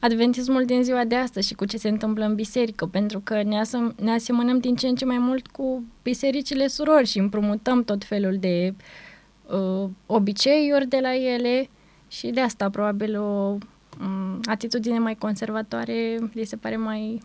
adventismul 0.00 0.64
din 0.64 0.82
ziua 0.82 1.04
de 1.04 1.16
astăzi 1.16 1.46
și 1.46 1.54
cu 1.54 1.64
ce 1.64 1.76
se 1.76 1.88
întâmplă 1.88 2.24
în 2.24 2.34
biserică? 2.34 2.86
Pentru 2.86 3.20
că 3.20 3.42
ne, 3.42 3.60
asem- 3.60 3.94
ne 3.96 4.12
asemănăm 4.12 4.58
din 4.58 4.76
ce 4.76 4.86
în 4.86 4.94
ce 4.94 5.04
mai 5.04 5.18
mult 5.18 5.46
cu 5.46 5.84
bisericile 6.02 6.66
surori 6.66 7.06
și 7.06 7.18
împrumutăm 7.18 7.84
tot 7.84 8.04
felul 8.04 8.36
de 8.38 8.74
uh, 9.46 9.90
obiceiuri 10.06 10.86
de 10.86 10.98
la 11.00 11.14
ele 11.14 11.68
și 12.08 12.30
de 12.30 12.40
asta 12.40 12.70
probabil 12.70 13.18
o 13.18 13.56
um, 14.00 14.40
atitudine 14.44 14.98
mai 14.98 15.14
conservatoare 15.14 16.18
li 16.32 16.44
se 16.44 16.56
pare 16.56 16.76
mai 16.76 17.22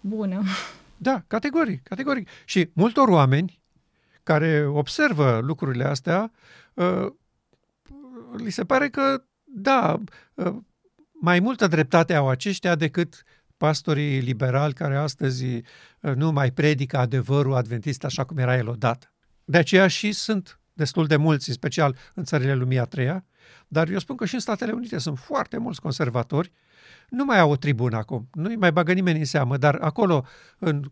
bună. 0.00 0.42
Da, 0.98 1.22
categoric, 1.26 1.82
categoric. 1.82 2.28
Și 2.44 2.70
multor 2.72 3.08
oameni 3.08 3.60
care 4.22 4.66
observă 4.66 5.40
lucrurile 5.42 5.84
astea 5.84 6.30
uh, 6.74 7.06
li 8.36 8.50
se 8.50 8.64
pare 8.64 8.88
că, 8.88 9.24
da, 9.44 10.02
ă, 10.38 10.64
mai 11.20 11.40
multă 11.40 11.66
dreptate 11.66 12.14
au 12.14 12.28
aceștia 12.28 12.74
decât 12.74 13.22
pastorii 13.56 14.20
liberali 14.20 14.72
care 14.72 14.96
astăzi 14.96 15.44
ă, 16.02 16.14
nu 16.14 16.32
mai 16.32 16.50
predică 16.50 16.98
adevărul 16.98 17.54
adventist 17.54 18.04
așa 18.04 18.24
cum 18.24 18.38
era 18.38 18.56
el 18.56 18.68
odată. 18.68 19.12
De 19.44 19.58
aceea 19.58 19.86
și 19.86 20.12
sunt 20.12 20.60
destul 20.72 21.06
de 21.06 21.16
mulți, 21.16 21.48
în 21.48 21.54
special 21.54 21.96
în 22.14 22.24
țările 22.24 22.54
lumii 22.54 22.78
a 22.78 22.84
treia, 22.84 23.24
dar 23.68 23.88
eu 23.88 23.98
spun 23.98 24.16
că 24.16 24.24
și 24.24 24.34
în 24.34 24.40
Statele 24.40 24.72
Unite 24.72 24.98
sunt 24.98 25.18
foarte 25.18 25.58
mulți 25.58 25.80
conservatori, 25.80 26.52
nu 27.08 27.24
mai 27.24 27.38
au 27.38 27.50
o 27.50 27.56
tribună 27.56 27.96
acum, 27.96 28.28
nu-i 28.32 28.56
mai 28.56 28.72
bagă 28.72 28.92
nimeni 28.92 29.18
în 29.18 29.24
seamă, 29.24 29.56
dar 29.56 29.74
acolo, 29.74 30.24
în 30.58 30.90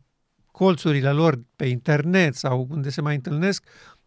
colțurile 0.51 1.11
lor 1.11 1.45
pe 1.57 1.67
internet 1.67 2.35
sau 2.35 2.67
unde 2.71 2.91
se 2.91 3.01
mai 3.01 3.15
întâlnesc, 3.15 3.65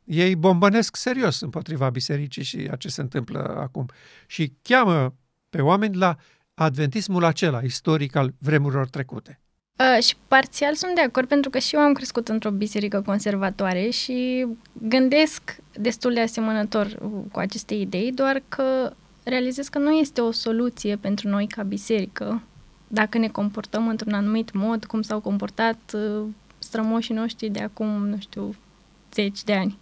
ei 0.07 0.35
bombănesc 0.35 0.95
serios 0.95 1.39
împotriva 1.39 1.89
bisericii 1.89 2.43
și 2.43 2.67
a 2.71 2.75
ce 2.75 2.87
se 2.87 3.01
întâmplă 3.01 3.57
acum. 3.59 3.85
Și 4.27 4.53
cheamă 4.61 5.13
pe 5.49 5.61
oameni 5.61 5.95
la 5.95 6.15
adventismul 6.53 7.23
acela 7.23 7.59
istoric 7.59 8.15
al 8.15 8.33
vremurilor 8.37 8.87
trecute. 8.87 9.39
Uh, 9.79 10.03
și 10.03 10.15
parțial 10.27 10.75
sunt 10.75 10.95
de 10.95 11.01
acord 11.01 11.27
pentru 11.27 11.49
că 11.49 11.57
și 11.57 11.75
eu 11.75 11.81
am 11.81 11.93
crescut 11.93 12.27
într-o 12.27 12.51
biserică 12.51 13.01
conservatoare 13.01 13.89
și 13.89 14.47
gândesc 14.73 15.55
destul 15.73 16.13
de 16.13 16.19
asemănător 16.19 16.97
cu 17.31 17.39
aceste 17.39 17.73
idei, 17.73 18.11
doar 18.11 18.41
că 18.47 18.93
realizez 19.23 19.67
că 19.67 19.79
nu 19.79 19.91
este 19.91 20.21
o 20.21 20.31
soluție 20.31 20.95
pentru 20.95 21.27
noi 21.27 21.47
ca 21.47 21.63
biserică 21.63 22.43
dacă 22.87 23.17
ne 23.17 23.27
comportăm 23.27 23.87
într-un 23.87 24.13
anumit 24.13 24.53
mod, 24.53 24.85
cum 24.85 25.01
s-au 25.01 25.19
comportat 25.19 25.93
uh, 25.93 26.23
strămoșii 26.57 27.13
noștri 27.13 27.49
de 27.49 27.59
acum, 27.59 28.07
nu 28.07 28.17
știu, 28.19 28.55
zeci 29.13 29.43
de 29.43 29.53
ani 29.53 29.77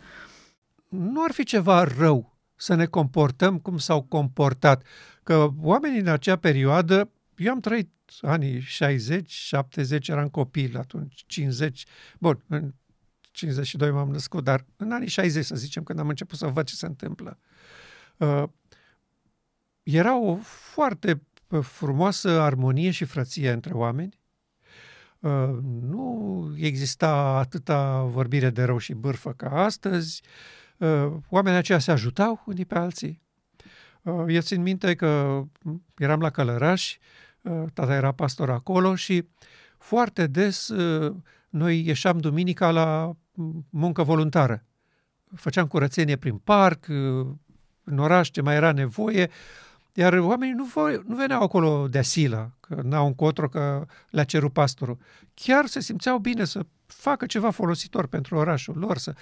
nu 0.90 1.24
ar 1.24 1.32
fi 1.32 1.44
ceva 1.44 1.84
rău 1.84 2.36
să 2.56 2.76
ne 2.76 2.86
comportăm 2.86 3.60
cum 3.60 3.78
s-au 3.78 4.04
comportat. 4.04 4.84
Că 5.24 5.50
oamenii 5.62 6.00
în 6.00 6.08
acea 6.08 6.36
perioadă, 6.36 7.12
eu 7.38 7.52
am 7.52 7.60
trăit 7.60 7.90
anii 8.22 8.60
60, 8.60 9.32
70, 9.32 10.08
eram 10.08 10.30
copil 10.30 10.78
atunci, 10.78 11.24
50, 11.28 11.86
bun, 12.20 12.44
în 12.48 12.74
52 13.32 13.92
m-am 13.92 14.10
născut, 14.10 14.44
dar 14.44 14.66
în 14.78 14.92
anii 14.92 15.08
60, 15.08 15.46
să 15.46 15.56
zicem, 15.56 15.84
când 15.84 16.00
am 16.00 16.10
început 16.10 16.38
să 16.38 16.48
văd 16.48 16.66
ce 16.66 16.76
se 16.76 16.86
întâmplă, 16.86 17.40
uh, 18.18 18.44
era 19.84 20.20
o 20.20 20.36
foarte 20.42 21.22
frumoasă 21.62 22.30
armonie 22.30 22.92
și 22.92 23.06
frăție 23.06 23.52
între 23.52 23.74
oameni. 23.74 24.20
Uh, 25.20 25.58
nu 25.82 26.54
exista 26.58 27.12
atâta 27.16 28.04
vorbire 28.04 28.50
de 28.50 28.64
rău 28.64 28.78
și 28.78 28.94
bârfă 28.94 29.34
ca 29.34 29.50
astăzi. 29.50 30.22
Uh, 30.24 30.64
oamenii 31.30 31.58
aceia 31.58 31.80
se 31.80 31.92
ajutau 31.92 32.44
unii 32.46 32.66
pe 32.66 32.78
alții. 32.78 33.22
Uh, 34.02 34.26
eu 34.28 34.42
țin 34.42 34.62
minte 34.62 34.96
că 34.96 35.42
eram 35.98 36.20
la 36.20 36.30
Călăraș, 36.30 36.98
uh, 37.42 37.64
tata 37.74 37.96
era 37.96 38.12
pastor 38.12 38.50
acolo 38.50 38.96
și 38.96 39.28
foarte 39.78 40.28
des 40.28 40.72
noi 41.50 41.86
ieșeam 41.86 42.18
duminica 42.18 42.72
la 42.72 43.16
muncă 43.70 44.04
voluntară. 44.04 44.66
Făceam 45.36 45.68
curățenie 45.68 46.16
prin 46.16 46.38
parc, 46.38 46.88
în 47.84 47.98
oraș 47.98 48.30
ce 48.30 48.42
mai 48.42 48.56
era 48.56 48.72
nevoie, 48.72 49.30
iar 49.94 50.14
oamenii 50.14 50.54
nu, 50.54 50.66
vo- 50.66 51.04
nu 51.06 51.16
veneau 51.16 51.42
acolo 51.42 51.88
de 51.88 51.98
asilă, 51.98 52.58
că 52.60 52.80
n-au 52.84 53.06
încotro, 53.06 53.50
că 53.50 53.86
le-a 54.10 54.24
cerut 54.24 54.54
pastorul. 54.54 54.98
Chiar 55.34 55.66
se 55.66 55.80
simțeau 55.80 56.18
bine 56.18 56.44
să 56.44 56.66
facă 56.86 57.26
ceva 57.26 57.50
folositor 57.50 58.08
pentru 58.08 58.36
orașul 58.36 58.78
lor, 58.78 58.98
să 58.98 59.16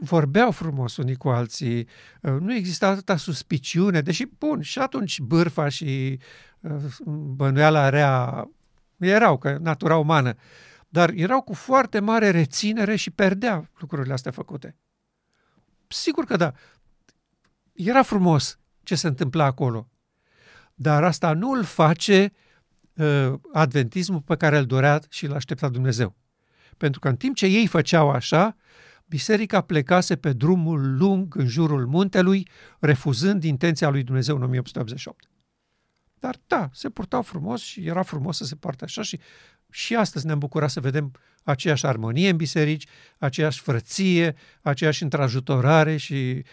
vorbeau 0.00 0.50
frumos 0.50 0.96
unii 0.96 1.16
cu 1.16 1.28
alții, 1.28 1.88
uh, 2.20 2.36
nu 2.40 2.54
exista 2.54 2.88
atâta 2.88 3.16
suspiciune, 3.16 4.00
deși, 4.00 4.26
bun, 4.38 4.60
și 4.60 4.78
atunci 4.78 5.20
bârfa 5.20 5.68
și 5.68 6.18
uh, 6.60 6.84
bănuiala 7.06 7.88
rea 7.88 8.44
erau, 8.98 9.38
că 9.38 9.58
natura 9.60 9.96
umană, 9.96 10.34
dar 10.88 11.10
erau 11.14 11.42
cu 11.42 11.52
foarte 11.52 12.00
mare 12.00 12.30
reținere 12.30 12.96
și 12.96 13.10
perdea 13.10 13.70
lucrurile 13.78 14.12
astea 14.12 14.30
făcute. 14.30 14.76
Sigur 15.86 16.24
că 16.24 16.36
da, 16.36 16.52
era 17.72 18.02
frumos 18.02 18.58
ce 18.82 18.94
se 18.94 19.06
întâmpla 19.06 19.44
acolo, 19.44 19.88
dar 20.74 21.04
asta 21.04 21.32
nu 21.32 21.50
îl 21.50 21.64
face 21.64 22.32
uh, 22.94 23.32
adventismul 23.52 24.20
pe 24.20 24.36
care 24.36 24.58
îl 24.58 24.66
dorea 24.66 25.00
și 25.08 25.24
îl 25.24 25.34
aștepta 25.34 25.68
Dumnezeu. 25.68 26.16
Pentru 26.76 27.00
că 27.00 27.08
în 27.08 27.16
timp 27.16 27.36
ce 27.36 27.46
ei 27.46 27.66
făceau 27.66 28.10
așa, 28.10 28.56
biserica 29.12 29.60
plecase 29.60 30.16
pe 30.16 30.32
drumul 30.32 30.96
lung 30.96 31.36
în 31.36 31.46
jurul 31.46 31.86
muntelui, 31.86 32.48
refuzând 32.78 33.44
intenția 33.44 33.88
lui 33.88 34.02
Dumnezeu 34.02 34.36
în 34.36 34.42
1888. 34.42 35.28
Dar 36.18 36.36
da, 36.46 36.70
se 36.72 36.88
purtau 36.88 37.22
frumos 37.22 37.60
și 37.60 37.86
era 37.86 38.02
frumos 38.02 38.36
să 38.36 38.44
se 38.44 38.54
poarte 38.54 38.84
așa 38.84 39.02
și 39.02 39.20
și 39.70 39.94
astăzi 39.94 40.26
ne-am 40.26 40.38
bucurat 40.38 40.70
să 40.70 40.80
vedem 40.80 41.12
aceeași 41.44 41.86
armonie 41.86 42.28
în 42.28 42.36
biserici, 42.36 42.86
aceeași 43.18 43.60
frăție, 43.60 44.34
aceeași 44.62 45.02
întrajutorare 45.02 45.96
și 45.96 46.44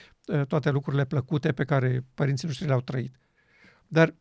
toate 0.47 0.69
lucrurile 0.69 1.05
plăcute 1.05 1.51
pe 1.51 1.63
care 1.63 2.05
părinții 2.13 2.47
noștri 2.47 2.67
le-au 2.67 2.81
trăit. 2.81 3.15
Dar 3.87 4.13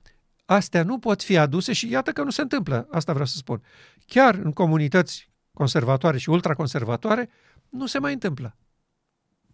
astea 0.45 0.83
nu 0.83 0.99
pot 0.99 1.23
fi 1.23 1.37
aduse 1.37 1.73
și 1.73 1.91
iată 1.91 2.11
că 2.11 2.23
nu 2.23 2.31
se 2.31 2.43
întâmplă, 2.43 2.89
asta 2.91 3.13
vreau 3.13 3.27
să 3.27 3.37
spun. 3.37 3.63
Chiar 4.07 4.35
în 4.35 4.53
comunități 4.53 5.29
conservatoare 5.53 6.19
și 6.19 6.31
ultraconservatoare 6.31 7.29
nu 7.69 7.87
se 7.87 7.99
mai 7.99 8.13
întâmplă. 8.13 8.57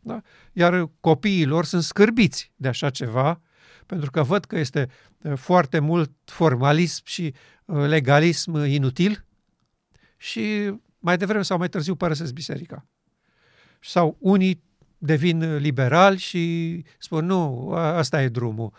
Da? 0.01 0.23
Iar 0.53 0.91
copiii 1.01 1.45
lor 1.45 1.65
sunt 1.65 1.83
scârbiți 1.83 2.53
de 2.57 2.69
așa 2.69 2.91
ceva, 2.91 3.41
pentru 3.87 4.11
că 4.11 4.23
văd 4.23 4.45
că 4.45 4.59
este 4.59 4.89
foarte 5.35 5.79
mult 5.79 6.11
formalism 6.25 7.03
și 7.05 7.35
legalism 7.65 8.55
inutil 8.57 9.25
și 10.17 10.75
mai 10.99 11.17
devreme 11.17 11.43
sau 11.43 11.59
mai 11.59 11.69
târziu 11.69 11.95
părăsesc 11.95 12.33
biserica. 12.33 12.87
Sau 13.81 14.17
unii 14.19 14.63
devin 14.99 15.57
liberali 15.57 16.19
și 16.19 16.85
spun 16.99 17.27
nu, 17.27 17.71
asta 17.73 18.23
e 18.23 18.29
drumul. 18.29 18.73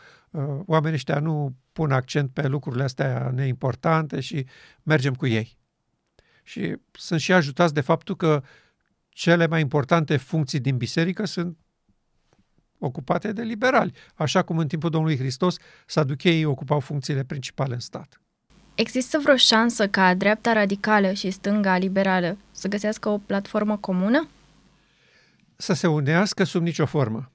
Oamenii 0.65 0.95
ăștia 0.95 1.19
nu 1.19 1.55
pun 1.71 1.91
accent 1.91 2.31
pe 2.33 2.47
lucrurile 2.47 2.83
astea 2.83 3.31
neimportante 3.33 4.19
și 4.19 4.45
mergem 4.83 5.13
cu 5.13 5.27
ei. 5.27 5.57
Și 6.43 6.75
sunt 6.91 7.19
și 7.19 7.33
ajutați 7.33 7.73
de 7.73 7.81
faptul 7.81 8.15
că 8.15 8.43
cele 9.15 9.47
mai 9.47 9.61
importante 9.61 10.17
funcții 10.17 10.59
din 10.59 10.77
biserică 10.77 11.25
sunt 11.25 11.57
ocupate 12.79 13.31
de 13.31 13.41
liberali, 13.41 13.93
așa 14.15 14.41
cum 14.41 14.57
în 14.57 14.67
timpul 14.67 14.89
Domnului 14.89 15.17
Hristos 15.17 15.57
saducheii 15.85 16.45
ocupau 16.45 16.79
funcțiile 16.79 17.23
principale 17.23 17.73
în 17.73 17.79
stat. 17.79 18.21
Există 18.75 19.19
vreo 19.23 19.35
șansă 19.35 19.87
ca 19.87 20.13
dreapta 20.13 20.53
radicală 20.53 21.13
și 21.13 21.29
stânga 21.29 21.77
liberală 21.77 22.37
să 22.51 22.67
găsească 22.67 23.09
o 23.09 23.17
platformă 23.17 23.77
comună? 23.77 24.27
Să 25.55 25.73
se 25.73 25.87
unească 25.87 26.43
sub 26.43 26.61
nicio 26.61 26.85
formă. 26.85 27.31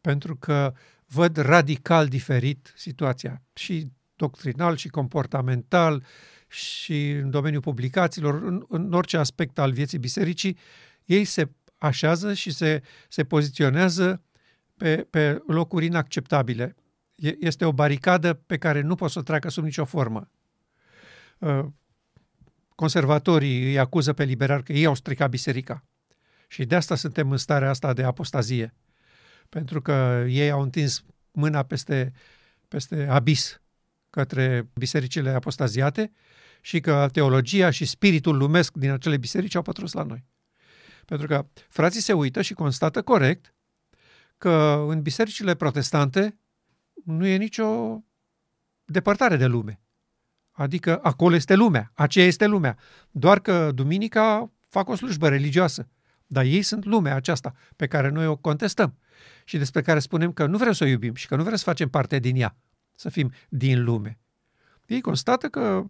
Pentru 0.00 0.36
că 0.36 0.74
văd 1.06 1.36
radical 1.36 2.06
diferit 2.06 2.72
situația, 2.76 3.42
și 3.54 3.86
doctrinal, 4.16 4.76
și 4.76 4.88
comportamental, 4.88 6.04
și 6.48 7.10
în 7.10 7.30
domeniul 7.30 7.62
publicațiilor, 7.62 8.42
în, 8.42 8.64
în 8.68 8.92
orice 8.92 9.16
aspect 9.16 9.58
al 9.58 9.72
vieții 9.72 9.98
bisericii, 9.98 10.58
ei 11.08 11.24
se 11.24 11.50
așează 11.78 12.34
și 12.34 12.50
se, 12.50 12.82
se 13.08 13.24
poziționează 13.24 14.22
pe, 14.76 15.06
pe 15.10 15.42
locuri 15.46 15.84
inacceptabile. 15.84 16.74
Este 17.40 17.64
o 17.64 17.72
baricadă 17.72 18.32
pe 18.34 18.58
care 18.58 18.80
nu 18.80 18.94
pot 18.94 19.10
să 19.10 19.18
o 19.18 19.22
treacă 19.22 19.48
sub 19.48 19.64
nicio 19.64 19.84
formă. 19.84 20.30
Uh, 21.38 21.64
conservatorii 22.74 23.64
îi 23.64 23.78
acuză 23.78 24.12
pe 24.12 24.24
liberari 24.24 24.62
că 24.62 24.72
ei 24.72 24.86
au 24.86 24.94
stricat 24.94 25.30
biserica. 25.30 25.84
Și 26.48 26.64
de 26.64 26.74
asta 26.74 26.94
suntem 26.94 27.30
în 27.30 27.36
starea 27.36 27.70
asta 27.70 27.92
de 27.92 28.02
apostazie. 28.02 28.74
Pentru 29.48 29.82
că 29.82 30.24
ei 30.28 30.50
au 30.50 30.62
întins 30.62 31.04
mâna 31.30 31.62
peste, 31.62 32.12
peste 32.68 33.06
abis 33.06 33.60
către 34.10 34.68
bisericile 34.74 35.30
apostaziate 35.30 36.12
și 36.60 36.80
că 36.80 37.08
teologia 37.12 37.70
și 37.70 37.84
spiritul 37.84 38.36
lumesc 38.36 38.76
din 38.76 38.90
acele 38.90 39.16
biserici 39.16 39.54
au 39.54 39.62
pătrus 39.62 39.92
la 39.92 40.02
noi. 40.02 40.24
Pentru 41.08 41.26
că 41.26 41.46
frații 41.68 42.00
se 42.00 42.12
uită 42.12 42.42
și 42.42 42.54
constată 42.54 43.02
corect 43.02 43.54
că 44.38 44.84
în 44.88 45.02
bisericile 45.02 45.54
protestante 45.54 46.38
nu 47.04 47.26
e 47.26 47.36
nicio 47.36 47.98
depărtare 48.84 49.36
de 49.36 49.46
lume. 49.46 49.80
Adică 50.50 50.98
acolo 51.02 51.34
este 51.34 51.54
lumea, 51.54 51.90
aceea 51.94 52.26
este 52.26 52.46
lumea. 52.46 52.78
Doar 53.10 53.40
că 53.40 53.72
duminica 53.72 54.52
fac 54.68 54.88
o 54.88 54.94
slujbă 54.94 55.28
religioasă. 55.28 55.88
Dar 56.26 56.44
ei 56.44 56.62
sunt 56.62 56.84
lumea 56.84 57.14
aceasta 57.14 57.54
pe 57.76 57.86
care 57.86 58.08
noi 58.08 58.26
o 58.26 58.36
contestăm 58.36 58.98
și 59.44 59.58
despre 59.58 59.82
care 59.82 59.98
spunem 59.98 60.32
că 60.32 60.46
nu 60.46 60.56
vrem 60.56 60.72
să 60.72 60.84
o 60.84 60.86
iubim 60.86 61.14
și 61.14 61.26
că 61.26 61.36
nu 61.36 61.42
vrem 61.42 61.56
să 61.56 61.64
facem 61.64 61.88
parte 61.88 62.18
din 62.18 62.36
ea, 62.36 62.56
să 62.94 63.08
fim 63.08 63.32
din 63.48 63.84
lume. 63.84 64.18
Ei 64.86 65.00
constată 65.00 65.48
că 65.48 65.84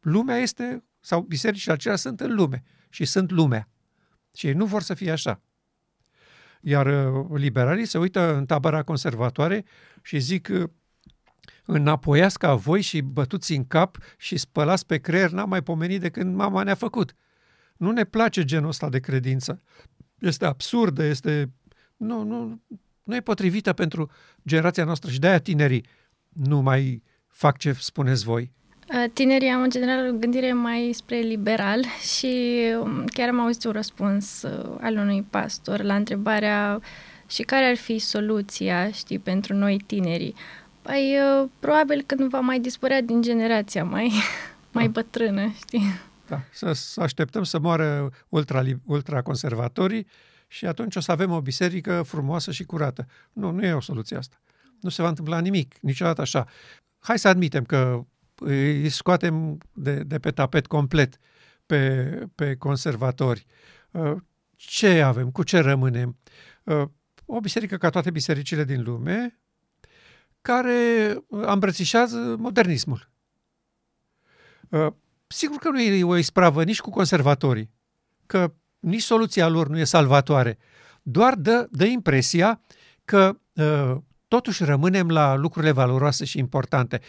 lumea 0.00 0.36
este, 0.36 0.84
sau 1.00 1.20
bisericile 1.20 1.72
acelea 1.72 1.96
sunt 1.96 2.20
în 2.20 2.34
lume 2.34 2.62
și 2.88 3.04
sunt 3.04 3.30
lumea. 3.30 3.68
Și 4.34 4.46
ei 4.46 4.52
nu 4.52 4.66
vor 4.66 4.82
să 4.82 4.94
fie 4.94 5.10
așa. 5.10 5.40
Iar 6.60 6.86
uh, 6.86 7.26
liberalii 7.34 7.86
se 7.86 7.98
uită 7.98 8.34
în 8.34 8.46
tabăra 8.46 8.82
conservatoare 8.82 9.64
și 10.02 10.18
zic 10.18 10.48
uh, 10.52 10.68
înapoiați 11.64 12.38
ca 12.38 12.54
voi 12.54 12.80
și 12.80 13.00
bătuți 13.00 13.52
în 13.52 13.66
cap 13.66 13.98
și 14.16 14.36
spălați 14.36 14.86
pe 14.86 14.98
creier, 14.98 15.30
n-am 15.30 15.48
mai 15.48 15.62
pomenit 15.62 16.00
de 16.00 16.10
când 16.10 16.34
mama 16.34 16.62
ne-a 16.62 16.74
făcut. 16.74 17.14
Nu 17.76 17.90
ne 17.90 18.04
place 18.04 18.44
genul 18.44 18.68
ăsta 18.68 18.88
de 18.88 19.00
credință. 19.00 19.62
Este 20.18 20.44
absurdă, 20.44 21.02
este... 21.02 21.52
Nu, 21.96 22.22
nu, 22.22 22.62
nu 23.02 23.14
e 23.14 23.20
potrivită 23.20 23.72
pentru 23.72 24.10
generația 24.46 24.84
noastră 24.84 25.10
și 25.10 25.18
de-aia 25.18 25.38
tinerii 25.38 25.86
nu 26.28 26.60
mai 26.60 27.02
fac 27.26 27.58
ce 27.58 27.72
spuneți 27.72 28.24
voi. 28.24 28.52
Tinerii 29.12 29.52
au 29.52 29.62
în 29.62 29.70
general 29.70 30.08
o 30.08 30.18
gândire 30.18 30.52
mai 30.52 30.90
spre 30.94 31.18
liberal 31.18 31.84
și 32.16 32.60
um, 32.80 33.04
chiar 33.04 33.28
am 33.28 33.40
auzit 33.40 33.64
un 33.64 33.72
răspuns 33.72 34.42
uh, 34.42 34.76
al 34.80 34.96
unui 34.96 35.22
pastor 35.30 35.82
la 35.82 35.94
întrebarea 35.94 36.80
și 37.26 37.42
care 37.42 37.64
ar 37.64 37.76
fi 37.76 37.98
soluția, 37.98 38.90
știi, 38.90 39.18
pentru 39.18 39.54
noi 39.54 39.78
tinerii. 39.86 40.34
Păi, 40.82 41.16
uh, 41.40 41.48
probabil 41.58 42.02
că 42.06 42.14
nu 42.14 42.26
va 42.26 42.40
mai 42.40 42.60
dispărea 42.60 43.02
din 43.02 43.22
generația 43.22 43.84
mai, 43.84 44.12
mai 44.72 44.84
da. 44.84 44.90
bătrână, 44.90 45.52
știi? 45.56 45.82
Da, 46.26 46.40
să, 46.52 46.72
să 46.72 47.00
așteptăm 47.00 47.42
să 47.42 47.58
moară 47.58 48.10
ultra, 48.28 48.62
ultraconservatorii 48.84 50.06
și 50.46 50.66
atunci 50.66 50.96
o 50.96 51.00
să 51.00 51.12
avem 51.12 51.30
o 51.30 51.40
biserică 51.40 52.02
frumoasă 52.06 52.52
și 52.52 52.64
curată. 52.64 53.06
Nu, 53.32 53.50
nu 53.50 53.64
e 53.64 53.72
o 53.72 53.80
soluție 53.80 54.16
asta. 54.16 54.36
Nu 54.80 54.88
se 54.88 55.02
va 55.02 55.08
întâmpla 55.08 55.38
nimic, 55.38 55.74
niciodată 55.80 56.20
așa. 56.20 56.46
Hai 56.98 57.18
să 57.18 57.28
admitem 57.28 57.64
că 57.64 58.04
îi 58.34 58.88
scoatem 58.88 59.58
de, 59.72 60.02
de 60.02 60.18
pe 60.18 60.30
tapet 60.30 60.66
complet 60.66 61.18
pe, 61.66 62.04
pe 62.34 62.56
conservatori. 62.56 63.46
Uh, 63.90 64.16
ce 64.56 65.00
avem? 65.00 65.30
Cu 65.30 65.42
ce 65.42 65.58
rămânem? 65.58 66.18
Uh, 66.62 66.84
o 67.24 67.40
biserică 67.40 67.76
ca 67.76 67.90
toate 67.90 68.10
bisericile 68.10 68.64
din 68.64 68.82
lume, 68.82 69.40
care 70.40 71.16
îmbrățișează 71.28 72.36
modernismul. 72.38 73.10
Uh, 74.68 74.86
sigur 75.26 75.56
că 75.56 75.68
nu 75.68 75.80
e 75.80 76.04
o 76.04 76.16
ispravă 76.16 76.64
nici 76.64 76.80
cu 76.80 76.90
conservatorii, 76.90 77.70
că 78.26 78.54
nici 78.78 79.02
soluția 79.02 79.48
lor 79.48 79.68
nu 79.68 79.78
e 79.78 79.84
salvatoare, 79.84 80.58
doar 81.02 81.34
dă, 81.34 81.68
dă 81.70 81.84
impresia 81.84 82.60
că 83.04 83.38
totuși 84.28 84.64
rămânem 84.64 85.08
la 85.08 85.34
lucrurile 85.34 85.72
valoroase 85.72 86.24
și 86.24 86.38
importante. 86.38 87.00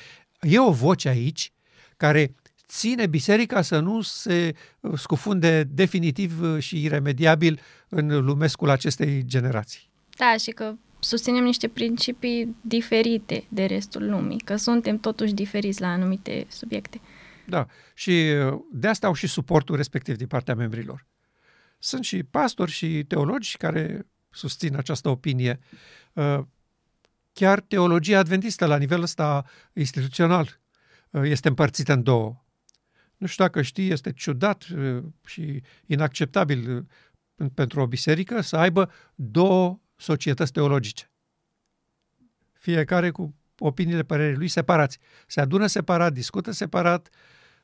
E 0.46 0.60
o 0.60 0.72
voce 0.72 1.10
aici 1.10 1.52
care 1.98 2.36
ține 2.68 3.08
biserica 3.08 3.62
să 3.62 3.80
nu 3.80 4.02
se 4.02 4.56
scufunde 4.96 5.64
definitiv 5.64 6.60
și 6.60 6.84
iremediabil 6.84 7.60
în 7.90 8.26
lumescul 8.26 8.70
acestei 8.70 9.26
generații. 9.26 9.90
Da, 10.18 10.36
și 10.38 10.52
că 10.52 10.74
susținem 11.00 11.44
niște 11.44 11.68
principii 11.68 12.56
diferite 12.62 13.46
de 13.50 13.66
restul 13.66 14.10
lumii, 14.10 14.38
că 14.38 14.56
suntem 14.56 14.98
totuși 14.98 15.34
diferiți 15.34 15.82
la 15.82 15.88
anumite 15.88 16.46
subiecte. 16.50 17.02
Da, 17.46 17.68
și 17.94 18.24
de 18.72 18.88
asta 18.88 19.08
au 19.08 19.14
și 19.14 19.28
suportul 19.28 19.76
respectiv 19.76 20.16
din 20.16 20.28
partea 20.28 20.56
membrilor. 20.56 21.06
Sunt 21.80 22.04
și 22.04 22.24
pastori 22.24 22.72
și 22.72 23.04
teologi 23.08 23.58
care 23.58 24.08
susțin 24.30 24.76
această 24.76 25.10
opinie. 25.10 25.60
Chiar 27.36 27.60
teologia 27.60 28.20
adventistă 28.20 28.66
la 28.66 28.78
nivel 28.78 29.02
ăsta 29.02 29.46
instituțional 29.74 30.60
uh, 31.10 31.22
este 31.24 31.48
împărțită 31.48 31.94
în 31.94 32.04
două. 32.04 32.46
Nu 33.18 33.28
știu 33.28 33.44
dacă 33.44 33.62
știi, 33.62 33.92
este 33.92 34.12
ciudat 34.12 34.66
uh, 34.76 35.04
și 35.26 35.62
inacceptabil 35.86 36.88
uh, 37.36 37.48
pentru 37.54 37.82
o 37.82 37.88
biserică 37.88 38.42
să 38.42 38.58
aibă 38.58 38.92
două 39.16 39.80
societăți 39.96 40.52
teologice. 40.52 41.12
Fiecare 42.52 43.12
cu 43.12 43.36
opiniile 43.60 44.04
părerii 44.04 44.38
lui 44.38 44.48
separați. 44.48 45.00
Se 45.28 45.42
adună 45.42 45.68
separat, 45.68 46.14
discută 46.14 46.52
separat. 46.52 47.10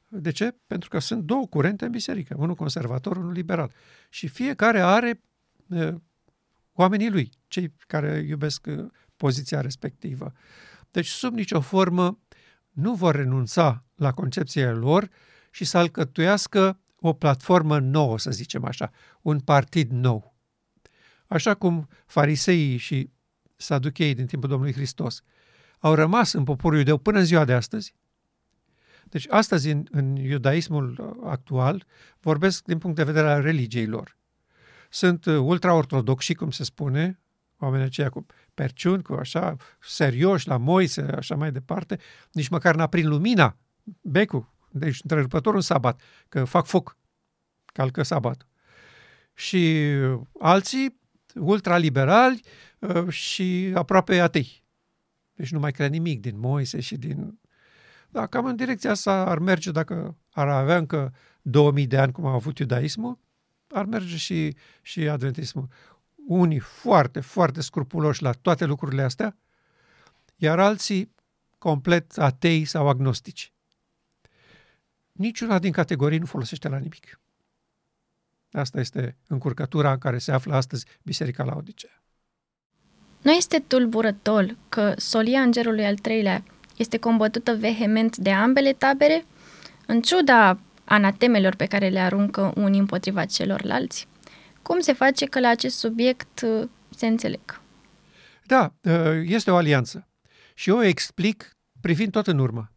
De 0.08 0.32
ce? 0.32 0.56
Pentru 0.68 0.90
că 0.90 1.00
sunt 1.00 1.24
două 1.24 1.48
curente 1.48 1.86
în 1.86 1.92
biserică, 1.92 2.36
unul 2.38 2.56
conservator, 2.56 3.18
unul 3.18 3.32
liberal. 3.32 3.72
Și 4.10 4.28
fiecare 4.28 4.82
are 4.82 5.22
oamenii 6.74 7.10
lui, 7.10 7.30
cei 7.48 7.74
care 7.88 8.26
iubesc 8.28 8.68
poziția 9.22 9.62
respectivă. 9.62 10.34
Deci, 10.92 11.08
sub 11.08 11.34
nicio 11.34 11.62
formă, 11.62 12.20
nu 12.70 12.94
vor 12.94 13.16
renunța 13.16 13.86
la 13.96 14.12
concepțiile 14.12 14.72
lor 14.72 15.10
și 15.52 15.66
să 15.66 15.78
alcătuiască 15.78 16.80
o 17.00 17.14
platformă 17.14 17.80
nouă, 17.80 18.20
să 18.20 18.32
zicem 18.32 18.66
așa, 18.66 18.92
un 19.22 19.40
partid 19.40 19.92
nou. 19.92 20.36
Așa 21.28 21.54
cum 21.54 21.88
fariseii 22.06 22.78
și 22.78 23.10
saducheii 23.56 24.14
din 24.14 24.26
timpul 24.26 24.50
Domnului 24.50 24.74
Hristos 24.74 25.22
au 25.80 25.94
rămas 25.94 26.34
în 26.34 26.44
poporul 26.44 26.78
iudeu 26.78 26.98
până 26.98 27.18
în 27.20 27.26
ziua 27.26 27.46
de 27.46 27.54
astăzi, 27.54 27.96
deci 29.04 29.26
astăzi 29.30 29.70
în, 29.70 29.86
în 29.92 30.16
iudaismul 30.16 31.18
actual 31.24 31.86
vorbesc 32.20 32.64
din 32.64 32.78
punct 32.78 32.96
de 32.96 33.04
vedere 33.04 33.30
al 33.30 33.42
religiei 33.42 33.86
lor. 33.86 34.18
Sunt 34.90 35.26
ultraortodoxi, 35.26 36.34
cum 36.34 36.52
se 36.52 36.64
spune, 36.64 37.20
oamenii 37.58 37.86
aceia 37.86 38.10
cu 38.10 38.26
perciuni, 38.54 39.04
cu 39.04 39.14
așa, 39.14 39.56
serioși, 39.80 40.48
la 40.48 40.58
Moise, 40.58 41.02
așa 41.02 41.36
mai 41.36 41.52
departe, 41.52 42.00
nici 42.32 42.48
măcar 42.48 42.76
n-a 42.76 42.88
prin 42.88 43.08
lumina, 43.08 43.58
becul, 44.02 44.54
deci 44.70 45.00
întrerupătorul 45.04 45.62
sabat, 45.62 46.02
că 46.30 46.44
fac 46.44 46.66
foc, 46.66 46.98
calcă 47.66 48.04
sabat. 48.04 48.48
Și 49.34 49.92
alții, 50.40 51.00
ultraliberali 51.36 52.42
uh, 52.80 53.08
și 53.10 53.72
aproape 53.74 54.20
atei. 54.20 54.64
Deci 55.34 55.52
nu 55.52 55.60
mai 55.60 55.72
cred 55.72 55.92
nimic 55.92 56.22
din 56.22 56.40
Moise 56.40 56.80
și 56.80 56.98
din... 56.98 57.40
Da, 58.10 58.28
cam 58.28 58.46
în 58.46 58.56
direcția 58.56 58.92
asta 58.92 59.26
ar 59.26 59.40
merge 59.40 59.72
dacă 59.72 60.18
ar 60.32 60.48
avea 60.48 60.78
încă 60.78 61.14
2000 61.42 61.88
de 61.88 61.98
ani 61.98 62.12
cum 62.12 62.26
a 62.26 62.34
avut 62.34 62.58
iudaismul, 62.60 63.20
ar 63.68 63.86
merge 63.86 64.18
și, 64.18 64.56
și 64.82 65.08
adventismul. 65.08 65.68
Unii 66.32 66.60
foarte, 66.60 67.20
foarte 67.20 67.62
scrupuloși 67.62 68.22
la 68.22 68.32
toate 68.32 68.66
lucrurile 68.66 69.02
astea, 69.02 69.38
iar 70.36 70.60
alții 70.60 71.14
complet 71.58 72.18
atei 72.18 72.66
sau 72.66 72.88
agnostici. 72.88 73.54
Niciuna 75.12 75.60
din 75.60 75.72
categorii 75.72 76.18
nu 76.18 76.26
folosește 76.26 76.68
la 76.68 76.78
nimic. 76.78 77.20
Asta 78.52 78.80
este 78.80 79.18
încurcătura 79.28 79.92
în 79.92 79.98
care 79.98 80.18
se 80.18 80.32
află 80.32 80.56
astăzi 80.56 80.86
Biserica 81.04 81.44
la 81.44 81.56
Odisea. 81.56 82.04
Nu 83.22 83.32
este 83.32 83.64
tulburător 83.68 84.56
că 84.70 84.94
solia 84.98 85.42
îngerului 85.42 85.86
al 85.86 85.96
treilea 85.96 86.44
este 86.78 86.98
combătută 86.98 87.56
vehement 87.56 88.18
de 88.18 88.32
ambele 88.32 88.74
tabere, 88.74 89.26
în 89.86 90.02
ciuda 90.02 90.60
anatemelor 90.84 91.56
pe 91.56 91.66
care 91.66 91.90
le 91.90 92.00
aruncă 92.00 92.54
unii 92.56 92.80
împotriva 92.80 93.26
celorlalți? 93.26 94.10
Cum 94.62 94.80
se 94.80 94.94
face 94.94 95.26
că 95.26 95.40
la 95.40 95.48
acest 95.48 95.78
subiect 95.78 96.42
uh, 96.42 96.70
se 96.90 97.08
înțeleg? 97.08 97.62
Da, 98.44 98.74
uh, 98.82 99.22
este 99.24 99.52
o 99.52 99.56
alianță. 99.56 100.08
Și 100.54 100.70
eu 100.70 100.78
o 100.78 100.84
explic 100.84 101.58
privind 101.82 102.12
tot 102.12 102.28
în 102.28 102.40
urmă, 102.40 102.72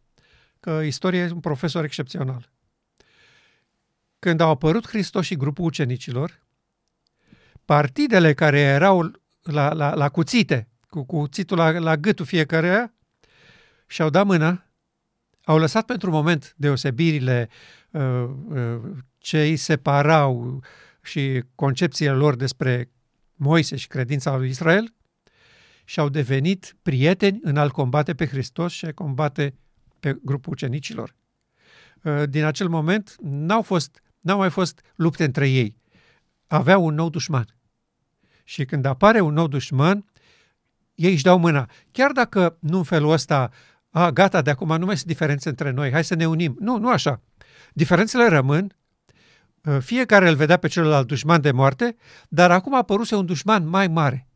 că 0.59 0.81
istoria 0.85 1.19
e 1.19 1.31
un 1.31 1.39
profesor 1.39 1.83
excepțional. 1.83 2.51
Când 4.19 4.39
au 4.39 4.49
apărut 4.49 4.87
Hristos 4.87 5.25
și 5.25 5.35
grupul 5.35 5.65
ucenicilor, 5.65 6.43
partidele 7.65 8.33
care 8.33 8.59
erau 8.59 9.11
la, 9.41 9.73
la, 9.73 9.93
la 9.93 10.09
cuțite, 10.09 10.67
cu 10.89 11.03
cuțitul 11.03 11.57
la, 11.57 11.69
la 11.69 11.97
gâtul 11.97 12.25
fiecare, 12.25 12.93
și-au 13.87 14.09
dat 14.09 14.25
mâna, 14.25 14.65
au 15.43 15.57
lăsat 15.57 15.85
pentru 15.85 16.09
un 16.09 16.15
moment 16.15 16.53
deosebirile 16.57 17.49
uh, 17.91 18.29
uh, 18.47 18.79
ce 19.17 19.41
îi 19.41 19.55
separau 19.55 20.63
și 21.05 21.43
concepțiile 21.55 22.11
lor 22.11 22.35
despre 22.35 22.89
Moise 23.35 23.75
și 23.75 23.87
credința 23.87 24.37
lui 24.37 24.49
Israel 24.49 24.93
și 25.83 25.99
au 25.99 26.09
devenit 26.09 26.75
prieteni 26.81 27.39
în 27.43 27.57
a-L 27.57 27.71
combate 27.71 28.13
pe 28.13 28.25
Hristos 28.25 28.71
și 28.71 28.85
a 28.85 28.93
combate 28.93 29.55
pe 29.99 30.17
grupul 30.23 30.51
ucenicilor. 30.51 31.15
Uh, 32.03 32.23
din 32.29 32.43
acel 32.43 32.67
moment 32.67 33.15
n-au, 33.21 33.61
fost, 33.61 34.01
n-au 34.19 34.37
mai 34.37 34.49
fost 34.49 34.81
lupte 34.95 35.23
între 35.23 35.49
ei. 35.49 35.77
Aveau 36.47 36.85
un 36.85 36.93
nou 36.93 37.09
dușman. 37.09 37.55
Și 38.43 38.65
când 38.65 38.85
apare 38.85 39.19
un 39.19 39.33
nou 39.33 39.47
dușman, 39.47 40.05
ei 40.95 41.11
își 41.11 41.23
dau 41.23 41.37
mâna. 41.37 41.69
Chiar 41.91 42.11
dacă 42.11 42.57
nu 42.59 42.77
în 42.77 42.83
felul 42.83 43.11
ăsta, 43.11 43.51
a, 43.89 44.11
gata, 44.11 44.41
de 44.41 44.49
acum 44.49 44.77
nu 44.77 44.85
mai 44.85 44.95
sunt 44.95 45.07
diferențe 45.07 45.49
între 45.49 45.71
noi, 45.71 45.91
hai 45.91 46.03
să 46.03 46.15
ne 46.15 46.27
unim. 46.27 46.55
Nu, 46.59 46.77
nu 46.77 46.89
așa. 46.89 47.21
Diferențele 47.73 48.27
rămân, 48.27 48.63
uh, 48.65 48.71
fiecare 49.79 50.29
îl 50.29 50.35
vedea 50.35 50.57
pe 50.57 50.67
celălalt 50.67 51.07
dușman 51.07 51.41
de 51.41 51.51
moarte, 51.51 51.95
dar 52.29 52.51
acum 52.51 52.73
a 52.73 52.77
apăruse 52.77 53.15
un 53.15 53.25
dușman 53.25 53.67
mai 53.67 53.87
mare. 53.87 54.27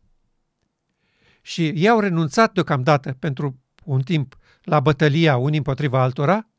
Și 1.42 1.68
ei 1.68 1.90
au 1.90 2.00
renunțat 2.00 2.54
deocamdată 2.54 3.16
pentru 3.20 3.60
un 3.84 4.02
timp 4.02 4.38
la 4.64 4.80
bătălia 4.80 5.38
unii 5.38 5.58
împotriva 5.58 6.02
altora 6.02 6.50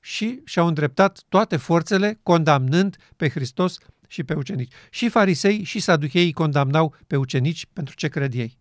și 0.00 0.40
și-au 0.44 0.66
îndreptat 0.66 1.22
toate 1.28 1.56
forțele 1.56 2.20
condamnând 2.22 2.96
pe 3.16 3.28
Hristos 3.28 3.78
și 4.08 4.24
pe 4.24 4.34
ucenici. 4.34 4.72
Și 4.90 5.08
farisei 5.08 5.62
și 5.62 5.80
saducheii 5.80 6.32
condamnau 6.32 6.94
pe 7.06 7.16
ucenici 7.16 7.66
pentru 7.72 7.94
ce 7.94 8.08
cred 8.08 8.34
ei. 8.34 8.58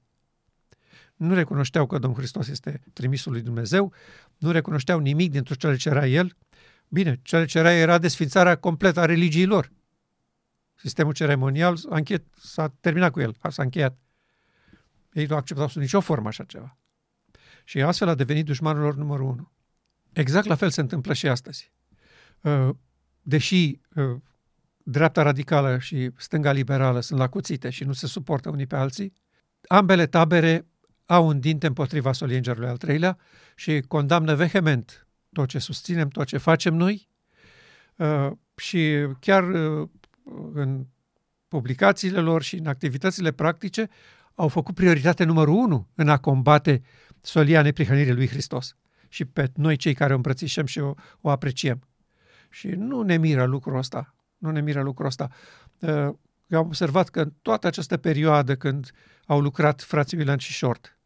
Nu 1.16 1.34
recunoșteau 1.34 1.88
că 1.88 1.98
Domnul 1.98 2.20
Hristos 2.20 2.48
este 2.48 2.82
trimisul 2.94 3.32
lui 3.32 3.42
Dumnezeu, 3.42 3.94
nu 4.38 4.52
recunoșteau 4.52 5.00
nimic 5.00 5.32
dintre 5.32 5.56
cele 5.56 5.76
ce 5.76 5.90
era 5.90 6.08
El. 6.08 6.36
Bine, 6.90 7.20
cele 7.24 7.46
ce 7.46 7.58
era 7.58 7.72
era 7.72 7.98
desfințarea 7.98 8.56
completă 8.56 9.00
a 9.00 9.06
religiei 9.06 9.46
lor. 9.46 9.72
Sistemul 10.76 11.14
ceremonial 11.14 11.78
a 11.90 11.96
închet, 11.96 12.26
s-a 12.36 12.74
terminat 12.80 13.12
cu 13.12 13.20
el, 13.20 13.36
s-a 13.50 13.64
încheiat. 13.64 13.98
Ei 15.14 15.26
nu 15.26 15.36
acceptau 15.36 15.68
sub 15.68 15.82
nicio 15.82 16.00
formă 16.00 16.28
așa 16.28 16.44
ceva. 16.44 16.78
Și 17.64 17.82
astfel 17.82 18.08
a 18.08 18.16
devenit 18.16 18.46
dușmanul 18.46 18.82
lor 18.82 18.96
numărul 18.96 19.26
unu. 19.26 19.52
Exact 20.14 20.48
la 20.48 20.56
fel 20.56 20.70
se 20.70 20.82
întâmplă 20.82 21.14
și 21.14 21.28
astăzi. 21.28 21.72
Uh, 22.42 22.70
deși 23.22 23.80
uh, 23.96 24.22
dreapta 24.84 25.22
radicală 25.22 25.80
și 25.80 26.12
stânga 26.18 26.52
liberală 26.52 27.00
sunt 27.00 27.20
la 27.20 27.28
cuțite 27.28 27.70
și 27.70 27.84
nu 27.84 27.94
se 27.94 28.08
suportă 28.08 28.50
unii 28.50 28.68
pe 28.68 28.76
alții, 28.76 29.14
ambele 29.68 30.06
tabere 30.06 30.68
au 31.06 31.28
un 31.28 31.40
dinte 31.40 31.68
împotriva 31.68 32.12
soliengerului 32.12 32.70
al 32.70 32.78
treilea 32.78 33.18
și 33.56 33.84
condamnă 33.88 34.36
vehement 34.36 35.08
tot 35.34 35.47
ce 35.47 35.59
susținem, 35.59 36.07
tot 36.07 36.27
ce 36.27 36.38
facem 36.38 36.73
noi 36.73 37.09
uh, 37.95 38.32
și 38.55 39.07
chiar 39.19 39.43
în 40.53 40.86
publicațiile 41.47 42.19
lor 42.19 42.41
și 42.41 42.55
în 42.55 42.67
activitățile 42.67 43.32
practice 43.32 43.89
au 44.36 44.47
făcut 44.47 44.75
prioritate 44.75 45.23
numărul 45.23 45.53
unu 45.53 45.88
în 45.95 46.09
a 46.09 46.17
combate 46.17 46.82
solia 47.21 47.61
neprihănirii 47.61 48.13
lui 48.13 48.27
Hristos 48.27 48.75
și 49.07 49.25
pe 49.25 49.51
noi 49.55 49.75
cei 49.75 49.93
care 49.93 50.13
o 50.13 50.15
îmbrățișăm 50.15 50.65
și 50.65 50.80
o, 50.80 50.93
o 51.21 51.30
apreciem. 51.30 51.88
Și 52.49 52.67
nu 52.67 53.01
ne 53.01 53.17
miră 53.17 53.45
lucrul 53.45 53.77
ăsta. 53.77 54.15
Nu 54.38 54.51
ne 54.51 54.61
miră 54.61 54.82
lucrul 54.82 55.05
ăsta. 55.05 55.30
Uh, 55.80 55.89
eu 56.47 56.59
am 56.59 56.65
observat 56.65 57.09
că 57.09 57.21
în 57.21 57.34
toată 57.41 57.67
această 57.67 57.97
perioadă 57.97 58.55
când 58.55 58.91
au 59.25 59.41
lucrat 59.41 59.82
frații 59.82 60.17
William 60.17 60.38
și 60.38 60.53
Short, 60.53 60.97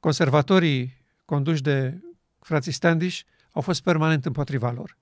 conservatorii 0.00 1.04
conduși 1.24 1.62
de 1.62 2.00
frații 2.46 2.72
Standish 2.72 3.20
au 3.50 3.62
fost 3.62 3.82
permanent 3.82 4.26
împotriva 4.26 4.70
lor. 4.70 4.96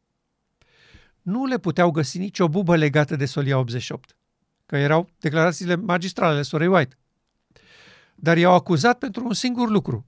Nu 1.22 1.46
le 1.46 1.58
puteau 1.58 1.90
găsi 1.90 2.18
nicio 2.18 2.48
bubă 2.48 2.76
legată 2.76 3.16
de 3.16 3.24
Solia 3.24 3.58
88, 3.58 4.16
că 4.66 4.76
erau 4.76 5.08
declarațiile 5.18 5.74
magistrale 5.74 6.32
ale 6.32 6.42
Sorei 6.42 6.66
White. 6.66 6.96
Dar 8.14 8.36
i-au 8.36 8.54
acuzat 8.54 8.98
pentru 8.98 9.24
un 9.24 9.32
singur 9.32 9.68
lucru, 9.68 10.06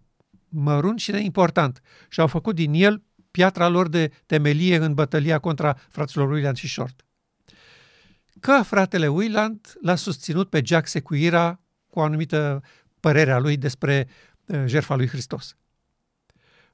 mărunt 0.48 0.98
și 0.98 1.10
neimportant, 1.10 1.80
și 2.08 2.20
au 2.20 2.26
făcut 2.26 2.54
din 2.54 2.72
el 2.72 3.02
piatra 3.30 3.68
lor 3.68 3.88
de 3.88 4.12
temelie 4.26 4.76
în 4.76 4.94
bătălia 4.94 5.38
contra 5.38 5.78
fraților 5.88 6.30
William 6.30 6.54
și 6.54 6.68
Short. 6.68 7.04
Că 8.40 8.62
fratele 8.64 9.08
Willand 9.08 9.74
l-a 9.80 9.94
susținut 9.94 10.50
pe 10.50 10.60
Jack 10.64 10.86
Secuira 10.86 11.60
cu 11.86 11.98
o 11.98 12.02
anumită 12.02 12.62
părere 13.00 13.32
a 13.32 13.38
lui 13.38 13.56
despre 13.56 14.08
uh, 14.46 14.62
jertfa 14.66 14.94
lui 14.94 15.08
Hristos. 15.08 15.56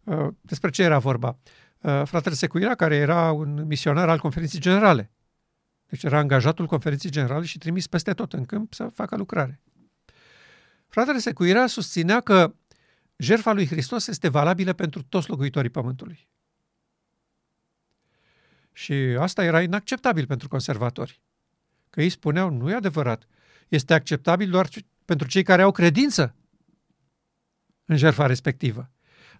Uh, 0.04 0.28
despre 0.40 0.70
ce 0.70 0.82
era 0.82 0.98
vorba? 0.98 1.38
Uh, 1.80 2.02
fratele 2.04 2.34
Secuira, 2.34 2.74
care 2.74 2.96
era 2.96 3.32
un 3.32 3.66
misionar 3.66 4.08
al 4.08 4.18
conferinței 4.18 4.60
generale, 4.60 5.10
deci 5.88 6.02
era 6.02 6.18
angajatul 6.18 6.66
conferinței 6.66 7.10
generale 7.10 7.44
și 7.44 7.58
trimis 7.58 7.86
peste 7.86 8.12
tot 8.12 8.32
în 8.32 8.44
câmp 8.44 8.74
să 8.74 8.84
facă 8.84 9.16
lucrare. 9.16 9.60
Fratele 10.88 11.18
Secuira 11.18 11.66
susținea 11.66 12.20
că 12.20 12.54
jertfa 13.16 13.52
lui 13.52 13.66
Hristos 13.66 14.06
este 14.06 14.28
valabilă 14.28 14.72
pentru 14.72 15.02
toți 15.02 15.28
locuitorii 15.28 15.70
pământului. 15.70 16.28
Și 18.72 18.92
asta 19.18 19.44
era 19.44 19.62
inacceptabil 19.62 20.26
pentru 20.26 20.48
conservatori. 20.48 21.20
Că 21.90 22.02
ei 22.02 22.08
spuneau, 22.08 22.50
nu 22.50 22.70
e 22.70 22.74
adevărat, 22.74 23.26
este 23.68 23.94
acceptabil 23.94 24.50
doar 24.50 24.68
pentru 25.04 25.26
cei 25.26 25.42
care 25.42 25.62
au 25.62 25.70
credință 25.70 26.34
în 27.84 27.96
jertfa 27.96 28.26
respectivă. 28.26 28.90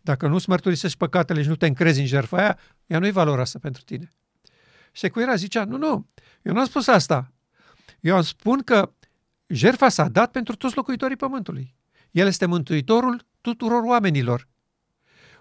Dacă 0.02 0.26
nu-ți 0.26 0.48
mărturisești 0.48 0.96
păcatele 0.96 1.42
și 1.42 1.48
nu 1.48 1.56
te 1.56 1.66
încrezi 1.66 2.00
în 2.00 2.06
jertfa 2.06 2.36
aia, 2.36 2.58
ea 2.86 2.98
nu 2.98 3.06
e 3.06 3.10
valoroasă 3.10 3.58
pentru 3.58 3.82
tine. 3.82 4.10
Secuira 4.92 5.34
zicea, 5.34 5.64
nu, 5.64 5.76
nu, 5.76 6.08
eu 6.42 6.52
nu 6.52 6.58
am 6.58 6.66
spus 6.66 6.86
asta. 6.86 7.32
Eu 8.00 8.16
am 8.16 8.22
spun 8.22 8.58
că 8.58 8.92
jertfa 9.46 9.88
s-a 9.88 10.08
dat 10.08 10.30
pentru 10.30 10.56
toți 10.56 10.76
locuitorii 10.76 11.16
pământului. 11.16 11.74
El 12.10 12.26
este 12.26 12.46
mântuitorul 12.46 13.26
tuturor 13.40 13.82
oamenilor. 13.82 14.48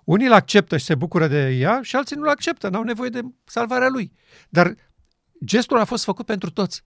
Unii 0.04 0.26
îl 0.26 0.34
acceptă 0.34 0.78
și 0.78 0.86
se 0.86 0.96
bucură 0.96 1.28
de 1.28 1.50
ea 1.50 1.82
și 1.82 1.96
alții 1.96 2.16
nu-l 2.16 2.28
acceptă, 2.28 2.70
n-au 2.70 2.84
nevoie 2.84 3.10
de 3.10 3.22
salvarea 3.44 3.90
lui. 3.90 4.12
Dar 4.50 4.76
gestul 5.46 5.78
a 5.78 5.84
fost 5.84 6.04
făcut 6.04 6.26
pentru 6.26 6.50
toți. 6.52 6.84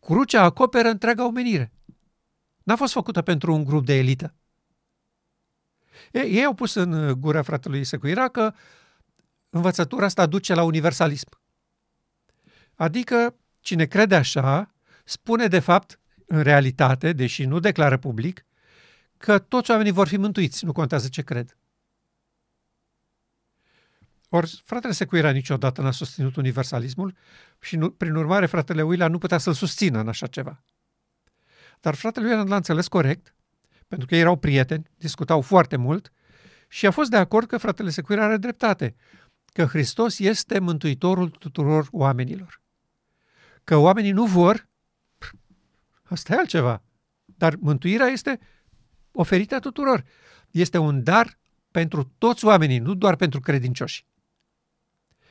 Crucea 0.00 0.42
acoperă 0.42 0.88
întreaga 0.88 1.26
omenire. 1.26 1.72
N-a 2.62 2.76
fost 2.76 2.92
făcută 2.92 3.22
pentru 3.22 3.52
un 3.52 3.64
grup 3.64 3.86
de 3.86 3.94
elită. 3.94 4.34
Ei, 6.12 6.34
ei 6.34 6.44
au 6.44 6.54
pus 6.54 6.74
în 6.74 7.20
gura 7.20 7.42
fratelui 7.42 7.84
Secuira 7.84 8.28
că 8.28 8.54
învățătura 9.50 10.04
asta 10.04 10.26
duce 10.26 10.54
la 10.54 10.62
universalism. 10.62 11.28
Adică 12.74 13.34
cine 13.60 13.84
crede 13.84 14.14
așa, 14.14 14.74
spune 15.04 15.46
de 15.46 15.58
fapt, 15.58 16.00
în 16.26 16.42
realitate, 16.42 17.12
deși 17.12 17.44
nu 17.44 17.58
declară 17.58 17.96
public, 17.96 18.46
că 19.16 19.38
toți 19.38 19.70
oamenii 19.70 19.92
vor 19.92 20.08
fi 20.08 20.16
mântuiți, 20.16 20.64
nu 20.64 20.72
contează 20.72 21.08
ce 21.08 21.22
cred. 21.22 21.56
Ori 24.28 24.62
fratele 24.64 24.92
Secuira 24.92 25.30
niciodată 25.30 25.82
n-a 25.82 25.90
susținut 25.90 26.36
universalismul 26.36 27.14
și, 27.60 27.76
nu, 27.76 27.90
prin 27.90 28.14
urmare, 28.14 28.46
fratele 28.46 28.82
Willa 28.82 29.08
nu 29.08 29.18
putea 29.18 29.38
să-l 29.38 29.52
susțină 29.52 29.98
în 29.98 30.08
așa 30.08 30.26
ceva. 30.26 30.62
Dar 31.80 31.94
fratele 31.94 32.26
Willa 32.26 32.42
l-a 32.42 32.56
înțeles 32.56 32.88
corect, 32.88 33.34
pentru 33.88 34.06
că 34.06 34.14
ei 34.14 34.20
erau 34.20 34.36
prieteni, 34.36 34.90
discutau 34.96 35.40
foarte 35.40 35.76
mult 35.76 36.12
și 36.68 36.86
a 36.86 36.90
fost 36.90 37.10
de 37.10 37.16
acord 37.16 37.46
că 37.46 37.58
fratele 37.58 37.90
Secuira 37.90 38.24
are 38.24 38.36
dreptate, 38.36 38.94
că 39.52 39.64
Hristos 39.64 40.18
este 40.18 40.58
mântuitorul 40.58 41.28
tuturor 41.28 41.88
oamenilor. 41.90 42.62
Că 43.64 43.76
oamenii 43.76 44.10
nu 44.10 44.24
vor, 44.24 44.68
asta 46.02 46.34
e 46.34 46.36
altceva, 46.36 46.82
dar 47.24 47.56
mântuirea 47.60 48.06
este 48.06 48.40
oferită 49.12 49.58
tuturor. 49.58 50.04
Este 50.50 50.78
un 50.78 51.02
dar 51.02 51.38
pentru 51.70 52.12
toți 52.18 52.44
oamenii, 52.44 52.78
nu 52.78 52.94
doar 52.94 53.16
pentru 53.16 53.40
credincioși. 53.40 54.06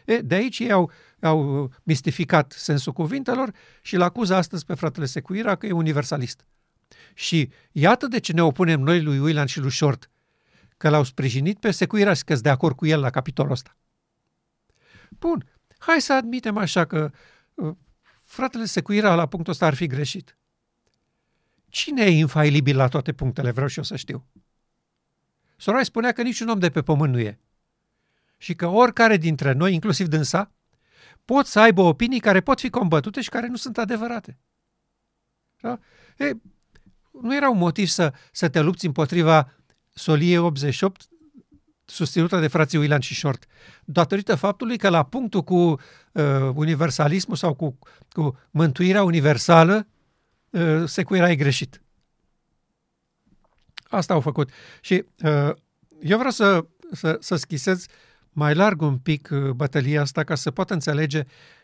E, 0.05 0.17
de 0.17 0.35
aici 0.35 0.59
ei 0.59 0.71
au, 0.71 0.91
au 1.21 1.71
mistificat 1.83 2.51
sensul 2.51 2.93
cuvintelor 2.93 3.51
și 3.81 3.95
îl 3.95 4.01
acuză 4.01 4.35
astăzi 4.35 4.65
pe 4.65 4.73
fratele 4.73 5.05
Secuira 5.05 5.55
că 5.55 5.65
e 5.65 5.71
universalist. 5.71 6.45
Și 7.13 7.51
iată 7.71 8.07
de 8.07 8.19
ce 8.19 8.33
ne 8.33 8.43
opunem 8.43 8.79
noi 8.79 9.01
lui 9.01 9.19
William 9.19 9.45
și 9.45 9.59
lui 9.59 9.71
Short, 9.71 10.09
că 10.77 10.89
l-au 10.89 11.03
sprijinit 11.03 11.59
pe 11.59 11.71
Secuira 11.71 12.13
și 12.13 12.23
că 12.23 12.35
de 12.35 12.49
acord 12.49 12.75
cu 12.75 12.85
el 12.85 12.99
la 12.99 13.09
capitolul 13.09 13.51
ăsta. 13.51 13.77
Bun, 15.09 15.49
hai 15.77 16.01
să 16.01 16.13
admitem 16.13 16.57
așa 16.57 16.85
că 16.85 17.11
uh, 17.53 17.75
fratele 18.21 18.65
Secuira 18.65 19.15
la 19.15 19.25
punctul 19.25 19.53
ăsta 19.53 19.65
ar 19.65 19.73
fi 19.73 19.87
greșit. 19.87 20.37
Cine 21.69 22.03
e 22.03 22.09
infailibil 22.09 22.75
la 22.75 22.87
toate 22.87 23.13
punctele? 23.13 23.51
Vreau 23.51 23.67
și 23.67 23.77
eu 23.77 23.83
să 23.83 23.95
știu. 23.95 24.25
Sorai 25.57 25.85
spunea 25.85 26.11
că 26.11 26.21
niciun 26.21 26.47
om 26.47 26.59
de 26.59 26.69
pe 26.69 26.81
pământ 26.81 27.13
nu 27.13 27.19
e 27.19 27.39
și 28.37 28.55
că 28.55 28.67
oricare 28.67 29.17
dintre 29.17 29.51
noi, 29.51 29.73
inclusiv 29.73 30.07
dânsa, 30.07 30.51
pot 31.25 31.45
să 31.45 31.59
aibă 31.59 31.81
opinii 31.81 32.19
care 32.19 32.41
pot 32.41 32.59
fi 32.59 32.69
combătute 32.69 33.21
și 33.21 33.29
care 33.29 33.47
nu 33.47 33.55
sunt 33.55 33.77
adevărate. 33.77 34.37
Da? 35.59 35.79
E, 36.17 36.31
nu 37.21 37.35
era 37.35 37.49
un 37.49 37.57
motiv 37.57 37.87
să, 37.87 38.13
să 38.31 38.49
te 38.49 38.61
lupți 38.61 38.85
împotriva 38.85 39.51
Soliei 39.93 40.37
88 40.37 41.07
susținută 41.85 42.39
de 42.39 42.47
frații 42.47 42.77
Willan 42.77 42.99
și 42.99 43.15
Short, 43.15 43.45
datorită 43.85 44.35
faptului 44.35 44.77
că 44.77 44.89
la 44.89 45.03
punctul 45.03 45.41
cu 45.41 45.55
uh, 45.55 45.79
universalismul 46.53 47.35
sau 47.35 47.53
cu, 47.53 47.77
cu 48.11 48.39
mântuirea 48.51 49.03
universală, 49.03 49.87
uh, 50.49 50.83
secuira 50.85 51.31
e 51.31 51.35
greșit. 51.35 51.81
Asta 53.83 54.13
au 54.13 54.19
făcut. 54.21 54.49
Și 54.81 55.05
uh, 55.23 55.51
eu 56.01 56.17
vreau 56.17 56.31
să, 56.31 56.65
să, 56.91 57.17
să 57.19 57.35
schisez 57.35 57.85
mai 58.29 58.55
larg 58.55 58.81
un 58.81 58.97
pic 58.97 59.29
uh, 59.31 59.49
bătălia 59.49 60.01
asta 60.01 60.23
ca 60.23 60.35
să 60.35 60.51
poată 60.51 60.73
înțelege 60.73 61.23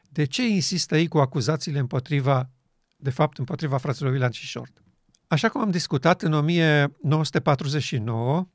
de 0.09 0.25
ce 0.25 0.47
insistă 0.47 0.97
ei 0.97 1.07
cu 1.07 1.17
acuzațiile 1.17 1.79
împotriva, 1.79 2.49
de 2.97 3.09
fapt, 3.09 3.37
împotriva 3.37 3.77
fraților 3.77 4.11
William 4.11 4.31
și 4.31 4.47
Short. 4.47 4.80
Așa 5.31 5.49
cum 5.49 5.61
am 5.61 5.71
discutat 5.71 6.21
în 6.21 6.33
1949, 6.33 8.47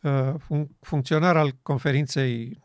uh, 0.00 0.34
un 0.48 0.68
funcționar 0.80 1.36
al 1.36 1.52
conferinței 1.62 2.60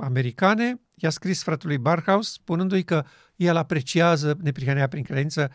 americane 0.00 0.80
i-a 0.94 1.10
scris 1.10 1.42
fratelui 1.42 1.78
Barhaus 1.78 2.32
spunându-i 2.32 2.82
că 2.82 3.04
el 3.36 3.56
apreciază 3.56 4.36
neprihănirea 4.40 4.88
prin 4.88 5.02
credință 5.02 5.50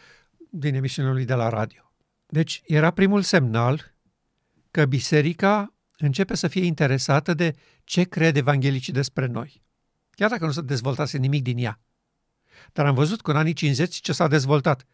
din 0.49 0.75
emisiunea 0.75 1.11
lui 1.11 1.25
de 1.25 1.33
la 1.33 1.49
radio. 1.49 1.93
Deci 2.25 2.61
era 2.65 2.91
primul 2.91 3.21
semnal 3.21 3.95
că 4.71 4.85
biserica 4.85 5.73
începe 5.97 6.35
să 6.35 6.47
fie 6.47 6.65
interesată 6.65 7.33
de 7.33 7.55
ce 7.83 8.03
cred 8.03 8.35
evanghelicii 8.35 8.93
despre 8.93 9.25
noi. 9.25 9.63
Chiar 10.09 10.29
dacă 10.29 10.45
nu 10.45 10.51
se 10.51 10.61
dezvoltase 10.61 11.17
nimic 11.17 11.43
din 11.43 11.57
ea. 11.57 11.79
Dar 12.73 12.85
am 12.85 12.95
văzut 12.95 13.21
că 13.21 13.31
în 13.31 13.37
anii 13.37 13.53
50 13.53 13.95
ce 13.95 14.13
s-a 14.13 14.27
dezvoltat. 14.27 14.85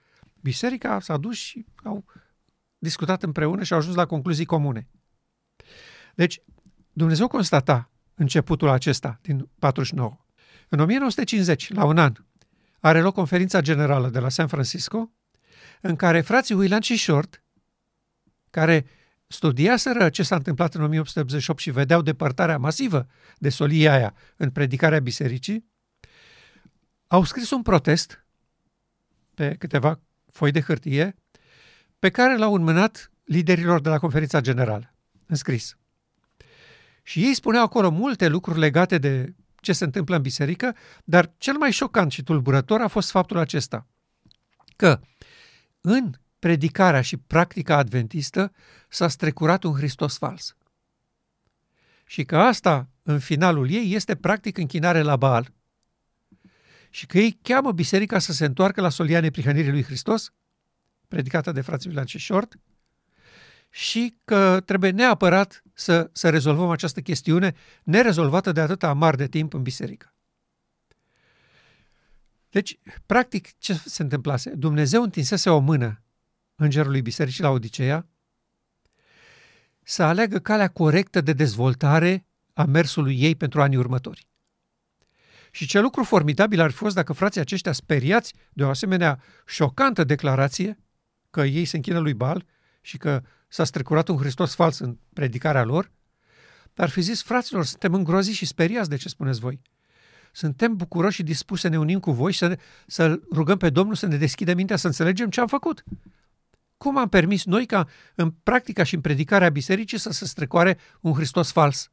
Biserica 0.41 0.99
s-a 0.99 1.17
dus 1.17 1.35
și 1.35 1.65
au 1.83 2.05
discutat 2.85 3.23
împreună 3.23 3.63
și 3.63 3.73
au 3.73 3.79
ajuns 3.79 3.95
la 3.95 4.05
concluzii 4.05 4.45
comune. 4.45 4.87
Deci, 6.15 6.41
Dumnezeu 6.93 7.27
constata 7.27 7.91
începutul 8.15 8.69
acesta 8.69 9.19
din 9.21 9.49
49. 9.59 10.17
În 10.69 10.79
1950, 10.79 11.73
la 11.73 11.85
un 11.85 11.97
an, 11.97 12.13
are 12.79 13.01
loc 13.01 13.13
conferința 13.13 13.61
generală 13.61 14.09
de 14.09 14.19
la 14.19 14.29
San 14.29 14.47
Francisco, 14.47 15.11
în 15.81 15.95
care 15.95 16.21
frații 16.21 16.55
William 16.55 16.81
și 16.81 16.97
Short, 16.97 17.43
care 18.49 18.85
studiaseră 19.27 20.09
ce 20.09 20.23
s-a 20.23 20.35
întâmplat 20.35 20.73
în 20.73 20.81
1888 20.81 21.59
și 21.59 21.71
vedeau 21.71 22.01
depărtarea 22.01 22.57
masivă 22.57 23.07
de 23.37 23.49
solia 23.49 23.93
aia 23.93 24.13
în 24.35 24.49
predicarea 24.49 24.99
bisericii, 24.99 25.65
au 27.07 27.23
scris 27.23 27.51
un 27.51 27.61
protest 27.61 28.25
pe 29.33 29.55
câteva 29.55 29.99
foi 30.31 30.51
de 30.51 30.61
hârtie 30.61 31.15
pe 32.05 32.11
care 32.11 32.37
l-au 32.37 32.53
înmânat 32.53 33.11
liderilor 33.23 33.81
de 33.81 33.89
la 33.89 33.97
conferința 33.97 34.41
generală, 34.41 34.93
înscris. 35.25 35.77
Și 37.03 37.23
ei 37.23 37.33
spuneau 37.33 37.63
acolo 37.63 37.89
multe 37.89 38.27
lucruri 38.27 38.59
legate 38.59 38.97
de 38.97 39.35
ce 39.55 39.73
se 39.73 39.83
întâmplă 39.83 40.15
în 40.15 40.21
biserică, 40.21 40.75
dar 41.03 41.33
cel 41.37 41.57
mai 41.57 41.71
șocant 41.71 42.11
și 42.11 42.23
tulburător 42.23 42.81
a 42.81 42.87
fost 42.87 43.11
faptul 43.11 43.37
acesta, 43.37 43.87
că 44.75 44.99
în 45.81 46.11
predicarea 46.39 47.01
și 47.01 47.17
practica 47.17 47.77
adventistă 47.77 48.51
s-a 48.89 49.07
strecurat 49.07 49.63
un 49.63 49.73
Hristos 49.73 50.17
fals. 50.17 50.55
Și 52.05 52.23
că 52.23 52.37
asta, 52.37 52.89
în 53.03 53.19
finalul 53.19 53.71
ei, 53.71 53.93
este 53.93 54.15
practic 54.15 54.57
închinare 54.57 55.01
la 55.01 55.15
Baal. 55.15 55.53
Și 56.89 57.05
că 57.05 57.17
ei 57.17 57.39
cheamă 57.41 57.71
biserica 57.71 58.19
să 58.19 58.33
se 58.33 58.45
întoarcă 58.45 58.81
la 58.81 58.89
solia 58.89 59.19
neprihănirii 59.19 59.71
lui 59.71 59.83
Hristos, 59.83 60.33
predicată 61.15 61.51
de 61.51 61.61
frații 61.61 61.89
Milan 61.89 62.05
și 62.05 62.19
Short, 62.19 62.59
și 63.69 64.17
că 64.25 64.61
trebuie 64.65 64.91
neapărat 64.91 65.63
să, 65.73 66.09
să 66.11 66.29
rezolvăm 66.29 66.69
această 66.69 67.01
chestiune 67.01 67.55
nerezolvată 67.83 68.51
de 68.51 68.61
atâta 68.61 68.87
amar 68.87 69.15
de 69.15 69.27
timp 69.27 69.53
în 69.53 69.61
biserică. 69.61 70.13
Deci, 72.49 72.79
practic, 73.05 73.57
ce 73.57 73.73
se 73.73 74.01
întâmplase? 74.01 74.49
Dumnezeu 74.49 75.01
întinsese 75.01 75.49
o 75.49 75.59
mână 75.59 76.03
îngerului 76.55 77.01
bisericii 77.01 77.43
la 77.43 77.49
Odiseea, 77.49 78.07
să 79.83 80.03
aleagă 80.03 80.39
calea 80.39 80.67
corectă 80.67 81.21
de 81.21 81.33
dezvoltare 81.33 82.25
a 82.53 82.65
mersului 82.65 83.21
ei 83.21 83.35
pentru 83.35 83.61
anii 83.61 83.77
următori. 83.77 84.27
Și 85.51 85.67
ce 85.67 85.79
lucru 85.79 86.03
formidabil 86.03 86.59
ar 86.59 86.69
fi 86.69 86.77
fost 86.77 86.95
dacă 86.95 87.13
frații 87.13 87.41
aceștia 87.41 87.71
speriați 87.71 88.33
de 88.53 88.63
o 88.63 88.69
asemenea 88.69 89.21
șocantă 89.45 90.03
declarație 90.03 90.79
că 91.35 91.45
ei 91.45 91.65
se 91.65 91.75
închină 91.75 91.99
lui 91.99 92.13
Bal 92.13 92.45
și 92.81 92.97
că 92.97 93.21
s-a 93.47 93.63
strecurat 93.63 94.07
un 94.07 94.17
Hristos 94.17 94.55
fals 94.55 94.79
în 94.79 94.97
predicarea 95.13 95.63
lor, 95.63 95.91
ar 96.75 96.89
fi 96.89 97.01
zis, 97.01 97.23
fraților, 97.23 97.65
suntem 97.65 97.93
îngroziți 97.93 98.37
și 98.37 98.45
speriați 98.45 98.89
de 98.89 98.95
ce 98.95 99.09
spuneți 99.09 99.39
voi. 99.39 99.61
Suntem 100.31 100.75
bucuroși 100.75 101.15
și 101.15 101.23
dispuși 101.23 101.61
să 101.61 101.67
ne 101.67 101.79
unim 101.79 101.99
cu 101.99 102.11
voi 102.11 102.31
și 102.31 102.37
să, 102.37 102.59
să 102.87 103.19
rugăm 103.31 103.57
pe 103.57 103.69
Domnul 103.69 103.95
să 103.95 104.05
ne 104.05 104.17
deschidă 104.17 104.53
mintea, 104.53 104.75
să 104.75 104.87
înțelegem 104.87 105.29
ce 105.29 105.39
am 105.39 105.47
făcut. 105.47 105.83
Cum 106.77 106.97
am 106.97 107.09
permis 107.09 107.45
noi 107.45 107.65
ca 107.65 107.87
în 108.15 108.31
practica 108.31 108.83
și 108.83 108.95
în 108.95 109.01
predicarea 109.01 109.49
bisericii 109.49 109.99
să 109.99 110.11
se 110.11 110.25
strecoare 110.25 110.77
un 111.01 111.13
Hristos 111.13 111.51
fals 111.51 111.91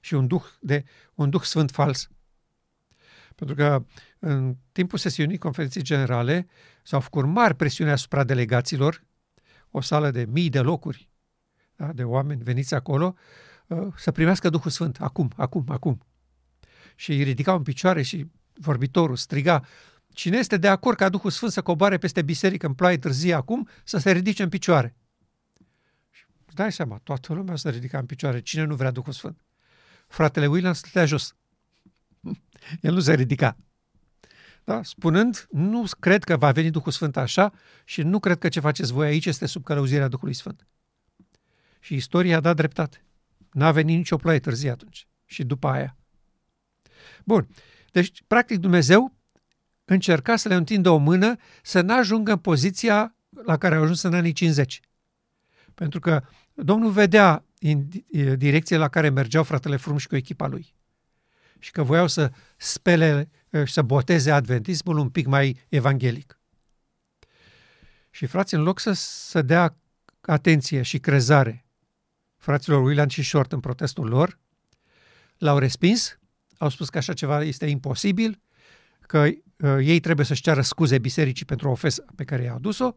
și 0.00 0.14
un 0.14 0.26
duh, 0.26 0.44
de, 0.60 0.84
un 1.14 1.30
duh 1.30 1.42
sfânt 1.42 1.70
fals? 1.70 2.08
Pentru 3.34 3.54
că 3.54 3.84
în 4.28 4.56
timpul 4.72 4.98
sesiunii 4.98 5.38
conferinței 5.38 5.82
generale 5.82 6.46
s-au 6.82 7.00
făcut 7.00 7.26
mari 7.26 7.54
presiuni 7.54 7.90
asupra 7.90 8.24
delegaților, 8.24 9.04
o 9.70 9.80
sală 9.80 10.10
de 10.10 10.26
mii 10.28 10.48
de 10.48 10.60
locuri 10.60 11.08
da, 11.76 11.92
de 11.92 12.04
oameni 12.04 12.42
veniți 12.42 12.74
acolo, 12.74 13.14
uh, 13.66 13.86
să 13.96 14.10
primească 14.10 14.50
Duhul 14.50 14.70
Sfânt, 14.70 15.00
acum, 15.00 15.32
acum, 15.36 15.64
acum. 15.68 16.06
Și 16.94 17.12
îi 17.12 17.22
ridicau 17.22 17.56
în 17.56 17.62
picioare 17.62 18.02
și 18.02 18.26
vorbitorul 18.54 19.16
striga, 19.16 19.64
Cine 20.12 20.36
este 20.36 20.56
de 20.56 20.68
acord 20.68 20.96
ca 20.96 21.08
Duhul 21.08 21.30
Sfânt 21.30 21.52
să 21.52 21.62
coboare 21.62 21.98
peste 21.98 22.22
biserică 22.22 22.66
în 22.66 22.74
ploaie 22.74 22.98
târzie 22.98 23.34
acum, 23.34 23.68
să 23.84 23.98
se 23.98 24.10
ridice 24.10 24.42
în 24.42 24.48
picioare. 24.48 24.96
Și 26.10 26.24
dai 26.54 26.72
seama, 26.72 26.98
toată 27.02 27.32
lumea 27.32 27.56
se 27.56 27.70
ridica 27.70 27.98
în 27.98 28.06
picioare. 28.06 28.40
Cine 28.40 28.64
nu 28.64 28.74
vrea 28.74 28.90
Duhul 28.90 29.12
Sfânt? 29.12 29.40
Fratele 30.08 30.46
William 30.46 30.72
stătea 30.72 31.04
jos. 31.04 31.36
El 32.80 32.92
nu 32.92 33.00
se 33.00 33.14
ridica. 33.14 33.56
Da? 34.66 34.82
Spunând, 34.82 35.46
nu 35.50 35.84
cred 36.00 36.24
că 36.24 36.36
va 36.36 36.52
veni 36.52 36.70
Duhul 36.70 36.92
Sfânt 36.92 37.16
așa 37.16 37.52
și 37.84 38.02
nu 38.02 38.18
cred 38.18 38.38
că 38.38 38.48
ce 38.48 38.60
faceți 38.60 38.92
voi 38.92 39.06
aici 39.06 39.26
este 39.26 39.46
sub 39.46 39.64
călăuzirea 39.64 40.08
Duhului 40.08 40.34
Sfânt. 40.34 40.66
Și 41.80 41.94
istoria 41.94 42.36
a 42.36 42.40
dat 42.40 42.56
dreptate. 42.56 43.04
N-a 43.52 43.72
venit 43.72 43.96
nicio 43.96 44.16
ploaie 44.16 44.38
târzie 44.38 44.70
atunci 44.70 45.06
și 45.24 45.44
după 45.44 45.68
aia. 45.68 45.96
Bun. 47.24 47.48
Deci, 47.92 48.22
practic, 48.26 48.58
Dumnezeu 48.58 49.14
încerca 49.84 50.36
să 50.36 50.48
le 50.48 50.54
întindă 50.54 50.90
o 50.90 50.96
mână 50.96 51.36
să 51.62 51.80
nu 51.80 51.94
ajungă 51.94 52.32
în 52.32 52.38
poziția 52.38 53.16
la 53.44 53.56
care 53.56 53.74
au 53.74 53.82
ajuns 53.82 54.02
în 54.02 54.14
anii 54.14 54.32
50. 54.32 54.80
Pentru 55.74 56.00
că 56.00 56.22
Domnul 56.54 56.90
vedea 56.90 57.44
în 57.60 57.88
direcție 58.36 58.76
la 58.76 58.88
care 58.88 59.08
mergeau 59.08 59.42
fratele 59.42 59.76
Frumș 59.76 60.02
și 60.02 60.08
cu 60.08 60.16
echipa 60.16 60.46
lui. 60.46 60.74
Și 61.58 61.70
că 61.70 61.82
voiau 61.82 62.06
să 62.06 62.32
spele 62.56 63.30
și 63.64 63.72
să 63.72 63.82
boteze 63.82 64.30
adventismul 64.30 64.98
un 64.98 65.10
pic 65.10 65.26
mai 65.26 65.66
evanghelic. 65.68 66.40
Și 68.10 68.26
frații, 68.26 68.56
în 68.56 68.62
loc 68.62 68.78
să, 68.78 68.92
să 68.92 69.42
dea 69.42 69.76
atenție 70.20 70.82
și 70.82 70.98
crezare 70.98 71.66
fraților 72.36 72.82
William 72.82 73.08
și 73.08 73.22
Short 73.22 73.52
în 73.52 73.60
protestul 73.60 74.08
lor, 74.08 74.38
l-au 75.38 75.58
respins, 75.58 76.18
au 76.58 76.68
spus 76.68 76.88
că 76.88 76.98
așa 76.98 77.12
ceva 77.12 77.42
este 77.42 77.66
imposibil, 77.66 78.40
că 79.00 79.18
uh, 79.18 79.76
ei 79.80 80.00
trebuie 80.00 80.26
să-și 80.26 80.42
ceară 80.42 80.60
scuze 80.60 80.98
bisericii 80.98 81.44
pentru 81.44 81.70
ofensa 81.70 82.04
pe 82.14 82.24
care 82.24 82.42
i-au 82.42 82.56
adus-o 82.56 82.96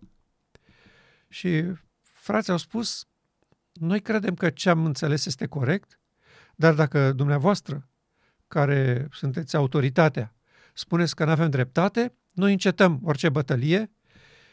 și 1.30 1.64
frații 2.02 2.52
au 2.52 2.58
spus, 2.58 3.06
noi 3.74 4.02
credem 4.02 4.36
că 4.36 4.50
ce 4.50 4.70
am 4.70 4.86
înțeles 4.86 5.26
este 5.26 5.46
corect, 5.46 6.00
dar 6.56 6.74
dacă 6.74 7.12
dumneavoastră, 7.12 7.90
care 8.48 9.08
sunteți 9.12 9.56
autoritatea, 9.56 10.36
spuneți 10.80 11.16
că 11.16 11.26
nu 11.26 11.32
avem 11.32 11.50
dreptate, 11.50 12.14
noi 12.32 12.52
încetăm 12.52 13.00
orice 13.04 13.30
bătălie 13.30 13.92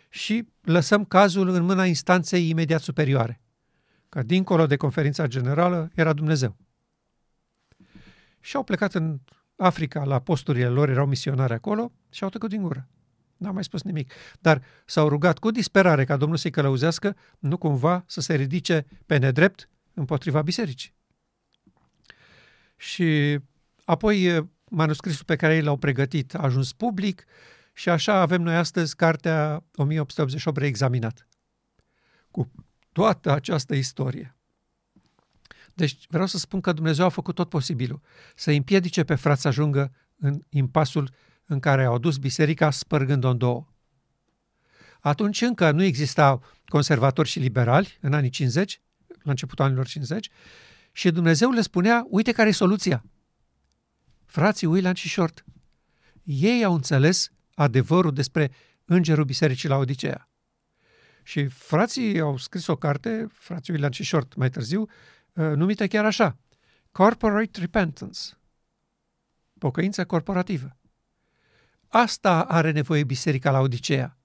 și 0.09 0.49
lăsăm 0.63 1.05
cazul 1.05 1.49
în 1.49 1.63
mâna 1.63 1.85
instanței 1.85 2.49
imediat 2.49 2.81
superioare. 2.81 3.41
Că 4.09 4.23
dincolo 4.23 4.67
de 4.67 4.77
conferința 4.77 5.27
generală 5.27 5.91
era 5.95 6.13
Dumnezeu. 6.13 6.57
Și 8.41 8.57
au 8.57 8.63
plecat 8.63 8.95
în 8.95 9.21
Africa 9.57 10.05
la 10.05 10.19
posturile 10.19 10.69
lor, 10.69 10.89
erau 10.89 11.07
misionari 11.07 11.53
acolo 11.53 11.93
și 12.11 12.23
au 12.23 12.29
tăcut 12.29 12.49
din 12.49 12.63
gură. 12.63 12.89
N-am 13.37 13.55
mai 13.55 13.65
spus 13.65 13.83
nimic. 13.83 14.13
Dar 14.41 14.63
s-au 14.85 15.09
rugat 15.09 15.39
cu 15.39 15.51
disperare 15.51 16.05
ca 16.05 16.17
Domnul 16.17 16.37
să-i 16.37 16.51
călăuzească, 16.51 17.17
nu 17.39 17.57
cumva 17.57 18.05
să 18.07 18.21
se 18.21 18.35
ridice 18.35 18.87
pe 19.07 19.17
nedrept 19.17 19.69
împotriva 19.95 20.43
bisericii. 20.43 20.95
Și 22.77 23.39
apoi 23.85 24.49
manuscrisul 24.71 25.25
pe 25.25 25.37
care 25.37 25.55
ei 25.55 25.63
l-au 25.63 25.77
pregătit 25.77 26.35
a 26.35 26.39
ajuns 26.39 26.73
public 26.73 27.25
și 27.73 27.89
așa 27.89 28.15
avem 28.15 28.43
noi 28.43 28.57
astăzi 28.57 28.97
cartea 28.97 29.65
1888 29.75 30.57
reexaminat. 30.57 31.29
Cu 32.31 32.51
toată 32.93 33.33
această 33.33 33.75
istorie. 33.75 34.37
Deci 35.75 36.07
vreau 36.09 36.27
să 36.27 36.39
spun 36.39 36.61
că 36.61 36.73
Dumnezeu 36.73 37.05
a 37.05 37.09
făcut 37.09 37.35
tot 37.35 37.49
posibilul 37.49 38.01
să 38.35 38.51
împiedice 38.51 39.05
pe 39.05 39.15
frați 39.15 39.41
să 39.41 39.49
ajungă 39.49 39.93
în 40.17 40.43
impasul 40.49 41.11
în 41.45 41.61
care 41.61 41.85
au 41.85 41.99
dus 41.99 42.17
biserica 42.17 42.71
spărgând-o 42.71 43.29
în 43.29 43.39
două. 43.39 43.67
Atunci 45.01 45.41
încă 45.41 45.71
nu 45.71 45.83
existau 45.83 46.43
conservatori 46.69 47.29
și 47.29 47.39
liberali, 47.39 47.99
în 48.01 48.13
anii 48.13 48.31
50, 48.31 48.81
la 49.07 49.31
începutul 49.31 49.65
anilor 49.65 49.87
50, 49.87 50.29
și 50.93 51.11
Dumnezeu 51.11 51.51
le 51.51 51.61
spunea, 51.61 52.07
uite 52.09 52.33
care 52.33 52.49
e 52.49 52.53
soluția. 52.53 53.05
Frații 54.27 54.67
William 54.67 54.95
și 54.95 55.09
Short. 55.09 55.45
Ei 56.23 56.65
au 56.65 56.75
înțeles 56.75 57.31
adevărul 57.55 58.13
despre 58.13 58.51
îngerul 58.85 59.25
bisericii 59.25 59.69
la 59.69 59.77
Odiseea. 59.77 60.29
Și 61.23 61.47
frații 61.47 62.21
au 62.21 62.37
scris 62.37 62.67
o 62.67 62.77
carte, 62.77 63.27
frații 63.33 63.73
William 63.73 63.93
și 63.93 64.05
Short 64.05 64.35
mai 64.35 64.51
târziu, 64.51 64.81
uh, 64.81 64.89
numită 65.35 65.87
chiar 65.87 66.05
așa, 66.05 66.39
Corporate 66.93 67.61
Repentance, 67.61 68.21
pocăință 69.59 70.05
corporativă. 70.05 70.77
Asta 71.89 72.43
are 72.43 72.71
nevoie 72.71 73.05
biserica 73.05 73.51
la 73.51 73.59
Odiseea. 73.59 74.19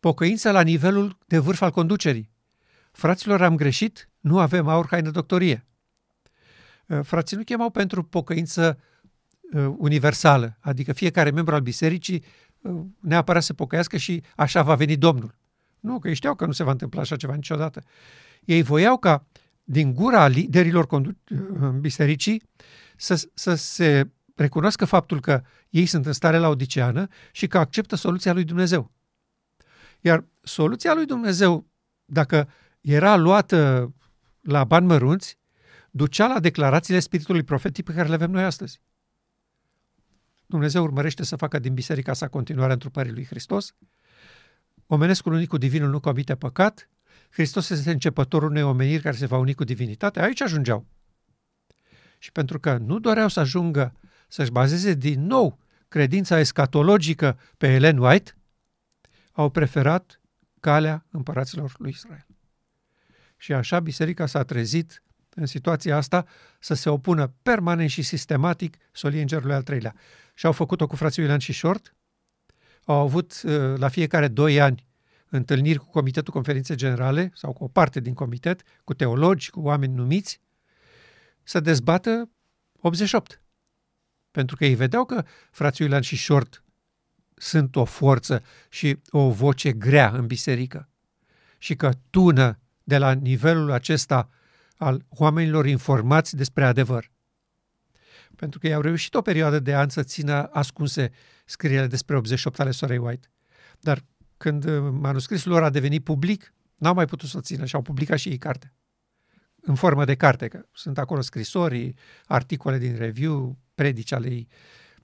Pocăință 0.00 0.50
la 0.50 0.62
nivelul 0.62 1.18
de 1.26 1.38
vârf 1.38 1.60
al 1.60 1.70
conducerii. 1.70 2.30
Fraților, 2.92 3.42
am 3.42 3.56
greșit, 3.56 4.08
nu 4.20 4.38
avem 4.38 4.68
aur, 4.68 4.86
haină, 4.86 5.10
doctorie. 5.10 5.66
Uh, 6.86 7.00
frații 7.02 7.36
nu 7.36 7.42
chemau 7.42 7.70
pentru 7.70 8.02
pocăință 8.02 8.78
uh, 9.52 9.74
universală, 9.76 10.56
adică 10.60 10.92
fiecare 10.92 11.30
membru 11.30 11.54
al 11.54 11.60
bisericii 11.60 12.24
uh, 12.60 12.80
neapărat 13.00 13.42
să 13.42 13.54
pocăiască 13.54 13.96
și 13.96 14.22
așa 14.36 14.62
va 14.62 14.74
veni 14.74 14.96
Domnul. 14.96 15.34
Nu, 15.80 15.98
că 15.98 16.08
ei 16.08 16.14
știau 16.14 16.34
că 16.34 16.46
nu 16.46 16.52
se 16.52 16.64
va 16.64 16.70
întâmpla 16.70 17.00
așa 17.00 17.16
ceva 17.16 17.34
niciodată. 17.34 17.82
Ei 18.44 18.62
voiau 18.62 18.98
ca 18.98 19.26
din 19.64 19.94
gura 19.94 20.26
liderilor 20.26 20.86
bisericii 21.80 22.42
să, 22.96 23.28
să 23.34 23.54
se 23.54 24.10
recunoască 24.34 24.84
faptul 24.84 25.20
că 25.20 25.42
ei 25.68 25.86
sunt 25.86 26.06
în 26.06 26.12
stare 26.12 26.36
la 26.36 26.48
odiceană 26.48 27.06
și 27.32 27.46
că 27.46 27.58
acceptă 27.58 27.96
soluția 27.96 28.32
lui 28.32 28.44
Dumnezeu. 28.44 28.92
Iar 30.00 30.24
soluția 30.42 30.94
lui 30.94 31.06
Dumnezeu, 31.06 31.66
dacă 32.04 32.48
era 32.80 33.16
luată 33.16 33.92
la 34.40 34.64
bani 34.64 34.86
mărunți, 34.86 35.38
ducea 35.94 36.26
la 36.26 36.40
declarațiile 36.40 37.00
spiritului 37.00 37.42
profetic 37.42 37.84
pe 37.84 37.92
care 37.92 38.08
le 38.08 38.14
avem 38.14 38.30
noi 38.30 38.44
astăzi. 38.44 38.80
Dumnezeu 40.46 40.82
urmărește 40.82 41.24
să 41.24 41.36
facă 41.36 41.58
din 41.58 41.74
biserica 41.74 42.12
sa 42.12 42.28
continuarea 42.28 42.72
întrupării 42.72 43.12
lui 43.12 43.24
Hristos. 43.24 43.74
Omenescul 44.86 45.32
unic 45.32 45.48
cu 45.48 45.56
divinul 45.56 45.90
nu 45.90 46.00
comite 46.00 46.34
păcat. 46.34 46.88
Hristos 47.30 47.70
este 47.70 47.90
începătorul 47.90 48.50
unei 48.50 48.62
omeniri 48.62 49.02
care 49.02 49.16
se 49.16 49.26
va 49.26 49.36
uni 49.36 49.54
cu 49.54 49.64
divinitatea. 49.64 50.22
Aici 50.22 50.40
ajungeau. 50.40 50.86
Și 52.18 52.32
pentru 52.32 52.60
că 52.60 52.76
nu 52.76 52.98
doreau 52.98 53.28
să 53.28 53.40
ajungă 53.40 53.94
să-și 54.28 54.50
bazeze 54.50 54.94
din 54.94 55.26
nou 55.26 55.58
credința 55.88 56.38
escatologică 56.38 57.38
pe 57.56 57.72
Ellen 57.72 57.98
White, 57.98 58.36
au 59.32 59.50
preferat 59.50 60.20
calea 60.60 61.06
împăraților 61.10 61.74
lui 61.78 61.90
Israel. 61.90 62.26
Și 63.36 63.52
așa 63.52 63.80
biserica 63.80 64.26
s-a 64.26 64.42
trezit 64.42 65.02
în 65.34 65.46
situația 65.46 65.96
asta 65.96 66.26
să 66.58 66.74
se 66.74 66.88
opună 66.88 67.34
permanent 67.42 67.90
și 67.90 68.02
sistematic 68.02 68.76
soliei 68.92 69.20
îngerului 69.20 69.54
al 69.54 69.62
treilea. 69.62 69.94
Și 70.34 70.46
au 70.46 70.52
făcut-o 70.52 70.86
cu 70.86 70.96
frații 70.96 71.22
Iulian 71.22 71.40
și 71.40 71.52
Short, 71.52 71.94
au 72.84 73.00
avut 73.00 73.42
uh, 73.44 73.78
la 73.78 73.88
fiecare 73.88 74.28
doi 74.28 74.60
ani 74.60 74.86
întâlniri 75.28 75.78
cu 75.78 75.90
Comitetul 75.90 76.32
Conferinței 76.32 76.76
Generale 76.76 77.32
sau 77.34 77.52
cu 77.52 77.64
o 77.64 77.68
parte 77.68 78.00
din 78.00 78.14
comitet, 78.14 78.62
cu 78.84 78.94
teologi, 78.94 79.50
cu 79.50 79.60
oameni 79.60 79.94
numiți, 79.94 80.40
să 81.42 81.60
dezbată 81.60 82.30
88. 82.80 83.40
Pentru 84.30 84.56
că 84.56 84.64
ei 84.64 84.74
vedeau 84.74 85.04
că 85.04 85.24
frații 85.50 85.84
Iulian 85.84 86.02
și 86.02 86.16
Short 86.16 86.62
sunt 87.34 87.76
o 87.76 87.84
forță 87.84 88.42
și 88.68 88.98
o 89.10 89.30
voce 89.30 89.72
grea 89.72 90.10
în 90.10 90.26
biserică 90.26 90.88
și 91.58 91.76
că 91.76 91.90
tună 92.10 92.58
de 92.84 92.98
la 92.98 93.12
nivelul 93.12 93.70
acesta 93.70 94.28
al 94.76 95.04
oamenilor 95.08 95.66
informați 95.66 96.36
despre 96.36 96.64
adevăr. 96.64 97.10
Pentru 98.36 98.58
că 98.58 98.66
ei 98.66 98.74
au 98.74 98.80
reușit 98.80 99.14
o 99.14 99.22
perioadă 99.22 99.58
de 99.58 99.74
ani 99.74 99.90
să 99.90 100.02
țină 100.02 100.48
ascunse 100.52 101.10
scrierile 101.44 101.86
despre 101.86 102.16
88 102.16 102.60
ale 102.60 102.70
Sorei 102.70 102.98
White. 102.98 103.30
Dar 103.80 104.04
când 104.36 104.64
uh, 104.64 104.92
manuscrisul 105.00 105.50
lor 105.50 105.62
a 105.62 105.70
devenit 105.70 106.04
public, 106.04 106.54
n-au 106.76 106.94
mai 106.94 107.04
putut 107.04 107.28
să 107.28 107.36
o 107.36 107.40
țină 107.40 107.64
și 107.64 107.74
au 107.74 107.82
publicat 107.82 108.18
și 108.18 108.28
ei 108.28 108.38
carte. 108.38 108.74
În 109.60 109.74
formă 109.74 110.04
de 110.04 110.14
carte, 110.14 110.48
că 110.48 110.64
sunt 110.72 110.98
acolo 110.98 111.20
scrisori, 111.20 111.94
articole 112.26 112.78
din 112.78 112.96
review, 112.96 113.58
predici 113.74 114.12
ale 114.12 114.28
ei. 114.28 114.48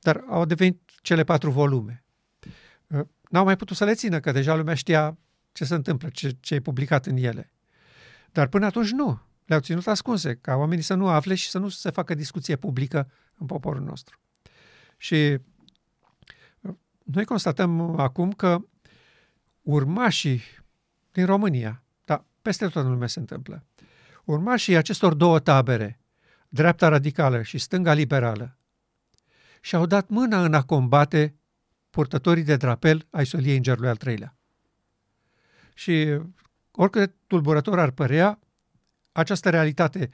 Dar 0.00 0.24
au 0.28 0.44
devenit 0.44 0.90
cele 1.02 1.24
patru 1.24 1.50
volume. 1.50 2.04
Uh, 2.86 3.00
n-au 3.30 3.44
mai 3.44 3.56
putut 3.56 3.76
să 3.76 3.84
le 3.84 3.94
țină, 3.94 4.20
că 4.20 4.32
deja 4.32 4.54
lumea 4.54 4.74
știa 4.74 5.18
ce 5.52 5.64
se 5.64 5.74
întâmplă, 5.74 6.08
ce, 6.08 6.36
ce 6.40 6.54
e 6.54 6.60
publicat 6.60 7.06
în 7.06 7.16
ele. 7.16 7.52
Dar 8.32 8.46
până 8.46 8.66
atunci 8.66 8.90
nu. 8.90 9.20
Le-au 9.49 9.61
ținut 9.61 9.86
ascunse, 9.86 10.34
ca 10.34 10.55
oamenii 10.55 10.84
să 10.84 10.94
nu 10.94 11.09
afle 11.09 11.34
și 11.34 11.49
să 11.51 11.59
nu 11.59 11.68
se 11.68 11.90
facă 11.90 12.14
discuție 12.14 12.57
publică 12.57 13.11
în 13.34 13.46
poporul 13.46 13.82
nostru. 13.82 14.20
Și 14.96 15.38
uh, 16.61 16.74
noi 17.05 17.24
constatăm 17.24 17.99
acum 17.99 18.32
că 18.32 18.59
urmașii 19.62 20.42
din 21.12 21.26
România, 21.26 21.82
dar 22.05 22.24
peste 22.42 22.68
tot 22.68 22.84
în 22.84 22.90
lume 22.90 23.07
se 23.07 23.18
întâmplă, 23.18 23.64
urmașii 24.24 24.76
acestor 24.76 25.14
două 25.14 25.38
tabere, 25.38 26.01
dreapta 26.49 26.88
radicală 26.88 27.42
și 27.42 27.59
stânga 27.59 27.92
liberală, 27.92 28.59
și-au 29.61 29.86
dat 29.86 30.09
mâna 30.09 30.44
în 30.44 30.55
a 30.55 30.62
combate 30.62 31.34
purtătorii 31.90 32.42
de 32.42 32.57
drapel 32.57 33.07
ai 33.11 33.26
soliei 33.26 33.57
îngerului 33.57 33.88
al 33.88 33.96
treilea. 33.96 34.36
Și 35.74 36.20
oricât 36.70 37.14
tulburător 37.26 37.78
ar 37.78 37.90
părea, 37.90 38.38
această 39.18 39.50
realitate 39.50 40.10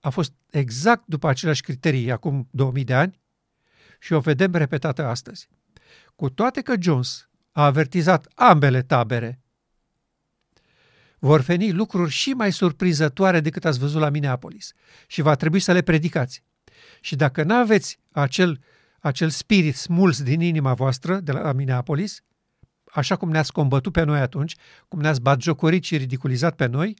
a 0.00 0.08
fost 0.08 0.32
exact 0.50 1.02
după 1.06 1.28
aceleași 1.28 1.62
criterii 1.62 2.10
acum 2.10 2.48
2000 2.50 2.84
de 2.84 2.94
ani 2.94 3.20
și 4.00 4.12
o 4.12 4.20
vedem 4.20 4.52
repetată 4.52 5.06
astăzi. 5.06 5.48
Cu 6.14 6.30
toate 6.30 6.60
că 6.60 6.74
Jones 6.80 7.28
a 7.52 7.64
avertizat 7.64 8.28
ambele 8.34 8.82
tabere, 8.82 9.40
vor 11.18 11.40
veni 11.40 11.72
lucruri 11.72 12.10
și 12.10 12.30
mai 12.30 12.52
surprinzătoare 12.52 13.40
decât 13.40 13.64
ați 13.64 13.78
văzut 13.78 14.00
la 14.00 14.08
Minneapolis 14.08 14.72
și 15.06 15.22
va 15.22 15.34
trebui 15.34 15.60
să 15.60 15.72
le 15.72 15.82
predicați. 15.82 16.42
Și 17.00 17.16
dacă 17.16 17.42
nu 17.42 17.54
aveți 17.54 17.98
acel, 18.10 18.60
acel 19.00 19.28
spirit 19.28 19.76
smuls 19.76 20.22
din 20.22 20.40
inima 20.40 20.74
voastră 20.74 21.20
de 21.20 21.32
la 21.32 21.52
Minneapolis, 21.52 22.22
așa 22.84 23.16
cum 23.16 23.30
ne-ați 23.30 23.52
combătut 23.52 23.92
pe 23.92 24.02
noi 24.02 24.20
atunci, 24.20 24.54
cum 24.88 25.00
ne-ați 25.00 25.20
batjocorit 25.20 25.84
și 25.84 25.96
ridiculizat 25.96 26.56
pe 26.56 26.66
noi, 26.66 26.96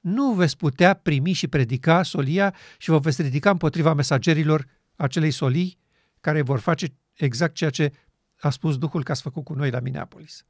nu 0.00 0.32
veți 0.32 0.56
putea 0.56 0.94
primi 0.94 1.32
și 1.32 1.48
predica 1.48 2.02
solia 2.02 2.54
și 2.78 2.90
vă 2.90 2.98
veți 2.98 3.22
ridica 3.22 3.50
împotriva 3.50 3.92
mesagerilor 3.92 4.66
acelei 4.96 5.30
solii 5.30 5.78
care 6.20 6.42
vor 6.42 6.58
face 6.58 6.94
exact 7.12 7.54
ceea 7.54 7.70
ce 7.70 7.92
a 8.40 8.50
spus 8.50 8.78
Duhul 8.78 9.02
că 9.02 9.12
ați 9.12 9.22
făcut 9.22 9.44
cu 9.44 9.54
noi 9.54 9.70
la 9.70 9.80
Minneapolis. 9.80 10.44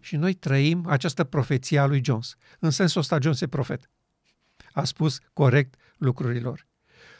Și 0.00 0.16
noi 0.16 0.34
trăim 0.34 0.86
această 0.86 1.24
profeție 1.24 1.78
a 1.78 1.86
lui 1.86 2.04
Jones. 2.04 2.36
În 2.58 2.70
sensul 2.70 3.00
ăsta, 3.00 3.18
Jones 3.20 3.40
e 3.40 3.46
profet. 3.46 3.90
A 4.72 4.84
spus 4.84 5.18
corect 5.32 5.74
lucrurilor. 5.96 6.66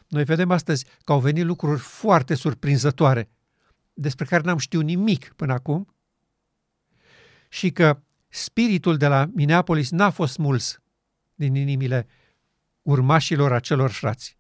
Noi 0.08 0.24
vedem 0.24 0.50
astăzi 0.50 0.84
că 1.04 1.12
au 1.12 1.20
venit 1.20 1.44
lucruri 1.44 1.80
foarte 1.80 2.34
surprinzătoare 2.34 3.30
despre 3.92 4.24
care 4.24 4.42
n-am 4.42 4.58
știut 4.58 4.84
nimic 4.84 5.32
până 5.36 5.52
acum 5.52 5.94
și 7.48 7.70
că 7.70 8.02
spiritul 8.28 8.96
de 8.96 9.06
la 9.06 9.30
Minneapolis 9.34 9.90
n-a 9.90 10.11
fost 10.11 10.32
smuls 10.32 10.80
din 11.41 11.55
inimile 11.55 12.07
urmașilor 12.82 13.53
acelor 13.53 13.91
frați. 13.91 14.36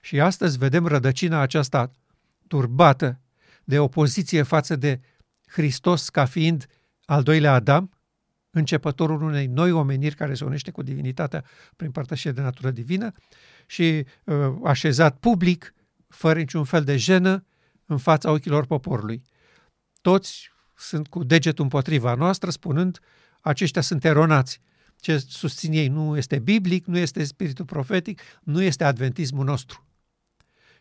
Și 0.00 0.20
astăzi 0.20 0.58
vedem 0.58 0.86
rădăcina 0.86 1.40
aceasta 1.40 1.90
turbată 2.48 3.20
de 3.64 3.78
opoziție 3.78 4.42
față 4.42 4.76
de 4.76 5.00
Hristos 5.46 6.08
ca 6.08 6.24
fiind 6.24 6.66
al 7.04 7.22
doilea 7.22 7.52
Adam, 7.52 7.90
începătorul 8.50 9.22
unei 9.22 9.46
noi 9.46 9.70
omeniri 9.70 10.14
care 10.14 10.34
se 10.34 10.44
unește 10.44 10.70
cu 10.70 10.82
divinitatea 10.82 11.44
prin 11.76 11.90
părtășie 11.90 12.32
de 12.32 12.40
natură 12.40 12.70
divină 12.70 13.12
și 13.66 14.06
uh, 14.24 14.54
așezat 14.64 15.16
public, 15.18 15.74
fără 16.08 16.38
niciun 16.38 16.64
fel 16.64 16.84
de 16.84 16.96
jenă, 16.96 17.44
în 17.86 17.98
fața 17.98 18.30
ochilor 18.30 18.66
poporului. 18.66 19.22
Toți 20.00 20.50
sunt 20.76 21.08
cu 21.08 21.24
degetul 21.24 21.64
împotriva 21.64 22.14
noastră, 22.14 22.50
spunând 22.50 23.00
aceștia 23.40 23.82
sunt 23.82 24.04
eronați. 24.04 24.60
Ce 25.00 25.18
susțin 25.18 25.72
ei 25.72 25.88
nu 25.88 26.16
este 26.16 26.38
biblic, 26.38 26.84
nu 26.84 26.98
este 26.98 27.24
spiritul 27.24 27.64
profetic, 27.64 28.20
nu 28.42 28.62
este 28.62 28.84
adventismul 28.84 29.44
nostru. 29.44 29.86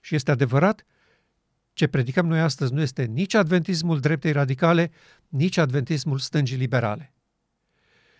Și 0.01 0.15
este 0.15 0.31
adevărat, 0.31 0.85
ce 1.73 1.87
predicăm 1.87 2.27
noi 2.27 2.39
astăzi 2.39 2.73
nu 2.73 2.81
este 2.81 3.03
nici 3.03 3.33
adventismul 3.33 3.99
dreptei 3.99 4.31
radicale, 4.31 4.91
nici 5.27 5.57
adventismul 5.57 6.19
stângii 6.19 6.57
liberale. 6.57 7.13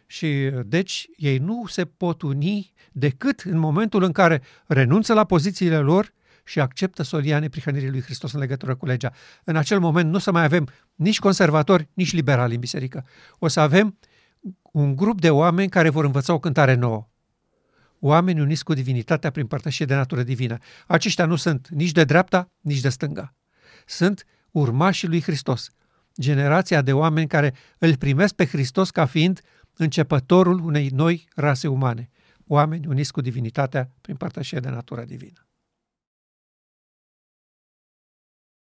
Și 0.08 0.50
deci 0.66 1.08
ei 1.18 1.38
nu 1.38 1.66
se 1.68 1.86
pot 1.86 2.22
uni 2.22 2.74
decât 2.91 3.39
în 3.39 3.58
momentul 3.58 4.04
în 4.04 4.12
care 4.12 4.41
renunță 4.68 5.14
la 5.14 5.24
pozițiile 5.24 5.78
lor 5.78 6.14
și 6.43 6.60
acceptă 6.60 7.04
solia 7.04 7.39
neprihănirii 7.39 7.89
lui 7.89 8.02
Hristos 8.02 8.32
în 8.32 8.39
legătură 8.39 8.76
cu 8.76 8.86
legea. 8.86 9.12
În 9.43 9.56
acel 9.56 9.80
moment 9.80 10.10
nu 10.10 10.16
o 10.16 10.20
să 10.20 10.32
mai 10.32 10.43
avem 10.43 10.68
nici 10.96 11.20
conservatori, 11.20 11.89
nici 11.93 12.14
liberali 12.14 12.54
în 12.54 12.60
biserică. 12.60 13.06
O 13.39 13.48
să 13.48 13.60
avem 13.60 13.98
un 14.62 14.96
grup 14.96 15.22
de 15.22 15.30
oameni 15.30 15.70
care 15.70 15.89
vor 15.89 16.06
învăța 16.06 16.34
o 16.34 16.39
cântare 16.39 16.74
nouă. 16.74 17.08
Oameni 18.00 18.41
uniți 18.41 18.64
cu 18.64 18.74
divinitatea 18.74 19.30
prin 19.30 19.48
părtășie 19.48 19.86
de 19.86 19.96
natură 19.96 20.24
divină. 20.24 20.58
Aceștia 20.88 21.26
nu 21.26 21.36
sunt 21.36 21.68
nici 21.70 21.91
de 21.91 22.04
dreapta, 22.04 22.52
nici 22.62 22.80
de 22.80 22.89
stânga. 22.89 23.34
Sunt 23.86 24.26
urmașii 24.52 25.08
lui 25.08 25.22
Hristos. 25.22 25.70
Generația 26.20 26.82
de 26.82 26.93
oameni 26.93 27.28
care 27.28 27.54
îl 27.78 27.98
primesc 27.98 28.34
pe 28.34 28.46
Hristos 28.46 28.91
ca 28.91 29.06
fiind 29.06 29.41
începătorul 29.78 30.60
unei 30.60 30.89
noi 30.93 31.28
rase 31.36 31.68
umane. 31.68 32.10
Oameni 32.48 32.88
uniți 32.88 33.12
cu 33.12 33.22
divinitatea 33.22 33.89
prin 34.02 34.16
părtășie 34.16 34.60
de 34.60 34.70
natură 34.70 35.04
divină. 35.04 35.45